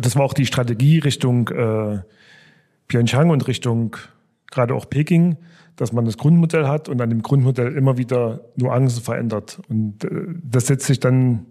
das 0.00 0.16
war 0.16 0.24
auch 0.24 0.34
die 0.34 0.46
Strategie 0.46 0.98
Richtung 0.98 1.48
äh, 1.48 2.00
Pyeongchang 2.88 3.30
und 3.30 3.46
Richtung 3.46 3.96
gerade 4.50 4.74
auch 4.74 4.88
Peking, 4.88 5.36
dass 5.76 5.92
man 5.92 6.04
das 6.04 6.16
Grundmodell 6.16 6.66
hat 6.66 6.88
und 6.88 7.00
an 7.00 7.10
dem 7.10 7.22
Grundmodell 7.22 7.74
immer 7.74 7.98
wieder 7.98 8.40
Nuancen 8.56 9.02
verändert. 9.02 9.60
Und 9.68 10.04
äh, 10.04 10.10
das 10.42 10.66
setzt 10.66 10.86
sich 10.86 11.00
dann 11.00 11.46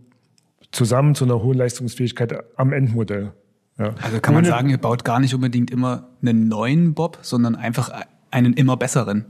zusammen 0.72 1.16
zu 1.16 1.26
einer 1.26 1.42
hohen 1.42 1.58
Leistungsfähigkeit 1.58 2.34
am 2.58 2.74
Endmodell. 2.74 3.32
Ja. 3.80 3.94
Also 4.02 4.20
kann 4.20 4.34
man 4.34 4.44
sagen, 4.44 4.70
ihr 4.70 4.78
baut 4.78 5.06
gar 5.06 5.20
nicht 5.20 5.34
unbedingt 5.34 5.72
immer 5.72 6.10
einen 6.22 6.48
neuen 6.48 6.94
Bob, 6.94 7.20
sondern 7.22 7.56
einfach 7.56 7.92
einen 8.32 8.54
immer 8.54 8.76
besseren. 8.76 9.26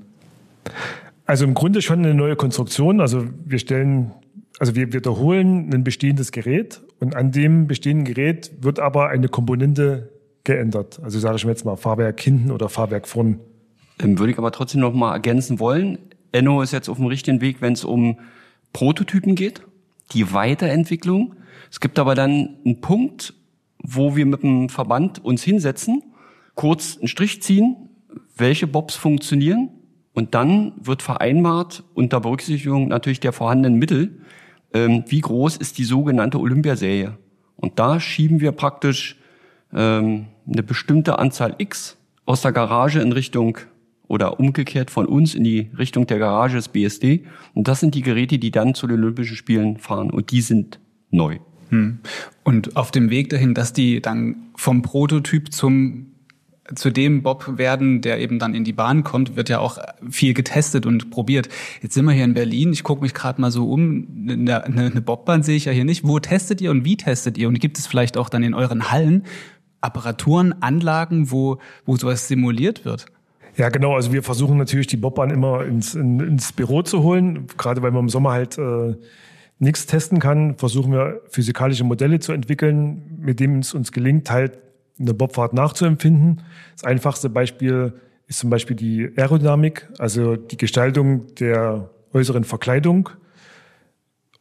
Also 1.25 1.43
im 1.43 1.53
Grunde 1.53 1.82
schon 1.82 1.99
eine 1.99 2.13
neue 2.13 2.36
Konstruktion. 2.36 3.01
Also 3.01 3.25
wir 3.45 3.60
stellen, 3.60 4.12
also 4.60 4.75
wir 4.75 4.93
wiederholen 4.93 5.73
ein 5.73 5.84
bestehendes 5.84 6.32
Gerät 6.32 6.82
und 6.99 7.15
an 7.15 7.32
dem 7.32 7.67
bestehenden 7.67 8.06
Gerät 8.06 8.51
wird 8.62 8.80
aber 8.80 9.10
eine 9.10 9.27
Komponente 9.27 10.10
geändert. 10.45 10.99
Also 11.03 11.19
sage 11.19 11.36
ich 11.36 11.45
mir 11.45 11.51
jetzt 11.51 11.65
mal 11.65 11.75
Fahrwerk 11.75 12.19
hinten 12.19 12.51
oder 12.51 12.69
Fahrwerk 12.69 13.08
vorn. 13.08 13.41
Ähm, 14.00 14.20
würde 14.20 14.32
ich 14.32 14.38
aber 14.38 14.52
trotzdem 14.52 14.82
noch 14.82 14.94
mal 14.94 15.14
ergänzen 15.14 15.60
wollen. 15.60 15.98
Enno 16.32 16.62
ist 16.62 16.74
jetzt 16.74 16.90
auf 16.90 16.98
dem 16.98 17.08
richtigen 17.08 17.42
Weg, 17.42 17.62
wenn 17.62 17.74
es 17.74 17.84
um 17.84 18.20
Prototypen 18.74 19.36
geht, 19.36 19.62
die 20.14 20.34
Weiterentwicklung. 20.34 21.36
Es 21.72 21.80
gibt 21.80 22.00
aber 22.00 22.16
dann 22.16 22.58
einen 22.66 22.82
Punkt, 22.82 23.34
wo 23.80 24.16
wir 24.16 24.26
mit 24.26 24.44
dem 24.44 24.70
Verband 24.70 25.24
uns 25.24 25.44
hinsetzen, 25.44 26.04
kurz 26.56 26.98
einen 26.98 27.08
Strich 27.08 27.42
ziehen, 27.42 27.90
welche 28.36 28.68
Bobs 28.68 28.96
funktionieren 28.96 29.70
und 30.18 30.34
dann 30.34 30.74
wird 30.82 31.04
vereinbart, 31.04 31.84
unter 31.94 32.20
Berücksichtigung 32.20 32.88
natürlich 32.88 33.20
der 33.20 33.34
vorhandenen 33.34 33.78
Mittel, 33.78 34.20
ähm, 34.74 35.04
wie 35.08 35.22
groß 35.22 35.58
ist 35.58 35.78
die 35.78 35.84
sogenannte 35.84 36.40
Olympiaserie. 36.40 37.18
Und 37.56 37.78
da 37.78 38.00
schieben 38.00 38.40
wir 38.40 38.52
praktisch 38.52 39.18
ähm, 39.72 40.26
eine 40.52 40.64
bestimmte 40.64 41.20
Anzahl 41.20 41.54
X 41.60 41.98
aus 42.26 42.42
der 42.42 42.52
Garage 42.52 43.00
in 43.00 43.12
Richtung 43.12 43.60
oder 44.08 44.39
umgekehrt 44.39 44.91
von 44.91 45.06
uns 45.06 45.36
in 45.36 45.43
die 45.43 45.70
Richtung 45.78 46.08
der 46.08 46.20
Garage 46.20 46.56
des 46.56 46.70
BSD. 46.70 47.26
Und 47.54 47.67
das 47.67 47.80
sind 47.80 47.96
die 47.96 48.02
Geräte, 48.02 48.39
die 48.39 48.52
dann 48.52 48.74
zu 48.74 48.88
den 48.88 49.00
Olympischen 49.00 49.36
Spielen 49.36 49.78
fahren. 49.78 50.10
Und 50.10 50.32
die 50.32 50.41
sind 50.41 50.80
neu. 51.12 51.38
Hm. 51.70 52.00
Und 52.43 52.78
auf 52.78 52.91
dem 52.91 53.10
Weg 53.10 53.30
dahin, 53.30 53.54
dass 53.54 53.74
die 53.74 54.02
dann 54.02 54.48
vom 54.56 54.82
Prototyp 54.82 55.52
zum 55.52 56.08
zu 56.76 56.89
dem 56.89 57.24
Bob 57.24 57.58
werden, 57.58 58.02
der 58.02 58.20
eben 58.20 58.39
dann 58.39 58.54
in 58.54 58.63
die 58.63 58.74
Bahn 58.74 59.04
kommt, 59.04 59.36
wird 59.36 59.48
ja 59.48 59.60
auch 59.60 59.78
viel 60.10 60.34
getestet 60.34 60.86
und 60.86 61.10
probiert. 61.10 61.48
Jetzt 61.82 61.93
sind 61.93 62.06
wir 62.06 62.12
hier 62.12 62.26
in 62.26 62.34
Berlin. 62.34 62.74
Ich 62.74 62.84
gucke 62.84 63.02
mich 63.02 63.13
gerade 63.13 63.39
mal 63.39 63.52
so 63.52 63.72
um. 63.72 64.28
Eine, 64.30 64.65
eine 64.65 65.02
Bobbahn 65.02 65.43
sehe 65.43 65.56
ich 65.56 65.65
ja 65.65 65.72
hier 65.72 65.86
nicht. 65.86 66.06
Wo 66.06 66.20
testet 66.20 66.60
ihr 66.60 66.72
und 66.72 66.84
wie 66.84 66.98
testet 66.98 67.38
ihr? 67.38 67.48
Und 67.48 67.60
gibt 67.60 67.78
es 67.78 67.88
vielleicht 67.88 68.17
auch 68.17 68.30
dann 68.30 68.43
in 68.43 68.54
euren 68.54 68.91
Hallen 68.91 69.24
Apparaturen, 69.80 70.62
Anlagen, 70.62 71.32
wo, 71.32 71.60
wo 71.86 71.96
sowas 71.96 72.28
simuliert 72.28 72.84
wird? 72.84 73.06
Ja, 73.58 73.70
genau. 73.70 73.96
Also 73.96 74.13
wir 74.13 74.22
versuchen 74.22 74.58
natürlich 74.58 74.88
die 74.88 74.98
Bobbahn 74.98 75.32
immer 75.32 75.65
ins, 75.65 75.96
in, 75.96 76.20
ins 76.20 76.54
Büro 76.54 76.84
zu 76.84 77.02
holen. 77.02 77.48
Gerade 77.58 77.82
weil 77.82 77.91
man 77.91 78.04
im 78.04 78.10
Sommer 78.10 78.32
halt 78.32 78.58
äh, 78.60 78.96
nichts 79.58 79.88
testen 79.88 80.20
kann, 80.20 80.56
versuchen 80.58 80.91
wir 80.91 81.22
physikalische 81.30 81.84
Modelle 81.84 82.20
zu 82.20 82.34
entwickeln, 82.34 83.17
mit 83.20 83.39
denen 83.39 83.60
es 83.60 83.74
uns 83.74 83.91
gelingt, 83.91 84.30
halt 84.30 84.60
eine 85.00 85.13
Bobfahrt 85.15 85.54
nachzuempfinden. 85.54 86.43
Das 86.74 86.84
einfachste 86.84 87.30
Beispiel 87.30 87.93
ist 88.28 88.39
zum 88.39 88.52
Beispiel 88.52 88.76
die 88.76 89.10
Aerodynamik, 89.15 89.88
also 89.98 90.36
die 90.36 90.58
Gestaltung 90.58 91.34
der 91.36 91.89
äußeren 92.13 92.43
Verkleidung. 92.43 93.10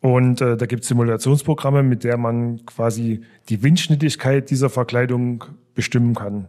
Und 0.01 0.43
äh, 0.43 0.59
da 0.59 0.67
gibt 0.67 0.83
es 0.83 0.89
Simulationsprogramme, 0.89 1.83
mit 1.83 2.05
der 2.05 2.19
man 2.19 2.65
quasi 2.67 3.23
die 3.49 3.63
Windschnittigkeit 3.63 4.51
dieser 4.51 4.69
Verkleidung 4.69 5.45
bestimmen 5.75 6.15
kann. 6.15 6.49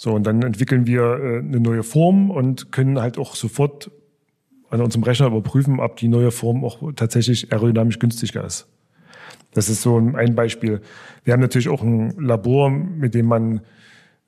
So, 0.00 0.14
und 0.14 0.22
dann 0.24 0.42
entwickeln 0.42 0.86
wir 0.86 1.02
äh, 1.02 1.38
eine 1.40 1.60
neue 1.60 1.82
Form 1.82 2.30
und 2.30 2.70
können 2.70 3.00
halt 3.00 3.18
auch 3.18 3.34
sofort 3.34 3.90
an 4.70 4.80
unserem 4.80 5.02
Rechner 5.02 5.26
überprüfen, 5.26 5.80
ob 5.80 5.96
die 5.96 6.08
neue 6.08 6.30
Form 6.30 6.64
auch 6.64 6.92
tatsächlich 6.94 7.52
aerodynamisch 7.52 7.98
günstiger 7.98 8.44
ist. 8.44 8.68
Das 9.52 9.68
ist 9.68 9.82
so 9.82 9.98
ein 9.98 10.34
Beispiel. 10.34 10.82
Wir 11.24 11.32
haben 11.32 11.40
natürlich 11.40 11.68
auch 11.68 11.82
ein 11.82 12.10
Labor, 12.18 12.70
mit 12.70 13.14
dem 13.14 13.26
man 13.26 13.62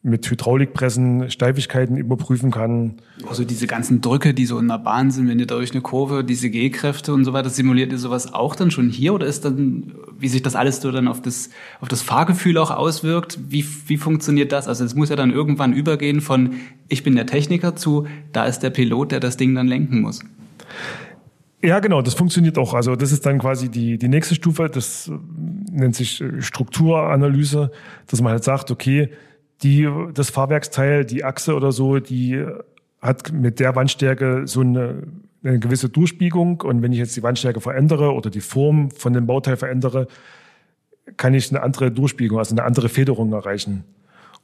mit 0.02 0.30
Hydraulikpressen 0.30 1.30
Steifigkeiten 1.30 1.98
überprüfen 1.98 2.50
kann. 2.50 2.94
Also 3.28 3.44
diese 3.44 3.66
ganzen 3.66 4.00
Drücke, 4.00 4.32
die 4.32 4.46
so 4.46 4.58
in 4.58 4.66
der 4.66 4.78
Bahn 4.78 5.10
sind, 5.10 5.28
wenn 5.28 5.38
ihr 5.38 5.46
durch 5.46 5.72
eine 5.72 5.82
Kurve, 5.82 6.24
diese 6.24 6.48
G-Kräfte 6.48 7.12
und 7.12 7.26
so 7.26 7.34
weiter, 7.34 7.50
simuliert 7.50 7.92
ihr 7.92 7.98
sowas 7.98 8.32
auch 8.32 8.56
dann 8.56 8.70
schon 8.70 8.88
hier 8.88 9.12
oder 9.12 9.26
ist 9.26 9.44
dann, 9.44 9.92
wie 10.18 10.28
sich 10.28 10.40
das 10.40 10.56
alles 10.56 10.80
so 10.80 10.90
dann 10.90 11.06
auf 11.06 11.20
das, 11.20 11.50
auf 11.80 11.88
das 11.88 12.00
Fahrgefühl 12.00 12.56
auch 12.56 12.70
auswirkt? 12.70 13.38
Wie, 13.48 13.64
wie 13.86 13.98
funktioniert 13.98 14.52
das? 14.52 14.68
Also 14.68 14.84
es 14.84 14.94
muss 14.94 15.10
ja 15.10 15.16
dann 15.16 15.32
irgendwann 15.32 15.74
übergehen 15.74 16.22
von, 16.22 16.54
ich 16.88 17.02
bin 17.02 17.14
der 17.14 17.26
Techniker 17.26 17.76
zu, 17.76 18.06
da 18.32 18.46
ist 18.46 18.60
der 18.60 18.70
Pilot, 18.70 19.12
der 19.12 19.20
das 19.20 19.36
Ding 19.36 19.54
dann 19.54 19.66
lenken 19.66 20.00
muss. 20.00 20.20
Ja, 21.62 21.78
genau, 21.80 22.00
das 22.00 22.14
funktioniert 22.14 22.56
auch. 22.56 22.72
Also 22.72 22.96
das 22.96 23.12
ist 23.12 23.26
dann 23.26 23.38
quasi 23.38 23.68
die, 23.68 23.98
die 23.98 24.08
nächste 24.08 24.34
Stufe, 24.34 24.70
das 24.72 25.12
nennt 25.70 25.94
sich 25.94 26.24
Strukturanalyse, 26.38 27.70
dass 28.06 28.22
man 28.22 28.32
halt 28.32 28.44
sagt, 28.44 28.70
okay, 28.70 29.10
die, 29.62 29.88
das 30.14 30.30
Fahrwerksteil, 30.30 31.04
die 31.04 31.24
Achse 31.24 31.54
oder 31.54 31.72
so, 31.72 31.98
die 31.98 32.44
hat 33.00 33.32
mit 33.32 33.60
der 33.60 33.74
Wandstärke 33.74 34.42
so 34.46 34.60
eine, 34.60 35.02
eine 35.42 35.58
gewisse 35.58 35.88
Durchbiegung 35.88 36.60
und 36.60 36.82
wenn 36.82 36.92
ich 36.92 36.98
jetzt 36.98 37.16
die 37.16 37.22
Wandstärke 37.22 37.60
verändere 37.60 38.12
oder 38.12 38.30
die 38.30 38.40
Form 38.40 38.90
von 38.90 39.12
dem 39.12 39.26
Bauteil 39.26 39.56
verändere, 39.56 40.06
kann 41.16 41.34
ich 41.34 41.50
eine 41.50 41.62
andere 41.62 41.90
Durchbiegung, 41.90 42.38
also 42.38 42.54
eine 42.54 42.64
andere 42.64 42.88
Federung 42.88 43.32
erreichen. 43.32 43.84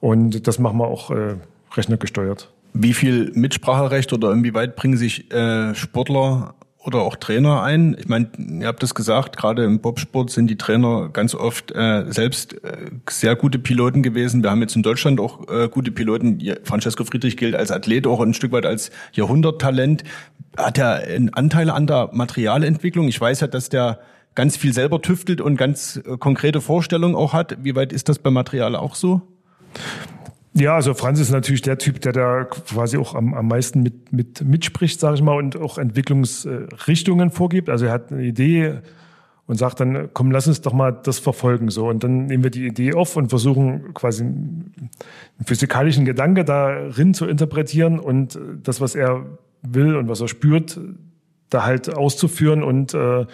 Und 0.00 0.46
das 0.46 0.58
machen 0.58 0.78
wir 0.78 0.86
auch 0.86 1.10
äh, 1.10 1.36
rechnergesteuert. 1.74 2.52
Wie 2.72 2.92
viel 2.92 3.30
Mitspracherecht 3.34 4.12
oder 4.12 4.32
inwieweit 4.32 4.76
bringen 4.76 4.96
sich 4.96 5.32
äh, 5.32 5.74
Sportler 5.74 6.54
oder 6.86 7.00
auch 7.02 7.16
Trainer 7.16 7.62
ein? 7.62 7.96
Ich 7.98 8.08
meine, 8.08 8.28
ihr 8.38 8.66
habt 8.66 8.82
das 8.82 8.94
gesagt, 8.94 9.36
gerade 9.36 9.64
im 9.64 9.80
Bobsport 9.80 10.30
sind 10.30 10.48
die 10.48 10.56
Trainer 10.56 11.08
ganz 11.08 11.34
oft 11.34 11.72
äh, 11.72 12.04
selbst 12.08 12.62
äh, 12.64 12.90
sehr 13.08 13.36
gute 13.36 13.58
Piloten 13.58 14.02
gewesen. 14.02 14.42
Wir 14.42 14.50
haben 14.50 14.60
jetzt 14.60 14.76
in 14.76 14.82
Deutschland 14.82 15.20
auch 15.20 15.48
äh, 15.48 15.68
gute 15.68 15.90
Piloten. 15.90 16.40
Francesco 16.64 17.04
Friedrich 17.04 17.36
gilt 17.36 17.54
als 17.54 17.70
Athlet, 17.70 18.06
auch 18.06 18.20
ein 18.20 18.34
Stück 18.34 18.52
weit 18.52 18.66
als 18.66 18.90
Jahrhunderttalent. 19.12 20.04
Hat 20.56 20.78
er 20.78 20.94
einen 20.94 21.34
Anteil 21.34 21.70
an 21.70 21.86
der 21.86 22.10
Materialentwicklung? 22.12 23.08
Ich 23.08 23.20
weiß 23.20 23.40
ja, 23.40 23.46
dass 23.46 23.68
der 23.68 24.00
ganz 24.34 24.56
viel 24.56 24.72
selber 24.72 25.02
tüftelt 25.02 25.40
und 25.40 25.56
ganz 25.56 25.96
äh, 25.96 26.16
konkrete 26.18 26.60
Vorstellungen 26.60 27.16
auch 27.16 27.32
hat. 27.32 27.58
Wie 27.64 27.74
weit 27.74 27.92
ist 27.92 28.08
das 28.08 28.20
beim 28.20 28.34
Material 28.34 28.76
auch 28.76 28.94
so? 28.94 29.22
Ja, 30.56 30.74
also 30.74 30.94
Franz 30.94 31.20
ist 31.20 31.30
natürlich 31.30 31.60
der 31.60 31.76
Typ, 31.76 32.00
der 32.00 32.12
da 32.12 32.44
quasi 32.44 32.96
auch 32.96 33.14
am, 33.14 33.34
am 33.34 33.46
meisten 33.46 33.82
mit, 33.82 34.10
mit 34.10 34.42
mitspricht, 34.42 34.98
sage 34.98 35.16
ich 35.16 35.22
mal, 35.22 35.36
und 35.36 35.56
auch 35.56 35.76
Entwicklungsrichtungen 35.76 37.30
vorgibt. 37.30 37.68
Also 37.68 37.84
er 37.84 37.92
hat 37.92 38.10
eine 38.10 38.24
Idee 38.24 38.78
und 39.46 39.58
sagt 39.58 39.80
dann, 39.80 40.08
komm, 40.14 40.30
lass 40.30 40.46
uns 40.46 40.62
doch 40.62 40.72
mal 40.72 40.92
das 40.92 41.18
verfolgen. 41.18 41.68
So. 41.68 41.88
Und 41.90 42.02
dann 42.02 42.24
nehmen 42.24 42.42
wir 42.42 42.50
die 42.50 42.66
Idee 42.66 42.94
auf 42.94 43.16
und 43.16 43.28
versuchen 43.28 43.92
quasi 43.92 44.22
einen 44.22 44.72
physikalischen 45.44 46.06
Gedanke 46.06 46.42
darin 46.44 47.12
zu 47.12 47.26
interpretieren 47.26 47.98
und 47.98 48.38
das, 48.62 48.80
was 48.80 48.94
er 48.94 49.26
will 49.60 49.94
und 49.94 50.08
was 50.08 50.22
er 50.22 50.28
spürt, 50.28 50.80
da 51.50 51.64
halt 51.64 51.94
auszuführen 51.94 52.62
und 52.62 52.94
äh, 52.94 52.98
eine 52.98 53.26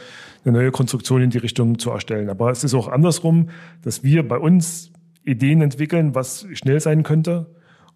neue 0.44 0.72
Konstruktion 0.72 1.22
in 1.22 1.30
die 1.30 1.38
Richtung 1.38 1.78
zu 1.78 1.90
erstellen. 1.90 2.28
Aber 2.30 2.50
es 2.50 2.64
ist 2.64 2.74
auch 2.74 2.88
andersrum, 2.88 3.48
dass 3.82 4.02
wir 4.02 4.26
bei 4.26 4.38
uns 4.38 4.91
Ideen 5.24 5.62
entwickeln, 5.62 6.14
was 6.14 6.46
schnell 6.52 6.80
sein 6.80 7.02
könnte. 7.02 7.46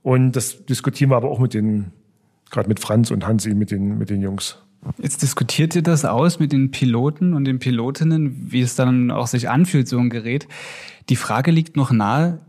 Und 0.02 0.32
das 0.32 0.64
diskutieren 0.66 1.10
wir 1.10 1.16
aber 1.16 1.30
auch 1.30 1.38
mit 1.38 1.54
den, 1.54 1.92
gerade 2.50 2.68
mit 2.68 2.80
Franz 2.80 3.10
und 3.10 3.26
Hansi, 3.26 3.54
mit 3.54 3.70
den, 3.70 3.98
mit 3.98 4.10
den 4.10 4.22
Jungs. 4.22 4.62
Jetzt 4.98 5.22
diskutiert 5.22 5.74
ihr 5.74 5.82
das 5.82 6.04
aus 6.04 6.38
mit 6.38 6.52
den 6.52 6.70
Piloten 6.70 7.34
und 7.34 7.44
den 7.44 7.58
Pilotinnen, 7.58 8.52
wie 8.52 8.60
es 8.60 8.76
dann 8.76 9.10
auch 9.10 9.26
sich 9.26 9.48
anfühlt, 9.48 9.88
so 9.88 9.98
ein 9.98 10.10
Gerät. 10.10 10.46
Die 11.08 11.16
Frage 11.16 11.50
liegt 11.50 11.76
noch 11.76 11.90
nahe, 11.90 12.40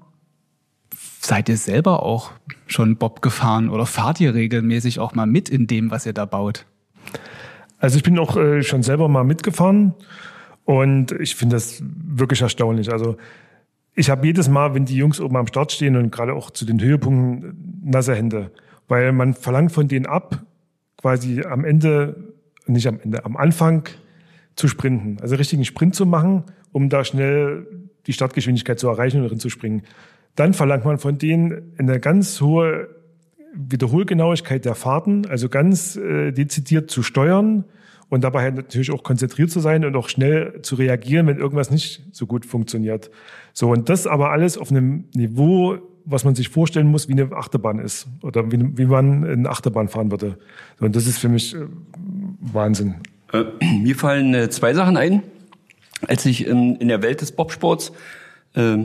seid 1.20 1.50
ihr 1.50 1.58
selber 1.58 2.04
auch 2.04 2.32
schon 2.68 2.98
Bob 2.98 3.22
gefahren 3.22 3.70
oder 3.70 3.86
fahrt 3.86 4.20
ihr 4.20 4.34
regelmäßig 4.34 5.00
auch 5.00 5.16
mal 5.16 5.26
mit 5.26 5.50
in 5.50 5.68
dem, 5.68 5.90
was 5.90 6.06
ihr 6.06 6.14
da 6.14 6.26
baut? 6.26 6.66
Also 7.80 7.98
ich 7.98 8.04
bin 8.04 8.18
auch 8.20 8.38
äh, 8.38 8.64
schon 8.64 8.84
selber 8.84 9.08
mal 9.08 9.24
mitgefahren 9.24 9.94
und 10.66 11.12
ich 11.14 11.36
finde 11.36 11.56
das 11.56 11.82
wirklich 11.84 12.42
erstaunlich. 12.42 12.92
Also 12.92 13.18
ich 13.98 14.12
habe 14.12 14.28
jedes 14.28 14.48
Mal, 14.48 14.76
wenn 14.76 14.86
die 14.86 14.96
Jungs 14.96 15.20
oben 15.20 15.36
am 15.38 15.48
Start 15.48 15.72
stehen 15.72 15.96
und 15.96 16.12
gerade 16.12 16.34
auch 16.34 16.52
zu 16.52 16.66
den 16.66 16.80
Höhepunkten 16.80 17.82
nasse 17.84 18.14
Hände, 18.16 18.52
weil 18.88 19.12
man 19.12 19.34
verlangt 19.34 19.72
von 19.72 19.88
denen 19.88 20.06
ab, 20.06 20.44
quasi 20.98 21.42
am 21.42 21.66
Ende, 21.66 22.16
nicht 22.68 22.88
am 22.88 23.00
Ende, 23.00 23.26
am 23.26 23.36
Anfang 23.36 23.90
zu 24.56 24.68
sprinten, 24.68 25.18
also 25.20 25.36
richtigen 25.36 25.66
Sprint 25.66 25.96
zu 25.96 26.06
machen, 26.06 26.44
um 26.72 26.90
da 26.90 27.04
schnell 27.04 27.66
die 28.06 28.14
Startgeschwindigkeit 28.14 28.80
zu 28.80 28.88
erreichen 28.88 29.24
und 29.24 29.30
drin 29.30 29.40
zu 29.40 29.50
springen. 29.50 29.82
Dann 30.36 30.54
verlangt 30.54 30.86
man 30.86 31.00
von 31.00 31.18
denen 31.18 31.74
eine 31.80 32.00
ganz 32.00 32.40
hohe 32.40 32.90
Wiederholgenauigkeit 33.56 34.64
der 34.64 34.76
Fahrten, 34.76 35.26
also 35.26 35.50
ganz 35.50 35.96
äh, 35.96 36.32
dezidiert 36.32 36.92
zu 36.92 37.02
steuern 37.02 37.66
und 38.10 38.24
dabei 38.24 38.44
halt 38.44 38.56
natürlich 38.56 38.92
auch 38.92 39.04
konzentriert 39.04 39.52
zu 39.52 39.60
sein 39.60 39.84
und 39.84 39.96
auch 39.96 40.10
schnell 40.10 40.62
zu 40.62 40.76
reagieren, 40.76 41.28
wenn 41.28 41.38
irgendwas 41.38 41.72
nicht 41.72 42.04
so 42.12 42.26
gut 42.26 42.46
funktioniert. 42.46 43.12
So, 43.54 43.70
und 43.70 43.90
das 43.90 44.08
aber 44.08 44.32
alles 44.32 44.58
auf 44.58 44.72
einem 44.72 45.06
Niveau, 45.14 45.78
was 46.06 46.24
man 46.24 46.36
sich 46.36 46.50
vorstellen 46.50 46.88
muss, 46.88 47.10
wie 47.10 47.14
eine 47.14 47.32
Achterbahn 47.36 47.80
ist 47.80 48.08
oder 48.22 48.50
wie, 48.52 48.78
wie 48.78 48.86
man 48.86 49.26
eine 49.26 49.50
Achterbahn 49.50 49.90
fahren 49.90 50.10
würde. 50.12 50.38
So, 50.80 50.86
und 50.86 50.96
das 50.96 51.06
ist 51.06 51.20
für 51.20 51.30
mich 51.30 51.54
äh, 51.54 51.60
Wahnsinn. 52.40 52.96
Äh, 53.34 53.44
mir 53.82 53.96
fallen 53.96 54.34
äh, 54.34 54.50
zwei 54.50 54.74
Sachen 54.74 54.96
ein. 54.96 55.24
Als 56.08 56.26
ich 56.26 56.46
in, 56.46 56.76
in 56.76 56.88
der 56.88 57.02
Welt 57.02 57.22
des 57.22 57.34
Bobsports 57.34 57.92
äh, 58.54 58.78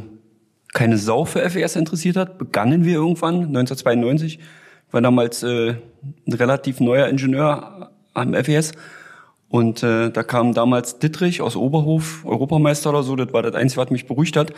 keine 0.73 0.97
Sau 0.99 1.25
für 1.27 1.49
FES 1.49 1.77
interessiert 1.77 2.17
hat, 2.17 2.39
begannen 2.39 2.85
wir 2.85 2.95
irgendwann 2.95 3.35
1992. 3.35 4.41
War 4.91 5.01
damals 5.01 5.43
äh, 5.43 5.75
ein 6.27 6.33
relativ 6.33 6.81
neuer 6.81 7.07
Ingenieur 7.07 7.91
am 8.15 8.35
FES 8.35 8.73
und 9.53 9.83
äh, 9.83 10.11
da 10.11 10.23
kam 10.23 10.55
damals 10.55 10.99
Dittrich 10.99 11.43
aus 11.43 11.57
Oberhof, 11.57 12.25
Europameister 12.25 12.89
oder 12.89 13.03
so, 13.03 13.17
das 13.17 13.35
war 13.35 13.43
das 13.43 13.55
Einzige, 13.55 13.83
was 13.83 13.91
mich 13.91 14.07
beruhigt 14.07 14.35
hat. 14.35 14.55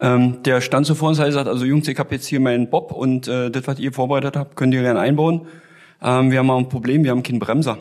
Ähm, 0.00 0.42
der 0.42 0.60
stand 0.60 0.86
so 0.86 0.96
vor 0.96 1.10
uns 1.10 1.20
und 1.20 1.30
sagt, 1.30 1.46
also 1.46 1.64
Jungs, 1.64 1.86
ich 1.86 1.96
habe 2.00 2.12
jetzt 2.16 2.26
hier 2.26 2.40
meinen 2.40 2.68
Bob 2.68 2.90
und 2.90 3.28
äh, 3.28 3.52
das, 3.52 3.68
was 3.68 3.78
ihr 3.78 3.92
vorbereitet 3.92 4.36
habt, 4.36 4.56
könnt 4.56 4.74
ihr 4.74 4.82
gerne 4.82 4.98
einbauen. 4.98 5.46
Ähm, 6.02 6.32
wir 6.32 6.40
haben 6.40 6.48
mal 6.48 6.58
ein 6.58 6.68
Problem, 6.68 7.04
wir 7.04 7.12
haben 7.12 7.22
keinen 7.22 7.38
Bremser. 7.38 7.78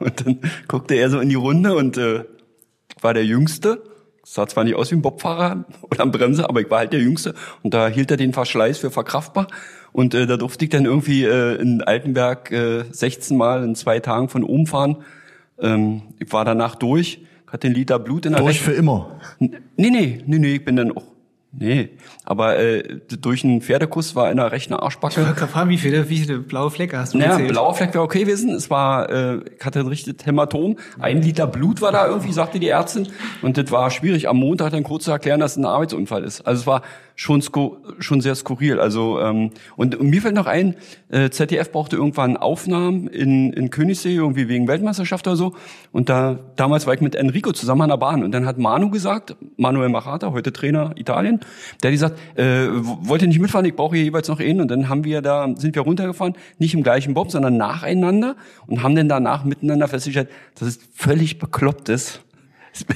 Und 0.00 0.26
dann 0.26 0.40
guckte 0.66 0.96
er 0.96 1.08
so 1.08 1.20
in 1.20 1.28
die 1.28 1.36
Runde 1.36 1.76
und 1.76 1.96
äh, 1.96 2.24
war 3.00 3.14
der 3.14 3.24
Jüngste. 3.24 3.84
Sah 4.24 4.48
zwar 4.48 4.64
nicht 4.64 4.74
aus 4.74 4.90
wie 4.90 4.96
ein 4.96 5.02
Bobfahrer 5.02 5.66
oder 5.82 6.02
ein 6.02 6.10
Bremser, 6.10 6.48
aber 6.48 6.62
ich 6.62 6.68
war 6.68 6.78
halt 6.78 6.92
der 6.92 7.00
Jüngste. 7.00 7.32
Und 7.62 7.74
da 7.74 7.86
hielt 7.86 8.10
er 8.10 8.16
den 8.16 8.32
Verschleiß 8.32 8.78
für 8.78 8.90
verkraftbar. 8.90 9.46
Und 9.98 10.14
äh, 10.14 10.28
da 10.28 10.36
durfte 10.36 10.64
ich 10.64 10.70
dann 10.70 10.84
irgendwie 10.84 11.24
äh, 11.24 11.60
in 11.60 11.82
Altenberg 11.82 12.52
äh, 12.52 12.84
16 12.88 13.36
Mal 13.36 13.64
in 13.64 13.74
zwei 13.74 13.98
Tagen 13.98 14.28
von 14.28 14.44
oben 14.44 14.68
fahren. 14.68 14.98
Ähm, 15.60 16.02
ich 16.20 16.32
war 16.32 16.44
danach 16.44 16.76
durch, 16.76 17.22
hatte 17.48 17.66
den 17.66 17.74
Liter 17.74 17.98
Blut 17.98 18.24
in 18.24 18.30
der 18.30 18.40
Durch 18.40 18.60
für 18.60 18.70
immer? 18.70 19.18
Nee, 19.40 19.50
nee, 19.76 20.22
nee, 20.24 20.38
nee, 20.38 20.54
ich 20.54 20.64
bin 20.64 20.76
dann 20.76 20.92
auch 20.92 21.02
Nee, 21.50 21.88
aber 22.24 22.58
äh, 22.58 23.00
durch 23.20 23.42
einen 23.42 23.62
Pferdekuss 23.62 24.14
war 24.14 24.30
in 24.30 24.38
einer 24.38 24.52
rechten 24.52 24.74
Arschbacke. 24.74 25.22
Ich 25.22 25.26
wollte 25.26 25.46
fragen, 25.46 25.70
wie 25.70 25.78
viele, 25.78 26.08
wie 26.10 26.18
viele 26.18 26.40
blaue 26.40 26.70
Flecke 26.70 26.98
hast 26.98 27.14
du 27.14 27.18
naja, 27.18 27.38
blauer 27.38 27.74
Fleck 27.74 27.94
wäre 27.94 28.04
okay 28.04 28.20
gewesen. 28.20 28.50
Es 28.50 28.68
war, 28.68 29.08
äh, 29.08 29.40
ich 29.58 29.64
hatte 29.64 29.80
ein 29.80 29.86
richtiges 29.86 30.26
Hämatom. 30.26 30.76
Ein 30.98 31.22
Liter 31.22 31.46
Blut 31.46 31.80
war 31.80 31.90
da 31.90 32.06
irgendwie, 32.06 32.32
sagte 32.32 32.60
die 32.60 32.68
Ärztin. 32.68 33.08
Und 33.40 33.56
das 33.56 33.70
war 33.70 33.90
schwierig, 33.90 34.28
am 34.28 34.36
Montag 34.36 34.72
dann 34.72 34.82
kurz 34.82 35.04
zu 35.04 35.10
erklären, 35.10 35.40
dass 35.40 35.52
es 35.52 35.56
ein 35.56 35.64
Arbeitsunfall 35.64 36.22
ist. 36.22 36.46
Also 36.46 36.60
es 36.60 36.66
war 36.66 36.82
schon, 37.18 37.42
schon 37.98 38.20
sehr 38.20 38.34
skurril. 38.36 38.78
Also 38.78 39.20
ähm, 39.20 39.50
und, 39.76 39.96
und 39.96 40.08
mir 40.08 40.22
fällt 40.22 40.36
noch 40.36 40.46
ein, 40.46 40.76
äh, 41.10 41.30
ZDF 41.30 41.72
brauchte 41.72 41.96
irgendwann 41.96 42.36
Aufnahmen 42.36 43.08
in, 43.08 43.52
in 43.52 43.70
Königssee, 43.70 44.14
irgendwie 44.14 44.48
wegen 44.48 44.68
Weltmeisterschaft 44.68 45.26
oder 45.26 45.34
so. 45.34 45.54
Und 45.90 46.08
da 46.08 46.38
damals 46.54 46.86
war 46.86 46.94
ich 46.94 47.00
mit 47.00 47.16
Enrico 47.16 47.50
zusammen 47.50 47.82
an 47.82 47.88
der 47.88 47.96
Bahn. 47.96 48.22
Und 48.22 48.30
dann 48.30 48.46
hat 48.46 48.58
Manu 48.58 48.90
gesagt, 48.90 49.34
Manuel 49.56 49.88
Machata, 49.88 50.30
heute 50.30 50.52
Trainer 50.52 50.92
Italien, 50.94 51.40
der 51.82 51.90
hat 51.90 51.92
gesagt, 51.92 52.38
äh, 52.38 52.68
wollt 52.70 53.22
ihr 53.22 53.28
nicht 53.28 53.40
mitfahren, 53.40 53.66
ich 53.66 53.74
brauche 53.74 53.96
hier 53.96 54.04
jeweils 54.04 54.28
noch 54.28 54.38
einen. 54.38 54.60
Und 54.60 54.70
dann 54.70 54.88
haben 54.88 55.02
wir 55.02 55.20
da, 55.20 55.52
sind 55.56 55.74
wir 55.74 55.82
runtergefahren, 55.82 56.34
nicht 56.60 56.74
im 56.74 56.84
gleichen 56.84 57.14
Bob, 57.14 57.32
sondern 57.32 57.56
nacheinander 57.56 58.36
und 58.68 58.84
haben 58.84 58.94
dann 58.94 59.08
danach 59.08 59.44
miteinander 59.44 59.88
festgestellt, 59.88 60.28
dass 60.54 60.68
es 60.68 60.78
völlig 60.94 61.40
bekloppt 61.40 61.88
ist, 61.88 62.22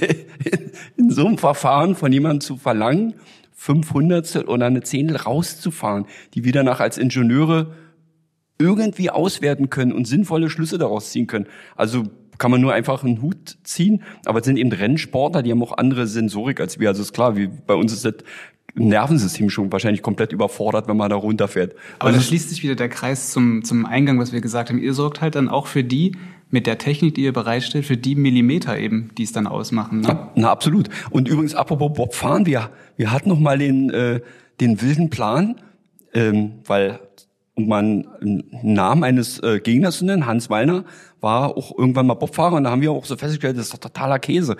in 0.96 1.10
so 1.10 1.26
einem 1.26 1.38
Verfahren 1.38 1.96
von 1.96 2.12
jemandem 2.12 2.40
zu 2.40 2.56
verlangen, 2.56 3.14
500 3.62 4.48
oder 4.48 4.66
eine 4.66 4.82
Zehntel 4.82 5.16
rauszufahren, 5.16 6.06
die 6.34 6.42
wir 6.42 6.50
danach 6.50 6.80
als 6.80 6.98
Ingenieure 6.98 7.76
irgendwie 8.58 9.08
auswerten 9.08 9.70
können 9.70 9.92
und 9.92 10.04
sinnvolle 10.04 10.50
Schlüsse 10.50 10.78
daraus 10.78 11.12
ziehen 11.12 11.28
können. 11.28 11.46
Also 11.76 12.02
kann 12.38 12.50
man 12.50 12.60
nur 12.60 12.72
einfach 12.72 13.04
einen 13.04 13.22
Hut 13.22 13.58
ziehen, 13.62 14.02
aber 14.24 14.40
es 14.40 14.46
sind 14.46 14.56
eben 14.56 14.72
Rennsportler, 14.72 15.44
die 15.44 15.52
haben 15.52 15.62
auch 15.62 15.78
andere 15.78 16.08
Sensorik 16.08 16.58
als 16.60 16.80
wir. 16.80 16.88
Also 16.88 17.02
ist 17.02 17.12
klar, 17.12 17.36
wie 17.36 17.46
bei 17.46 17.74
uns 17.74 17.92
ist 17.92 18.04
das 18.04 18.14
Nervensystem 18.74 19.48
schon 19.48 19.70
wahrscheinlich 19.70 20.02
komplett 20.02 20.32
überfordert, 20.32 20.88
wenn 20.88 20.96
man 20.96 21.10
da 21.10 21.16
runterfährt. 21.16 21.76
Aber 22.00 22.08
also 22.08 22.18
da 22.18 22.24
schließt 22.24 22.48
sich 22.48 22.64
wieder 22.64 22.74
der 22.74 22.88
Kreis 22.88 23.30
zum, 23.30 23.62
zum 23.62 23.86
Eingang, 23.86 24.18
was 24.18 24.32
wir 24.32 24.40
gesagt 24.40 24.70
haben. 24.70 24.80
Ihr 24.80 24.94
sorgt 24.94 25.20
halt 25.20 25.36
dann 25.36 25.48
auch 25.48 25.68
für 25.68 25.84
die, 25.84 26.16
mit 26.52 26.66
der 26.66 26.78
Technik, 26.78 27.14
die 27.14 27.22
ihr 27.22 27.32
bereitstellt, 27.32 27.86
für 27.86 27.96
die 27.96 28.14
Millimeter 28.14 28.78
eben, 28.78 29.10
die 29.16 29.22
es 29.22 29.32
dann 29.32 29.46
ausmachen. 29.46 30.02
Ne? 30.02 30.08
Na, 30.08 30.30
na, 30.34 30.50
absolut. 30.50 30.90
Und 31.10 31.26
übrigens, 31.26 31.54
apropos 31.54 31.94
Bobfahren, 31.94 32.44
wir, 32.46 32.70
wir 32.96 33.10
hatten 33.10 33.30
noch 33.30 33.40
mal 33.40 33.58
den, 33.58 33.88
äh, 33.90 34.20
den 34.60 34.80
wilden 34.82 35.08
Plan, 35.08 35.56
ähm, 36.12 36.52
weil 36.66 37.00
mal 37.56 37.78
einen 37.78 38.44
Namen 38.62 39.02
eines 39.02 39.40
äh, 39.40 39.60
Gegners 39.60 39.98
zu 39.98 40.04
nennen, 40.04 40.26
Hans 40.26 40.50
Wallner, 40.50 40.84
war 41.20 41.56
auch 41.56 41.76
irgendwann 41.76 42.06
mal 42.06 42.14
Bobfahrer 42.14 42.56
und 42.56 42.64
da 42.64 42.70
haben 42.70 42.82
wir 42.82 42.92
auch 42.92 43.06
so 43.06 43.16
festgestellt, 43.16 43.56
das 43.56 43.66
ist 43.66 43.74
doch 43.74 43.78
totaler 43.78 44.18
Käse. 44.18 44.56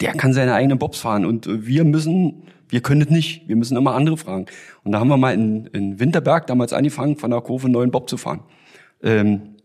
Der 0.00 0.12
kann 0.12 0.32
seine 0.32 0.54
eigenen 0.54 0.78
Bobs 0.78 0.98
fahren 0.98 1.24
und 1.24 1.46
äh, 1.46 1.66
wir 1.66 1.84
müssen, 1.84 2.42
wir 2.68 2.82
können 2.82 3.00
es 3.00 3.08
nicht. 3.08 3.48
Wir 3.48 3.56
müssen 3.56 3.78
immer 3.78 3.94
andere 3.94 4.18
fragen. 4.18 4.44
Und 4.84 4.92
da 4.92 5.00
haben 5.00 5.08
wir 5.08 5.16
mal 5.16 5.32
in, 5.32 5.66
in 5.68 6.00
Winterberg 6.00 6.46
damals 6.46 6.74
angefangen, 6.74 7.16
von 7.16 7.30
der 7.30 7.40
Kurve 7.40 7.70
neuen 7.70 7.90
Bob 7.90 8.10
zu 8.10 8.18
fahren. 8.18 8.40
Ähm, 9.02 9.56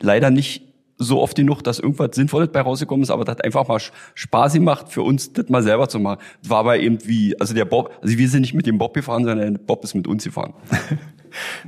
leider 0.00 0.30
nicht 0.30 0.67
so 0.98 1.20
oft 1.22 1.36
genug, 1.36 1.62
dass 1.62 1.78
irgendwas 1.78 2.10
Sinnvolles 2.14 2.50
bei 2.52 2.60
rausgekommen 2.60 3.02
ist, 3.02 3.10
aber 3.10 3.24
das 3.24 3.36
hat 3.36 3.44
einfach 3.44 3.66
mal 3.66 3.80
Spaß 4.14 4.54
gemacht, 4.54 4.86
für 4.88 5.02
uns 5.02 5.32
das 5.32 5.48
mal 5.48 5.62
selber 5.62 5.88
zu 5.88 6.00
machen. 6.00 6.20
War 6.42 6.58
aber 6.58 6.78
eben 6.78 6.98
wie, 7.06 7.38
also 7.40 7.54
der 7.54 7.64
Bob, 7.64 7.96
also 8.02 8.18
wir 8.18 8.28
sind 8.28 8.42
nicht 8.42 8.54
mit 8.54 8.66
dem 8.66 8.78
Bob 8.78 8.94
gefahren, 8.94 9.24
sondern 9.24 9.54
der 9.54 9.60
Bob 9.60 9.84
ist 9.84 9.94
mit 9.94 10.06
uns 10.06 10.24
gefahren. 10.24 10.54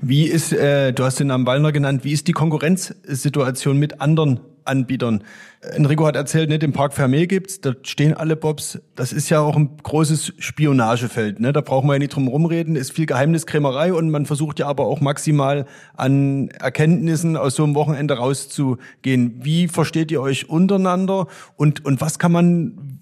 Wie 0.00 0.24
ist, 0.24 0.52
äh, 0.52 0.92
du 0.92 1.04
hast 1.04 1.20
den 1.20 1.28
Namen 1.28 1.46
Wallner 1.46 1.72
genannt, 1.72 2.04
wie 2.04 2.12
ist 2.12 2.28
die 2.28 2.32
Konkurrenzsituation 2.32 3.78
mit 3.78 4.00
anderen 4.00 4.40
Anbietern. 4.64 5.24
Enrico 5.60 6.06
hat 6.06 6.16
erzählt, 6.16 6.48
ne, 6.48 6.58
den 6.58 6.72
Park 6.72 6.94
Fermé 6.94 7.26
gibt's, 7.26 7.60
da 7.60 7.72
stehen 7.82 8.14
alle 8.14 8.36
Bobs. 8.36 8.80
Das 8.94 9.12
ist 9.12 9.28
ja 9.28 9.40
auch 9.40 9.56
ein 9.56 9.76
großes 9.82 10.34
Spionagefeld. 10.38 11.40
Ne? 11.40 11.52
Da 11.52 11.60
brauchen 11.60 11.88
wir 11.88 11.94
ja 11.94 11.98
nicht 11.98 12.14
drum 12.14 12.28
rumreden, 12.28 12.76
ist 12.76 12.92
viel 12.92 13.06
Geheimniskrämerei 13.06 13.92
und 13.92 14.10
man 14.10 14.26
versucht 14.26 14.58
ja 14.58 14.66
aber 14.68 14.86
auch 14.86 15.00
maximal 15.00 15.66
an 15.96 16.48
Erkenntnissen 16.48 17.36
aus 17.36 17.56
so 17.56 17.64
einem 17.64 17.74
Wochenende 17.74 18.14
rauszugehen. 18.14 19.40
Wie 19.42 19.68
versteht 19.68 20.10
ihr 20.10 20.22
euch 20.22 20.48
untereinander 20.48 21.26
und, 21.56 21.84
und 21.84 22.00
was 22.00 22.18
kann 22.18 22.32
man 22.32 22.98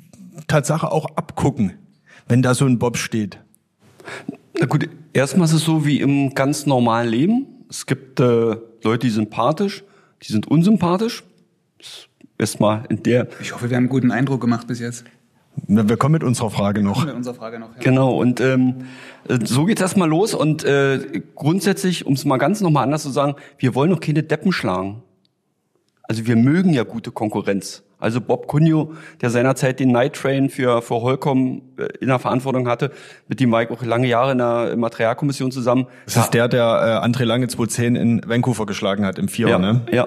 Tatsache 0.49 0.91
auch 0.91 1.17
abgucken, 1.17 1.75
wenn 2.27 2.43
da 2.43 2.55
so 2.55 2.65
ein 2.65 2.79
Bob 2.79 2.97
steht? 2.97 3.39
Na 4.59 4.67
gut, 4.67 4.89
erstmal 5.13 5.47
ist 5.47 5.53
es 5.53 5.65
so 5.65 5.87
wie 5.87 6.01
im 6.01 6.35
ganz 6.35 6.67
normalen 6.67 7.09
Leben. 7.09 7.47
Es 7.71 7.87
gibt 7.87 8.19
äh, 8.19 8.25
Leute, 8.83 8.99
die 9.07 9.11
sind 9.11 9.25
sympathisch, 9.25 9.85
die 10.23 10.33
sind 10.33 10.49
unsympathisch. 10.49 11.23
Erstmal 12.39 12.85
in 12.89 13.03
der. 13.03 13.29
Ich 13.41 13.53
hoffe, 13.53 13.71
wir 13.71 13.77
haben 13.77 13.85
einen 13.85 13.91
guten 13.91 14.11
Eindruck 14.11 14.41
gemacht 14.41 14.67
bis 14.67 14.81
jetzt. 14.81 15.05
Na, 15.67 15.89
wir 15.89 15.97
kommen 15.97 16.13
mit 16.13 16.25
unserer 16.25 16.51
Frage 16.51 16.83
noch. 16.83 17.05
Mit 17.05 17.15
unserer 17.15 17.35
Frage 17.35 17.59
noch. 17.59 17.75
Ja. 17.75 17.83
Genau, 17.83 18.17
und 18.17 18.41
ähm, 18.41 18.87
äh, 19.29 19.39
so 19.45 19.65
geht's 19.65 19.81
erstmal 19.81 20.09
los. 20.09 20.35
Und 20.35 20.65
äh, 20.65 21.23
grundsätzlich, 21.35 22.07
um 22.07 22.15
es 22.15 22.25
mal 22.25 22.37
ganz 22.37 22.61
nochmal 22.61 22.85
anders 22.85 23.03
zu 23.03 23.11
sagen, 23.11 23.35
wir 23.59 23.75
wollen 23.75 23.91
noch 23.91 24.01
keine 24.01 24.23
Deppen 24.23 24.53
schlagen. 24.53 25.03
Also 26.03 26.27
wir 26.27 26.37
mögen 26.37 26.73
ja 26.73 26.85
gute 26.85 27.11
Konkurrenz. 27.11 27.83
Also 28.01 28.21
Bob 28.21 28.47
Cunio, 28.47 28.93
der 29.21 29.31
seinerzeit 29.31 29.81
den 29.81 29.91
Night 29.91 30.15
Train 30.15 30.51
für, 30.51 30.83
für 30.83 31.01
Holcom 31.01 31.63
äh, 31.77 31.89
in 32.01 32.09
der 32.09 32.21
Verantwortung 32.21 32.69
hatte, 32.69 32.93
mit 33.27 33.41
dem 33.41 33.51
war 33.51 33.63
ich 33.63 33.71
auch 33.71 33.83
lange 33.83 34.07
Jahre 34.07 34.33
in 34.33 34.39
der 34.39 34.77
Materialkommission 34.77 35.51
zusammen. 35.51 35.87
Das 36.07 36.17
ist 36.17 36.31
der, 36.31 36.47
der 36.49 37.03
äh, 37.03 37.07
André 37.07 37.25
Lange 37.25 37.49
2010 37.49 37.97
in 37.97 38.23
Vancouver 38.25 38.67
geschlagen 38.67 39.05
hat, 39.05 39.19
im 39.19 39.29
Vierer, 39.29 39.51
ja, 39.51 39.59
ne? 39.59 39.83
Ja, 39.91 40.07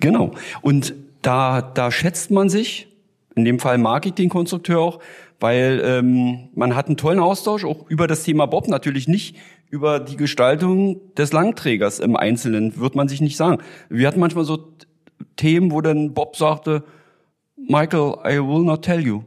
genau. 0.00 0.32
Und 0.62 0.94
da, 1.20 1.60
da 1.60 1.90
schätzt 1.90 2.30
man 2.30 2.48
sich, 2.48 2.88
in 3.34 3.44
dem 3.44 3.58
Fall 3.58 3.76
mag 3.76 4.06
ich 4.06 4.14
den 4.14 4.30
Konstrukteur 4.30 4.80
auch, 4.80 5.00
weil 5.40 5.82
ähm, 5.84 6.48
man 6.54 6.74
hat 6.74 6.86
einen 6.86 6.96
tollen 6.96 7.18
Austausch, 7.18 7.64
auch 7.64 7.90
über 7.90 8.06
das 8.06 8.22
Thema 8.22 8.46
Bob, 8.46 8.68
natürlich 8.68 9.08
nicht 9.08 9.36
über 9.68 9.98
die 9.98 10.16
Gestaltung 10.16 11.00
des 11.16 11.32
Langträgers 11.32 11.98
im 11.98 12.16
Einzelnen, 12.16 12.78
wird 12.78 12.94
man 12.94 13.08
sich 13.08 13.20
nicht 13.20 13.36
sagen. 13.36 13.58
Wir 13.88 14.06
hatten 14.06 14.20
manchmal 14.20 14.44
so 14.44 14.72
Themen, 15.36 15.72
wo 15.72 15.80
dann 15.80 16.14
Bob 16.14 16.36
sagte, 16.36 16.84
Michael, 17.56 18.16
I 18.24 18.38
will 18.38 18.64
not 18.64 18.82
tell 18.82 19.00
you. 19.00 19.22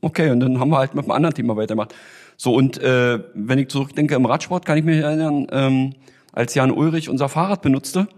Okay, 0.00 0.30
und 0.30 0.40
dann 0.40 0.58
haben 0.58 0.70
wir 0.70 0.78
halt 0.78 0.94
mit 0.94 1.04
einem 1.04 1.12
anderen 1.12 1.34
Thema 1.34 1.56
weitergemacht. 1.56 1.94
So, 2.36 2.54
und 2.54 2.78
äh, 2.78 3.20
wenn 3.34 3.58
ich 3.58 3.68
zurückdenke 3.68 4.14
im 4.14 4.26
Radsport, 4.26 4.66
kann 4.66 4.78
ich 4.78 4.84
mich 4.84 4.98
erinnern, 4.98 5.46
ähm, 5.52 5.94
als 6.32 6.54
Jan 6.54 6.70
Ulrich 6.70 7.08
unser 7.08 7.28
Fahrrad 7.28 7.62
benutzte, 7.62 8.08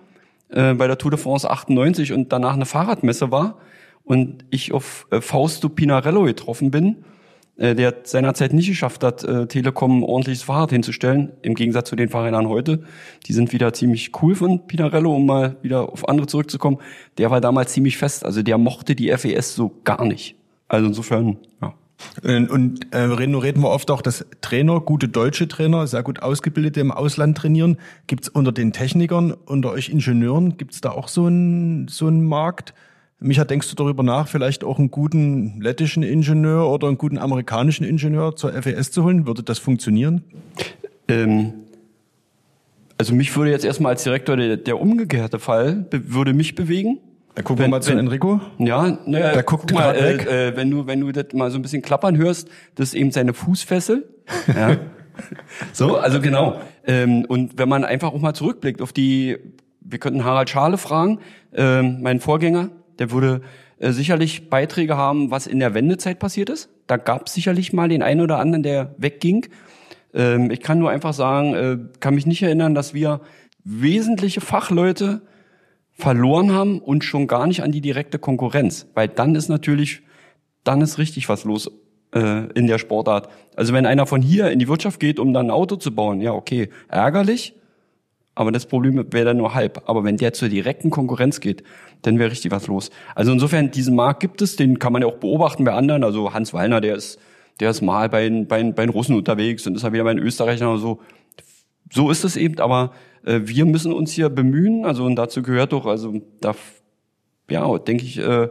äh, 0.49 0.73
bei 0.75 0.87
der 0.87 0.97
Tour 0.99 1.11
de 1.11 1.21
France 1.21 1.51
98 1.51 2.13
und 2.13 2.33
danach 2.33 2.55
eine 2.55 2.65
Fahrradmesse 2.65 3.31
war 3.31 3.59
und 4.05 4.45
ich 4.51 4.73
auf 4.73 5.07
äh, 5.11 5.21
Fausto 5.21 5.69
Pinarello 5.69 6.23
getroffen 6.23 6.71
bin, 6.71 7.05
äh, 7.57 7.75
der 7.75 7.95
seinerzeit 8.05 8.53
nicht 8.53 8.69
geschafft 8.69 9.05
hat, 9.05 9.23
äh, 9.23 9.47
Telekom 9.47 10.03
ordentliches 10.03 10.43
Fahrrad 10.43 10.71
hinzustellen, 10.71 11.31
im 11.43 11.55
Gegensatz 11.55 11.89
zu 11.89 11.97
den 11.97 12.09
Fahrrädern 12.09 12.49
heute. 12.49 12.83
Die 13.27 13.33
sind 13.33 13.53
wieder 13.53 13.73
ziemlich 13.73 14.11
cool 14.23 14.35
von 14.35 14.67
Pinarello, 14.67 15.15
um 15.15 15.27
mal 15.27 15.57
wieder 15.63 15.93
auf 15.93 16.09
andere 16.09 16.27
zurückzukommen. 16.27 16.79
Der 17.19 17.31
war 17.31 17.41
damals 17.41 17.73
ziemlich 17.73 17.97
fest, 17.97 18.25
also 18.25 18.43
der 18.43 18.59
mochte 18.59 18.97
die 18.97 19.17
FES 19.17 19.55
so 19.55 19.73
gar 19.85 20.05
nicht. 20.05 20.35
Also 20.69 20.89
insofern, 20.89 21.37
ja. 21.63 21.75
Und, 22.23 22.93
äh, 22.93 22.99
reden, 22.99 23.37
reden 23.37 23.63
wir 23.63 23.71
oft 23.71 23.91
auch, 23.91 24.03
dass 24.03 24.27
Trainer, 24.41 24.81
gute 24.81 25.09
deutsche 25.09 25.47
Trainer, 25.47 25.87
sehr 25.87 26.03
gut 26.03 26.23
ausgebildete 26.23 26.81
im 26.81 26.91
Ausland 26.91 27.39
trainieren. 27.39 27.79
Gibt's 28.09 28.29
unter 28.29 28.53
den 28.53 28.73
Technikern, 28.73 29.33
unter 29.47 29.71
euch 29.71 29.89
Ingenieuren, 29.91 30.57
gibt's 30.57 30.81
da 30.81 30.91
auch 30.91 31.09
so 31.09 31.27
einen 31.27 31.89
so 31.89 32.09
einen 32.09 32.25
Markt? 32.25 32.75
Micha, 33.21 33.45
denkst 33.45 33.71
du 33.71 33.77
darüber 33.77 34.03
nach, 34.03 34.29
vielleicht 34.29 34.65
auch 34.65 34.79
einen 34.79 34.91
guten 34.91 35.61
lettischen 35.61 36.03
Ingenieur 36.03 36.69
oder 36.71 36.89
einen 36.89 36.99
guten 36.99 37.17
amerikanischen 37.19 37.85
Ingenieur 37.85 38.37
zur 38.37 38.53
FES 38.53 38.91
zu 38.91 39.05
holen? 39.05 39.27
Würde 39.27 39.43
das 39.43 39.59
funktionieren? 39.59 40.25
Ähm, 41.09 41.55
also 42.99 43.15
mich 43.15 43.35
würde 43.37 43.51
jetzt 43.51 43.65
erstmal 43.65 43.93
als 43.93 44.05
Direktor 44.05 44.37
der, 44.37 44.57
der 44.57 44.81
umgekehrte 44.81 45.39
Fall 45.39 45.87
würde 45.91 46.33
mich 46.35 46.55
bewegen. 46.55 46.99
Da 47.35 47.43
gucken 47.43 47.65
wir 47.65 47.69
mal 47.69 47.83
zu 47.83 47.93
Enrico. 47.93 48.41
Ja, 48.59 48.99
naja, 49.07 49.33
Der 49.33 49.43
guckt 49.43 49.65
guck 49.69 49.73
mal, 49.79 49.95
äh, 49.97 50.19
weg. 50.19 50.27
äh, 50.27 50.57
wenn 50.57 50.71
du 50.71 50.87
wenn 50.87 51.01
du 51.01 51.11
das 51.11 51.33
mal 51.33 51.51
so 51.51 51.59
ein 51.59 51.63
bisschen 51.63 51.83
klappern 51.83 52.17
hörst, 52.17 52.49
das 52.77 52.89
ist 52.89 52.95
eben 52.95 53.11
seine 53.11 53.33
Fußfessel. 53.33 54.09
Ja. 54.57 54.77
so, 55.73 55.97
also 55.97 56.21
genau. 56.21 56.61
Ähm, 56.87 57.25
und 57.27 57.57
wenn 57.59 57.69
man 57.69 57.85
einfach 57.85 58.13
auch 58.13 58.21
mal 58.21 58.35
zurückblickt 58.35 58.83
auf 58.83 58.93
die, 58.93 59.37
wir 59.81 59.99
könnten 60.01 60.25
Harald 60.25 60.51
Schale 60.51 60.77
fragen, 60.77 61.21
ähm, 61.55 61.99
mein 62.03 62.19
Vorgänger, 62.21 62.71
der 62.99 63.11
würde 63.11 63.43
äh, 63.79 63.93
sicherlich 63.93 64.51
Beiträge 64.51 64.97
haben, 64.97 65.31
was 65.31 65.47
in 65.47 65.59
der 65.59 65.75
Wendezeit 65.75 66.19
passiert 66.19 66.51
ist. 66.51 66.69
Da 66.87 66.97
gab 66.97 67.27
es 67.27 67.35
sicherlich 67.35 67.73
mal 67.73 67.89
den 67.89 68.03
einen 68.03 68.21
oder 68.21 68.39
anderen, 68.39 68.63
der 68.63 68.95
wegging. 68.99 69.47
Ähm, 70.13 70.51
ich 70.51 70.61
kann 70.61 70.79
nur 70.79 70.91
einfach 70.91 71.13
sagen, 71.13 71.55
äh, 71.55 71.79
kann 72.01 72.15
mich 72.15 72.27
nicht 72.27 72.43
erinnern, 72.43 72.75
dass 72.75 72.95
wir 72.95 73.21
wesentliche 73.65 74.41
Fachleute 74.41 75.23
verloren 75.93 76.53
haben 76.53 76.81
und 76.81 77.05
schon 77.05 77.27
gar 77.27 77.47
nicht 77.47 77.63
an 77.63 77.73
die 77.73 77.81
direkte 77.81 78.19
Konkurrenz, 78.19 78.87
weil 78.95 79.09
dann 79.09 79.35
ist 79.35 79.49
natürlich, 79.49 80.03
dann 80.65 80.81
ist 80.81 80.99
richtig 80.99 81.29
was 81.29 81.45
los 81.45 81.71
äh, 82.15 82.47
in 82.55 82.67
der 82.67 82.79
Sportart. 82.79 83.29
Also 83.57 83.73
wenn 83.73 83.87
einer 83.87 84.07
von 84.07 84.21
hier 84.23 84.51
in 84.51 84.59
die 84.59 84.69
Wirtschaft 84.69 85.01
geht, 85.01 85.19
um 85.19 85.33
dann 85.33 85.47
ein 85.47 85.51
Auto 85.51 85.77
zu 85.77 85.95
bauen, 85.95 86.21
ja 86.21 86.33
okay, 86.33 86.69
ärgerlich, 86.89 87.55
aber 88.35 88.53
das 88.53 88.67
Problem 88.67 88.97
wäre 89.13 89.25
dann 89.25 89.37
nur 89.37 89.55
halb. 89.55 89.83
Aber 89.87 90.05
wenn 90.05 90.17
der 90.17 90.33
zur 90.33 90.49
direkten 90.49 90.91
Konkurrenz 90.91 91.41
geht, 91.41 91.63
dann 92.03 92.19
wäre 92.19 92.31
richtig 92.31 92.51
was 92.51 92.67
los. 92.67 92.91
Also 93.15 93.33
insofern, 93.33 93.71
diesen 93.71 93.95
Markt 93.95 94.21
gibt 94.21 94.43
es, 94.43 94.57
den 94.57 94.79
kann 94.79 94.93
man 94.93 95.03
ja 95.03 95.09
auch 95.09 95.17
beobachten 95.19 95.65
bei 95.65 95.73
anderen. 95.73 96.05
Also 96.05 96.35
Hans 96.35 96.53
Wallner, 96.53 96.81
der 96.81 96.97
ist, 96.97 97.19
der 97.61 97.71
ist 97.71 97.81
mal 97.83 98.09
bei, 98.09 98.29
den- 98.29 98.49
bei, 98.49 98.63
bei 98.73 98.85
den 98.85 98.91
Russen 98.91 99.17
unterwegs, 99.17 99.63
dann 99.63 99.75
ist 99.75 99.85
er 99.85 99.93
wieder 99.93 100.05
bei 100.05 100.15
den 100.15 100.23
Österreichern 100.23 100.69
oder 100.69 100.79
so. 100.79 101.01
So 101.93 102.11
ist 102.11 102.25
es 102.25 102.37
eben, 102.37 102.59
aber 102.59 102.93
äh, 103.25 103.41
wir 103.45 103.67
müssen 103.67 103.93
uns 103.93 104.11
hier 104.13 104.29
bemühen, 104.29 104.85
also 104.85 105.05
und 105.05 105.17
dazu 105.17 105.43
gehört 105.43 105.73
doch, 105.73 105.87
also 105.87 106.21
da, 106.41 106.55
ja, 107.49 107.79
denke 107.79 108.05
ich, 108.05 108.19
äh, 108.19 108.49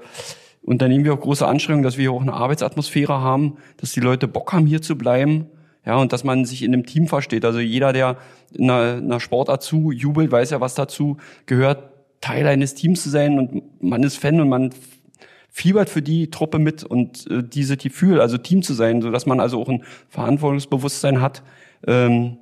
unternehmen 0.62 1.04
wir 1.04 1.14
auch 1.14 1.20
große 1.20 1.46
Anstrengungen, 1.46 1.84
dass 1.84 1.98
wir 1.98 2.04
hier 2.04 2.12
auch 2.14 2.22
eine 2.22 2.34
Arbeitsatmosphäre 2.34 3.20
haben, 3.20 3.58
dass 3.78 3.92
die 3.92 4.00
Leute 4.00 4.28
Bock 4.30 4.54
haben, 4.54 4.66
hier 4.66 4.82
zu 4.82 4.98
bleiben, 4.98 5.48
ja, 5.86 5.98
und 5.98 6.14
dass 6.14 6.24
man 6.24 6.46
sich 6.46 6.64
in 6.64 6.74
einem 6.74 6.86
Team 6.86 7.08
versteht. 7.08 7.46
Also 7.46 7.60
jeder, 7.60 7.94
der 7.94 8.18
in 8.54 8.70
einer, 8.70 8.98
in 8.98 9.06
einer 9.06 9.20
Sportart 9.20 9.64
zu 9.64 9.92
jubelt, 9.92 10.32
weiß 10.32 10.52
ja, 10.52 10.62
was 10.62 10.76
dazu 10.76 11.18
gehört, 11.46 11.92
Teil 12.22 12.48
eines 12.48 12.74
Teams 12.74 13.04
zu 13.04 13.10
sein 13.10 13.38
und 13.38 13.84
man 13.84 14.02
ist 14.04 14.18
Fan 14.18 14.40
und 14.40 14.48
man 14.48 14.70
fiebert 15.50 15.90
für 15.90 16.02
die 16.02 16.32
Truppe 16.32 16.58
mit 16.58 16.84
und 16.84 17.30
äh, 17.30 17.44
diese 17.44 17.76
Gefühl, 17.78 18.22
also 18.22 18.38
Team 18.38 18.64
zu 18.64 18.74
sein, 18.74 19.02
so 19.02 19.12
dass 19.12 19.26
man 19.26 19.40
also 19.40 19.62
auch 19.62 19.68
ein 19.68 19.84
Verantwortungsbewusstsein 20.10 21.22
hat, 21.22 21.44
ähm, 21.86 22.38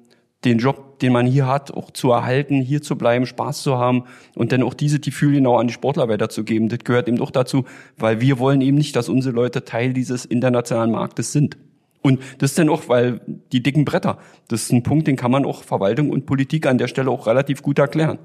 den 0.45 0.59
Job, 0.59 0.99
den 0.99 1.11
man 1.11 1.25
hier 1.25 1.47
hat, 1.47 1.71
auch 1.71 1.91
zu 1.91 2.11
erhalten, 2.11 2.61
hier 2.61 2.81
zu 2.81 2.95
bleiben, 2.95 3.25
Spaß 3.25 3.63
zu 3.63 3.77
haben 3.77 4.03
und 4.35 4.51
dann 4.51 4.63
auch 4.63 4.73
diese 4.73 4.99
Gefühle 4.99 5.37
genau 5.37 5.57
an 5.57 5.67
die 5.67 5.73
Sportler 5.73 6.07
weiterzugeben. 6.09 6.69
Das 6.69 6.79
gehört 6.79 7.07
eben 7.07 7.19
auch 7.19 7.31
dazu, 7.31 7.65
weil 7.97 8.21
wir 8.21 8.39
wollen 8.39 8.61
eben 8.61 8.77
nicht, 8.77 8.95
dass 8.95 9.09
unsere 9.09 9.35
Leute 9.35 9.65
Teil 9.65 9.93
dieses 9.93 10.25
internationalen 10.25 10.91
Marktes 10.91 11.31
sind. 11.31 11.57
Und 12.01 12.19
das 12.39 12.51
ist 12.51 12.59
dann 12.59 12.69
auch, 12.69 12.89
weil 12.89 13.21
die 13.51 13.61
dicken 13.61 13.85
Bretter, 13.85 14.17
das 14.47 14.63
ist 14.63 14.71
ein 14.71 14.83
Punkt, 14.83 15.07
den 15.07 15.15
kann 15.15 15.31
man 15.31 15.45
auch 15.45 15.63
Verwaltung 15.63 16.09
und 16.09 16.25
Politik 16.25 16.65
an 16.65 16.77
der 16.77 16.87
Stelle 16.87 17.11
auch 17.11 17.27
relativ 17.27 17.61
gut 17.61 17.77
erklären. 17.79 18.17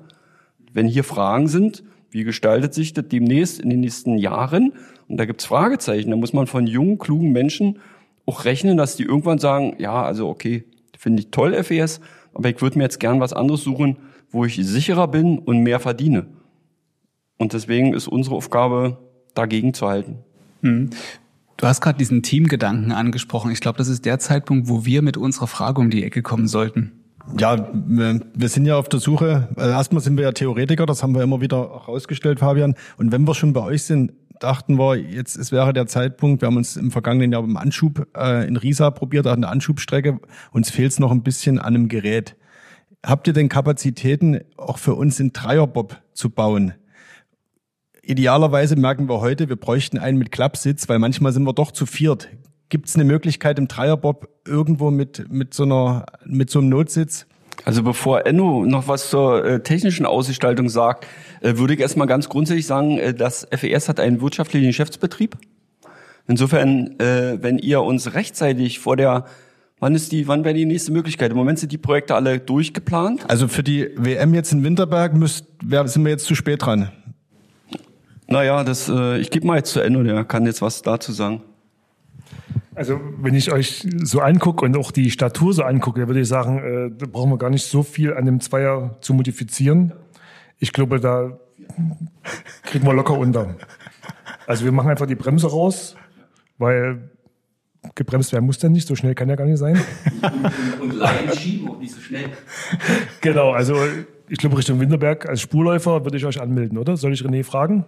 Wenn 0.72 0.86
hier 0.86 1.04
Fragen 1.04 1.48
sind, 1.48 1.84
wie 2.10 2.24
gestaltet 2.24 2.72
sich 2.72 2.94
das 2.94 3.08
demnächst 3.08 3.60
in 3.60 3.68
den 3.68 3.80
nächsten 3.80 4.16
Jahren? 4.16 4.72
Und 5.08 5.18
da 5.18 5.26
gibt's 5.26 5.44
Fragezeichen. 5.44 6.10
Da 6.10 6.16
muss 6.16 6.32
man 6.32 6.46
von 6.46 6.66
jungen, 6.66 6.98
klugen 6.98 7.32
Menschen 7.32 7.78
auch 8.24 8.44
rechnen, 8.44 8.76
dass 8.76 8.96
die 8.96 9.04
irgendwann 9.04 9.38
sagen, 9.38 9.76
ja, 9.78 10.02
also 10.02 10.28
okay, 10.28 10.64
finde 10.98 11.20
ich 11.20 11.30
toll, 11.30 11.62
FES, 11.62 12.00
aber 12.34 12.48
ich 12.48 12.60
würde 12.60 12.78
mir 12.78 12.84
jetzt 12.84 13.00
gern 13.00 13.20
was 13.20 13.32
anderes 13.32 13.62
suchen, 13.62 13.98
wo 14.30 14.44
ich 14.44 14.56
sicherer 14.56 15.08
bin 15.08 15.38
und 15.38 15.62
mehr 15.62 15.78
verdiene. 15.80 16.26
Und 17.38 17.52
deswegen 17.52 17.94
ist 17.94 18.08
unsere 18.08 18.34
Aufgabe, 18.34 18.98
dagegen 19.34 19.74
zu 19.74 19.86
halten. 19.86 20.18
Du 21.56 21.66
hast 21.66 21.80
gerade 21.80 21.98
diesen 21.98 22.22
Teamgedanken 22.22 22.92
angesprochen. 22.92 23.50
Ich 23.50 23.60
glaube, 23.60 23.78
das 23.78 23.88
ist 23.88 24.04
der 24.04 24.18
Zeitpunkt, 24.18 24.68
wo 24.68 24.84
wir 24.84 25.02
mit 25.02 25.16
unserer 25.16 25.46
Frage 25.46 25.80
um 25.80 25.90
die 25.90 26.04
Ecke 26.04 26.22
kommen 26.22 26.48
sollten. 26.48 26.92
Ja, 27.38 27.68
wir 27.72 28.48
sind 28.48 28.66
ja 28.66 28.76
auf 28.76 28.88
der 28.88 29.00
Suche. 29.00 29.48
Also 29.56 29.70
erstmal 29.70 30.02
sind 30.02 30.16
wir 30.16 30.24
ja 30.24 30.32
Theoretiker, 30.32 30.86
das 30.86 31.02
haben 31.02 31.14
wir 31.14 31.22
immer 31.22 31.40
wieder 31.40 31.58
herausgestellt, 31.58 32.40
Fabian. 32.40 32.74
Und 32.98 33.10
wenn 33.10 33.26
wir 33.26 33.34
schon 33.34 33.52
bei 33.52 33.62
euch 33.62 33.82
sind, 33.82 34.12
dachten 34.38 34.78
wir, 34.78 34.96
jetzt 34.96 35.36
es 35.36 35.50
wäre 35.50 35.72
der 35.72 35.86
Zeitpunkt. 35.86 36.42
Wir 36.42 36.46
haben 36.46 36.56
uns 36.56 36.76
im 36.76 36.90
vergangenen 36.90 37.32
Jahr 37.32 37.42
beim 37.42 37.56
Anschub 37.56 38.06
äh, 38.16 38.46
in 38.46 38.56
Riesa 38.56 38.90
probiert, 38.90 39.26
an 39.26 39.40
der 39.40 39.50
Anschubstrecke. 39.50 40.20
Uns 40.52 40.70
fehlt 40.70 40.92
es 40.92 40.98
noch 40.98 41.10
ein 41.10 41.22
bisschen 41.22 41.58
an 41.58 41.74
einem 41.74 41.88
Gerät. 41.88 42.36
Habt 43.04 43.26
ihr 43.26 43.32
denn 43.32 43.48
Kapazitäten, 43.48 44.40
auch 44.56 44.78
für 44.78 44.94
uns 44.94 45.18
in 45.20 45.32
Dreierbob 45.32 46.00
zu 46.12 46.30
bauen? 46.30 46.74
Idealerweise 48.08 48.76
merken 48.76 49.08
wir 49.08 49.20
heute, 49.20 49.48
wir 49.48 49.56
bräuchten 49.56 49.98
einen 49.98 50.16
mit 50.16 50.30
Klappsitz, 50.30 50.88
weil 50.88 51.00
manchmal 51.00 51.32
sind 51.32 51.42
wir 51.42 51.52
doch 51.52 51.72
zu 51.72 51.86
viert. 51.86 52.28
Gibt 52.68 52.88
es 52.88 52.94
eine 52.94 53.02
Möglichkeit 53.02 53.58
im 53.58 53.66
Dreierbob 53.66 54.28
irgendwo 54.46 54.92
mit, 54.92 55.28
mit, 55.28 55.54
so 55.54 55.64
einer, 55.64 56.06
mit 56.24 56.48
so 56.48 56.60
einem 56.60 56.68
Notsitz? 56.68 57.26
Also 57.64 57.82
bevor 57.82 58.24
Enno 58.24 58.64
noch 58.64 58.86
was 58.86 59.10
zur 59.10 59.44
äh, 59.44 59.60
technischen 59.60 60.06
Ausgestaltung 60.06 60.68
sagt, 60.68 61.04
äh, 61.40 61.56
würde 61.56 61.74
ich 61.74 61.80
erstmal 61.80 62.06
ganz 62.06 62.28
grundsätzlich 62.28 62.66
sagen, 62.66 62.96
äh, 62.98 63.12
das 63.12 63.48
FES 63.50 63.88
hat 63.88 63.98
einen 63.98 64.20
wirtschaftlichen 64.20 64.68
Geschäftsbetrieb. 64.68 65.36
Insofern, 66.28 67.00
äh, 67.00 67.42
wenn 67.42 67.58
ihr 67.58 67.82
uns 67.82 68.14
rechtzeitig 68.14 68.78
vor 68.78 68.96
der 68.96 69.24
Wann 69.78 69.94
ist 69.94 70.10
die, 70.10 70.26
wann 70.26 70.42
wäre 70.42 70.54
die 70.54 70.64
nächste 70.64 70.90
Möglichkeit? 70.90 71.32
Im 71.32 71.36
Moment 71.36 71.58
sind 71.58 71.70
die 71.70 71.76
Projekte 71.76 72.14
alle 72.14 72.38
durchgeplant. 72.38 73.28
Also 73.28 73.46
für 73.46 73.62
die 73.62 73.90
WM 73.96 74.32
jetzt 74.32 74.50
in 74.52 74.64
Winterberg 74.64 75.12
müsst, 75.12 75.44
wär, 75.62 75.86
sind 75.86 76.02
wir 76.04 76.12
jetzt 76.12 76.24
zu 76.24 76.34
spät 76.34 76.64
dran. 76.64 76.90
Naja, 78.28 78.64
das, 78.64 78.88
äh, 78.88 79.18
ich 79.18 79.30
gebe 79.30 79.46
mal 79.46 79.56
jetzt 79.56 79.72
zu 79.72 79.80
Enno, 79.80 80.02
der 80.02 80.24
kann 80.24 80.46
jetzt 80.46 80.62
was 80.62 80.82
dazu 80.82 81.12
sagen. 81.12 81.42
Also 82.74 83.00
wenn 83.18 83.34
ich 83.34 83.52
euch 83.52 83.86
so 84.02 84.20
angucke 84.20 84.64
und 84.64 84.76
auch 84.76 84.90
die 84.90 85.10
Statur 85.10 85.54
so 85.54 85.62
angucke, 85.62 86.06
würde 86.08 86.20
ich 86.20 86.28
sagen, 86.28 86.58
äh, 86.58 86.90
da 86.96 87.06
brauchen 87.06 87.30
wir 87.30 87.38
gar 87.38 87.50
nicht 87.50 87.64
so 87.64 87.82
viel 87.82 88.12
an 88.12 88.26
dem 88.26 88.40
Zweier 88.40 88.96
zu 89.00 89.14
modifizieren. 89.14 89.92
Ich 90.58 90.72
glaube, 90.72 91.00
da 91.00 91.38
kriegen 92.64 92.84
wir 92.86 92.92
locker 92.92 93.16
unter. 93.16 93.54
Also 94.46 94.64
wir 94.64 94.72
machen 94.72 94.90
einfach 94.90 95.06
die 95.06 95.14
Bremse 95.14 95.48
raus, 95.48 95.96
weil 96.58 97.10
gebremst 97.94 98.32
werden 98.32 98.44
muss 98.44 98.58
dann 98.58 98.72
nicht, 98.72 98.86
so 98.86 98.94
schnell 98.94 99.14
kann 99.14 99.30
er 99.30 99.36
gar 99.36 99.46
nicht 99.46 99.58
sein. 99.58 99.80
Und 100.80 100.94
Laien 100.94 101.32
schieben 101.36 101.70
auch 101.70 101.78
nicht 101.78 101.94
so 101.94 102.00
schnell. 102.00 102.30
Genau, 103.20 103.52
also 103.52 103.76
ich 104.28 104.38
glaube 104.38 104.58
Richtung 104.58 104.80
Winterberg 104.80 105.26
als 105.26 105.40
Spurläufer 105.40 106.04
würde 106.04 106.16
ich 106.16 106.26
euch 106.26 106.40
anmelden, 106.40 106.78
oder? 106.78 106.96
Soll 106.96 107.12
ich 107.12 107.22
René 107.22 107.44
fragen? 107.44 107.86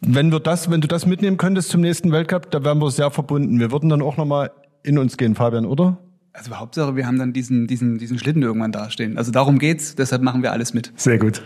Wenn 0.00 0.30
wir 0.30 0.40
das, 0.40 0.70
wenn 0.70 0.80
du 0.80 0.88
das 0.88 1.06
mitnehmen 1.06 1.36
könntest 1.36 1.70
zum 1.70 1.80
nächsten 1.80 2.12
Weltcup, 2.12 2.50
da 2.50 2.64
wären 2.64 2.78
wir 2.78 2.90
sehr 2.90 3.10
verbunden. 3.10 3.58
Wir 3.58 3.72
würden 3.72 3.88
dann 3.88 4.02
auch 4.02 4.16
nochmal 4.16 4.50
in 4.84 4.98
uns 4.98 5.16
gehen, 5.16 5.34
Fabian, 5.34 5.64
oder? 5.64 5.98
Also 6.32 6.54
Hauptsache, 6.54 6.94
wir 6.94 7.06
haben 7.06 7.18
dann 7.18 7.32
diesen, 7.32 7.66
diesen, 7.66 7.98
diesen 7.98 8.18
Schlitten 8.18 8.42
irgendwann 8.42 8.70
dastehen. 8.70 9.18
Also 9.18 9.32
darum 9.32 9.58
geht's, 9.58 9.96
deshalb 9.96 10.22
machen 10.22 10.42
wir 10.42 10.52
alles 10.52 10.72
mit. 10.72 10.92
Sehr 10.94 11.18
gut. 11.18 11.42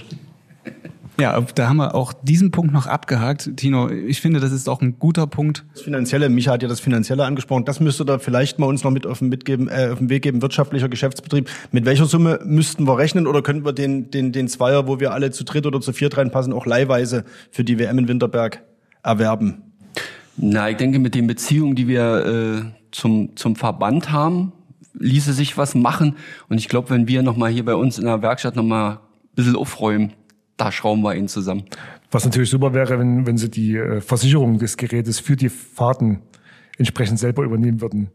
Ja, 1.21 1.39
da 1.55 1.69
haben 1.69 1.77
wir 1.77 1.95
auch 1.95 2.15
diesen 2.15 2.51
Punkt 2.51 2.73
noch 2.73 2.87
abgehakt. 2.87 3.57
Tino, 3.57 3.91
ich 3.91 4.21
finde, 4.21 4.41
das 4.41 4.51
ist 4.51 4.69
auch 4.69 4.81
ein 4.81 4.99
guter 4.99 5.27
Punkt. 5.27 5.65
Das 5.75 5.83
Finanzielle, 5.83 6.29
Micha 6.31 6.53
hat 6.53 6.63
ja 6.63 6.69
das 6.69 6.81
Finanzielle 6.81 7.25
angesprochen, 7.25 7.65
das 7.67 7.81
müsste 7.81 8.05
da 8.05 8.19
vielleicht 8.19 8.59
mal 8.59 8.67
uns 8.67 8.83
noch 8.83 8.91
mit 8.91 9.07
auf 9.07 9.19
den, 9.19 9.29
mitgeben, 9.29 9.69
äh, 9.69 9.91
auf 9.93 9.99
den 9.99 10.09
Weg 10.09 10.23
geben, 10.23 10.41
wirtschaftlicher 10.41 10.89
Geschäftsbetrieb. 10.89 11.51
Mit 11.71 11.85
welcher 11.85 12.07
Summe 12.07 12.41
müssten 12.45 12.87
wir 12.87 12.97
rechnen 12.97 13.27
oder 13.27 13.43
könnten 13.43 13.65
wir 13.65 13.75
den, 13.75 14.11
den, 14.11 14.33
den 14.33 14.49
Zweier, 14.49 14.89
wo 14.89 15.01
wir 15.01 15.13
alle 15.13 15.31
zu 15.31 15.45
dritt 15.45 15.67
oder 15.67 15.81
zu 15.81 15.93
viert 15.93 16.17
reinpassen, 16.17 16.53
auch 16.53 16.65
leihweise 16.65 17.25
für 17.51 17.63
die 17.63 17.79
WM 17.79 17.99
in 17.99 18.09
Winterberg 18.09 18.63
erwerben? 19.03 19.63
Na, 20.37 20.71
ich 20.71 20.79
denke, 20.79 20.99
mit 20.99 21.15
den 21.15 21.27
Beziehungen, 21.27 21.75
die 21.75 21.89
wir 21.89 22.27
äh, 22.27 22.63
zum, 22.91 23.37
zum 23.37 23.55
Verband 23.55 24.11
haben, 24.11 24.53
ließe 24.95 25.35
sich 25.35 25.59
was 25.59 25.75
machen. 25.75 26.17
Und 26.49 26.59
ich 26.59 26.69
glaube, 26.69 26.89
wenn 26.91 27.07
wir 27.07 27.23
nochmal 27.23 27.51
hier 27.51 27.65
bei 27.65 27.75
uns 27.75 27.99
in 27.99 28.07
der 28.07 28.23
Werkstatt 28.23 28.57
nochmal 28.57 28.93
ein 28.93 28.99
bisschen 29.35 29.57
aufräumen, 29.57 30.13
da 30.57 30.73
schrauben 30.73 31.03
wir 31.03 31.15
ihn 31.15 31.29
zusammen. 31.29 31.65
Was 32.11 32.25
natürlich 32.25 32.51
super 32.51 32.75
wäre, 32.75 32.99
wenn, 32.99 33.27
wenn 33.27 33.39
sie 33.39 33.51
die 33.51 33.77
äh, 33.77 34.01
Versicherung 34.01 34.59
des 34.59 34.77
Gerätes 34.77 35.19
für 35.19 35.37
die 35.37 35.49
Fahrten 35.49 36.21
entsprechend 36.79 37.19
selber 37.19 37.43
übernehmen 37.43 37.81
würden. 37.81 38.11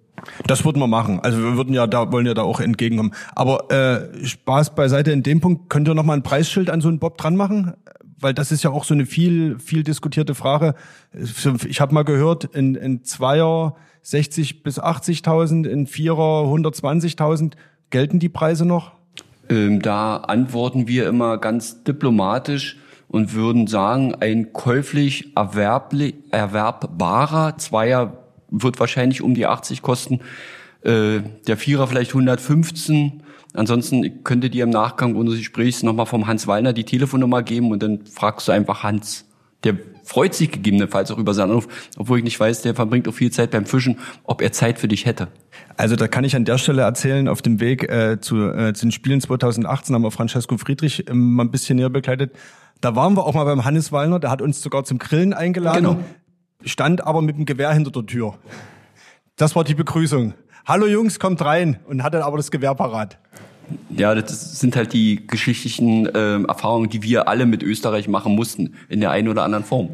Das 0.46 0.66
würden 0.66 0.80
wir 0.80 0.88
machen. 0.88 1.20
Also 1.20 1.38
wir 1.40 1.58
würden 1.58 1.74
ja 1.74 1.88
da 1.88 2.12
wollen 2.12 2.26
ja 2.26 2.34
da 2.34 2.44
auch 2.44 2.60
entgegenkommen. 2.60 3.14
Aber 3.36 3.72
äh, 3.72 4.26
Spaß 4.26 4.76
beiseite 4.76 5.12
in 5.12 5.24
dem 5.24 5.42
Punkt 5.42 5.70
könnt 5.70 5.88
ihr 5.88 5.94
noch 5.94 6.04
mal 6.04 6.14
ein 6.14 6.24
Preisschild 6.24 6.70
an 6.70 6.82
so 6.82 6.88
einen 6.88 7.00
Bob 7.00 7.18
dran 7.18 7.36
machen, 7.36 7.74
weil 8.20 8.34
das 8.34 8.52
ist 8.52 8.64
ja 8.64 8.72
auch 8.72 8.84
so 8.84 8.94
eine 8.94 9.06
viel 9.06 9.60
viel 9.60 9.84
diskutierte 9.84 10.34
Frage. 10.34 10.74
Ich 11.14 11.80
habe 11.80 11.94
mal 11.94 12.04
gehört 12.04 12.46
in, 12.46 12.76
in 12.76 13.04
Zweier 13.04 13.76
60 14.02 14.64
bis 14.64 14.80
80.000, 14.82 15.68
in 15.68 15.86
Vierer 15.86 16.46
120.000 16.46 17.54
gelten 17.90 18.20
die 18.20 18.30
Preise 18.30 18.66
noch? 18.66 18.97
Ähm, 19.50 19.82
da 19.82 20.18
antworten 20.18 20.88
wir 20.88 21.08
immer 21.08 21.38
ganz 21.38 21.84
diplomatisch 21.84 22.78
und 23.08 23.34
würden 23.34 23.68
sagen, 23.68 24.16
ein 24.20 24.52
käuflich 24.54 25.36
erwerbli 25.36 26.16
erwerbbarer 26.32 27.58
Zweier 27.58 28.18
wird 28.50 28.80
wahrscheinlich 28.80 29.22
um 29.22 29.34
die 29.34 29.46
80 29.46 29.82
kosten, 29.82 30.22
äh, 30.82 31.20
der 31.48 31.58
Vierer 31.58 31.88
vielleicht 31.88 32.12
115. 32.12 33.24
Ansonsten 33.54 34.24
könnte 34.24 34.50
dir 34.50 34.64
im 34.64 34.70
Nachgang 34.70 35.16
unseres 35.16 35.40
Gesprächs 35.40 35.84
nochmal 35.84 36.06
vom 36.06 36.28
Hans 36.28 36.48
Wallner 36.48 36.74
die 36.74 36.84
Telefonnummer 36.84 37.44
geben 37.44 37.72
und 37.72 37.82
dann 37.82 38.06
fragst 38.06 38.48
du 38.48 38.52
einfach 38.52 38.84
Hans. 38.84 39.26
Der 39.64 39.78
freut 40.08 40.34
sich 40.34 40.52
gegebenenfalls 40.52 41.12
auch 41.12 41.18
über 41.18 41.34
seinen 41.34 41.50
Anruf, 41.52 41.68
obwohl 41.98 42.18
ich 42.20 42.24
nicht 42.24 42.40
weiß, 42.40 42.62
der 42.62 42.74
verbringt 42.76 43.08
auch 43.08 43.14
viel 43.14 43.30
Zeit 43.32 43.52
beim 43.52 43.66
Fischen, 43.66 44.00
ob 44.24 44.42
er 44.42 44.52
Zeit 44.52 44.80
für 44.80 44.88
dich 44.88 45.06
hätte. 45.06 45.28
Also 45.76 45.96
da 45.96 46.08
kann 46.08 46.24
ich 46.24 46.36
an 46.36 46.46
der 46.46 46.58
Stelle 46.58 46.84
erzählen, 46.84 47.28
auf 47.28 47.42
dem 47.42 47.60
Weg 47.60 47.84
äh, 47.92 48.20
zu, 48.22 48.38
äh, 48.50 48.74
zu 48.74 48.86
den 48.86 48.92
Spielen 48.92 49.20
2018 49.22 49.94
haben 49.94 50.04
wir 50.04 50.12
Francesco 50.12 50.58
Friedrich 50.58 51.10
ähm, 51.10 51.34
mal 51.36 51.44
ein 51.44 51.52
bisschen 51.52 51.76
näher 51.76 51.90
begleitet. 51.90 52.32
Da 52.80 52.96
waren 52.96 53.16
wir 53.18 53.26
auch 53.26 53.34
mal 53.34 53.44
beim 53.44 53.66
Hannes 53.66 53.92
Wallner, 53.92 54.20
der 54.20 54.32
hat 54.32 54.42
uns 54.42 54.62
sogar 54.62 54.84
zum 54.86 54.98
Grillen 54.98 55.34
eingeladen, 55.34 55.84
Genau. 55.84 56.00
stand 56.64 57.06
aber 57.06 57.22
mit 57.22 57.38
dem 57.38 57.46
Gewehr 57.46 57.72
hinter 57.74 57.92
der 57.92 58.06
Tür. 58.06 58.36
Das 59.36 59.56
war 59.56 59.64
die 59.64 59.76
Begrüßung. 59.76 60.34
Hallo 60.66 60.88
Jungs, 60.88 61.20
kommt 61.20 61.44
rein 61.44 61.80
und 61.86 62.04
hatte 62.04 62.24
aber 62.24 62.38
das 62.38 62.50
Gewehr 62.50 62.74
parat. 62.76 63.20
Ja, 63.90 64.16
das 64.16 64.60
sind 64.60 64.76
halt 64.76 64.94
die 64.94 65.28
geschichtlichen 65.28 66.10
ähm, 66.14 66.46
Erfahrungen, 66.46 66.90
die 66.90 67.04
wir 67.04 67.28
alle 67.28 67.46
mit 67.46 67.64
Österreich 67.64 68.08
machen 68.08 68.36
mussten, 68.36 68.76
in 68.90 69.02
der 69.02 69.12
einen 69.12 69.28
oder 69.28 69.44
anderen 69.44 69.64
Form. 69.64 69.90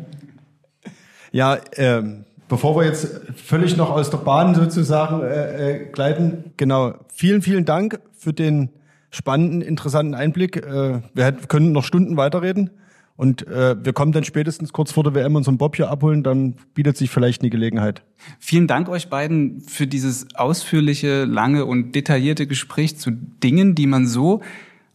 Ja, 1.32 1.58
ähm, 1.78 2.26
bevor 2.48 2.76
wir 2.76 2.86
jetzt 2.86 3.08
völlig 3.36 3.76
noch 3.78 3.90
aus 3.90 4.10
der 4.10 4.18
Bahn 4.18 4.54
sozusagen 4.54 5.22
äh, 5.24 5.72
äh, 5.72 5.86
gleiten, 5.92 6.52
genau, 6.58 6.94
vielen, 7.08 7.42
vielen 7.42 7.66
Dank 7.66 8.00
für 8.16 8.34
den 8.34 8.70
spannenden, 9.10 9.62
interessanten 9.62 10.14
Einblick. 10.14 10.58
Äh, 10.58 11.02
wir 11.14 11.26
hätten, 11.26 11.48
können 11.48 11.72
noch 11.72 11.84
Stunden 11.84 12.18
weiterreden 12.18 12.70
und 13.16 13.46
äh, 13.48 13.76
wir 13.84 13.94
kommen 13.94 14.12
dann 14.12 14.24
spätestens 14.24 14.74
kurz 14.74 14.92
vor 14.92 15.04
der 15.04 15.14
WM 15.14 15.36
unseren 15.36 15.58
Bob 15.58 15.76
hier 15.76 15.90
abholen, 15.90 16.24
dann 16.24 16.56
bietet 16.74 16.98
sich 16.98 17.10
vielleicht 17.10 17.42
eine 17.42 17.52
Gelegenheit. 17.52 18.02
Vielen 18.40 18.68
Dank 18.68 18.90
euch 18.90 19.10
beiden 19.10 19.62
für 19.62 19.86
dieses 19.86 20.36
ausführliche, 20.36 21.26
lange 21.26 21.66
und 21.66 21.94
detaillierte 21.94 22.48
Gespräch 22.48 22.98
zu 22.98 23.12
Dingen, 23.12 23.76
die 23.76 23.86
man 23.86 24.08
so 24.08 24.42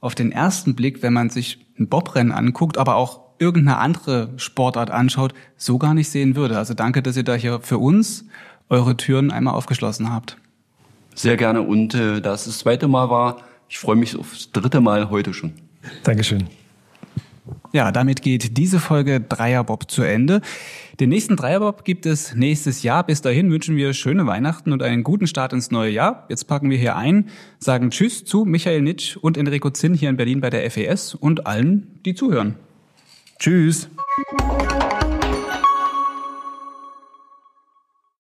auf 0.01 0.15
den 0.15 0.33
ersten 0.33 0.75
Blick, 0.75 1.03
wenn 1.03 1.13
man 1.13 1.31
sich 1.31 1.65
ein 1.79 1.89
Bobrennen 1.89 2.33
anguckt, 2.33 2.77
aber 2.77 2.97
auch 2.97 3.21
irgendeine 3.39 3.79
andere 3.79 4.31
Sportart 4.37 4.91
anschaut, 4.91 5.33
so 5.57 5.79
gar 5.79 5.95
nicht 5.95 6.09
sehen 6.09 6.35
würde. 6.35 6.59
Also 6.59 6.75
danke, 6.75 7.03
dass 7.03 7.17
ihr 7.17 7.23
da 7.23 7.35
hier 7.35 7.61
für 7.61 7.79
uns 7.79 8.25
eure 8.69 8.97
Türen 8.97 9.31
einmal 9.31 9.55
aufgeschlossen 9.55 10.13
habt. 10.13 10.37
Sehr 11.15 11.37
gerne. 11.37 11.63
Und 11.63 11.95
äh, 11.95 12.21
da 12.21 12.35
es 12.35 12.45
das 12.45 12.59
zweite 12.59 12.89
Mal 12.89 13.11
war, 13.11 13.39
ich 13.69 13.79
freue 13.79 13.97
mich 13.97 14.17
aufs 14.17 14.51
dritte 14.51 14.81
Mal 14.81 15.11
heute 15.11 15.35
schon. 15.35 15.53
Dankeschön. 16.03 16.49
Ja, 17.73 17.93
damit 17.93 18.23
geht 18.23 18.57
diese 18.57 18.81
Folge 18.81 19.21
Dreierbob 19.21 19.91
zu 19.91 20.03
Ende. 20.03 20.41
Den 21.01 21.11
nächsten 21.11 21.37
Dreierbob 21.37 21.85
gibt 21.85 22.07
es 22.07 22.35
nächstes 22.35 22.83
Jahr. 22.83 23.05
Bis 23.05 23.23
dahin 23.23 23.51
wünschen 23.51 23.77
wir 23.77 23.93
schöne 23.93 24.27
Weihnachten 24.27 24.73
und 24.73 24.83
einen 24.83 25.05
guten 25.05 25.27
Start 25.27 25.53
ins 25.53 25.71
neue 25.71 25.91
Jahr. 25.91 26.27
Jetzt 26.29 26.45
packen 26.47 26.71
wir 26.71 26.79
hier 26.79 26.97
ein, 26.97 27.29
sagen 27.59 27.91
Tschüss 27.91 28.25
zu 28.25 28.45
Michael 28.45 28.83
Nitsch 28.83 29.17
und 29.17 29.37
Enrico 29.37 29.71
Zinn 29.71 29.95
hier 29.95 30.11
in 30.11 30.17
Berlin 30.17 30.41
bei 30.41 30.51
der 30.51 30.69
FES 30.71 31.15
und 31.15 31.47
allen, 31.47 32.01
die 32.05 32.15
zuhören. 32.15 32.57
Tschüss. 33.39 33.89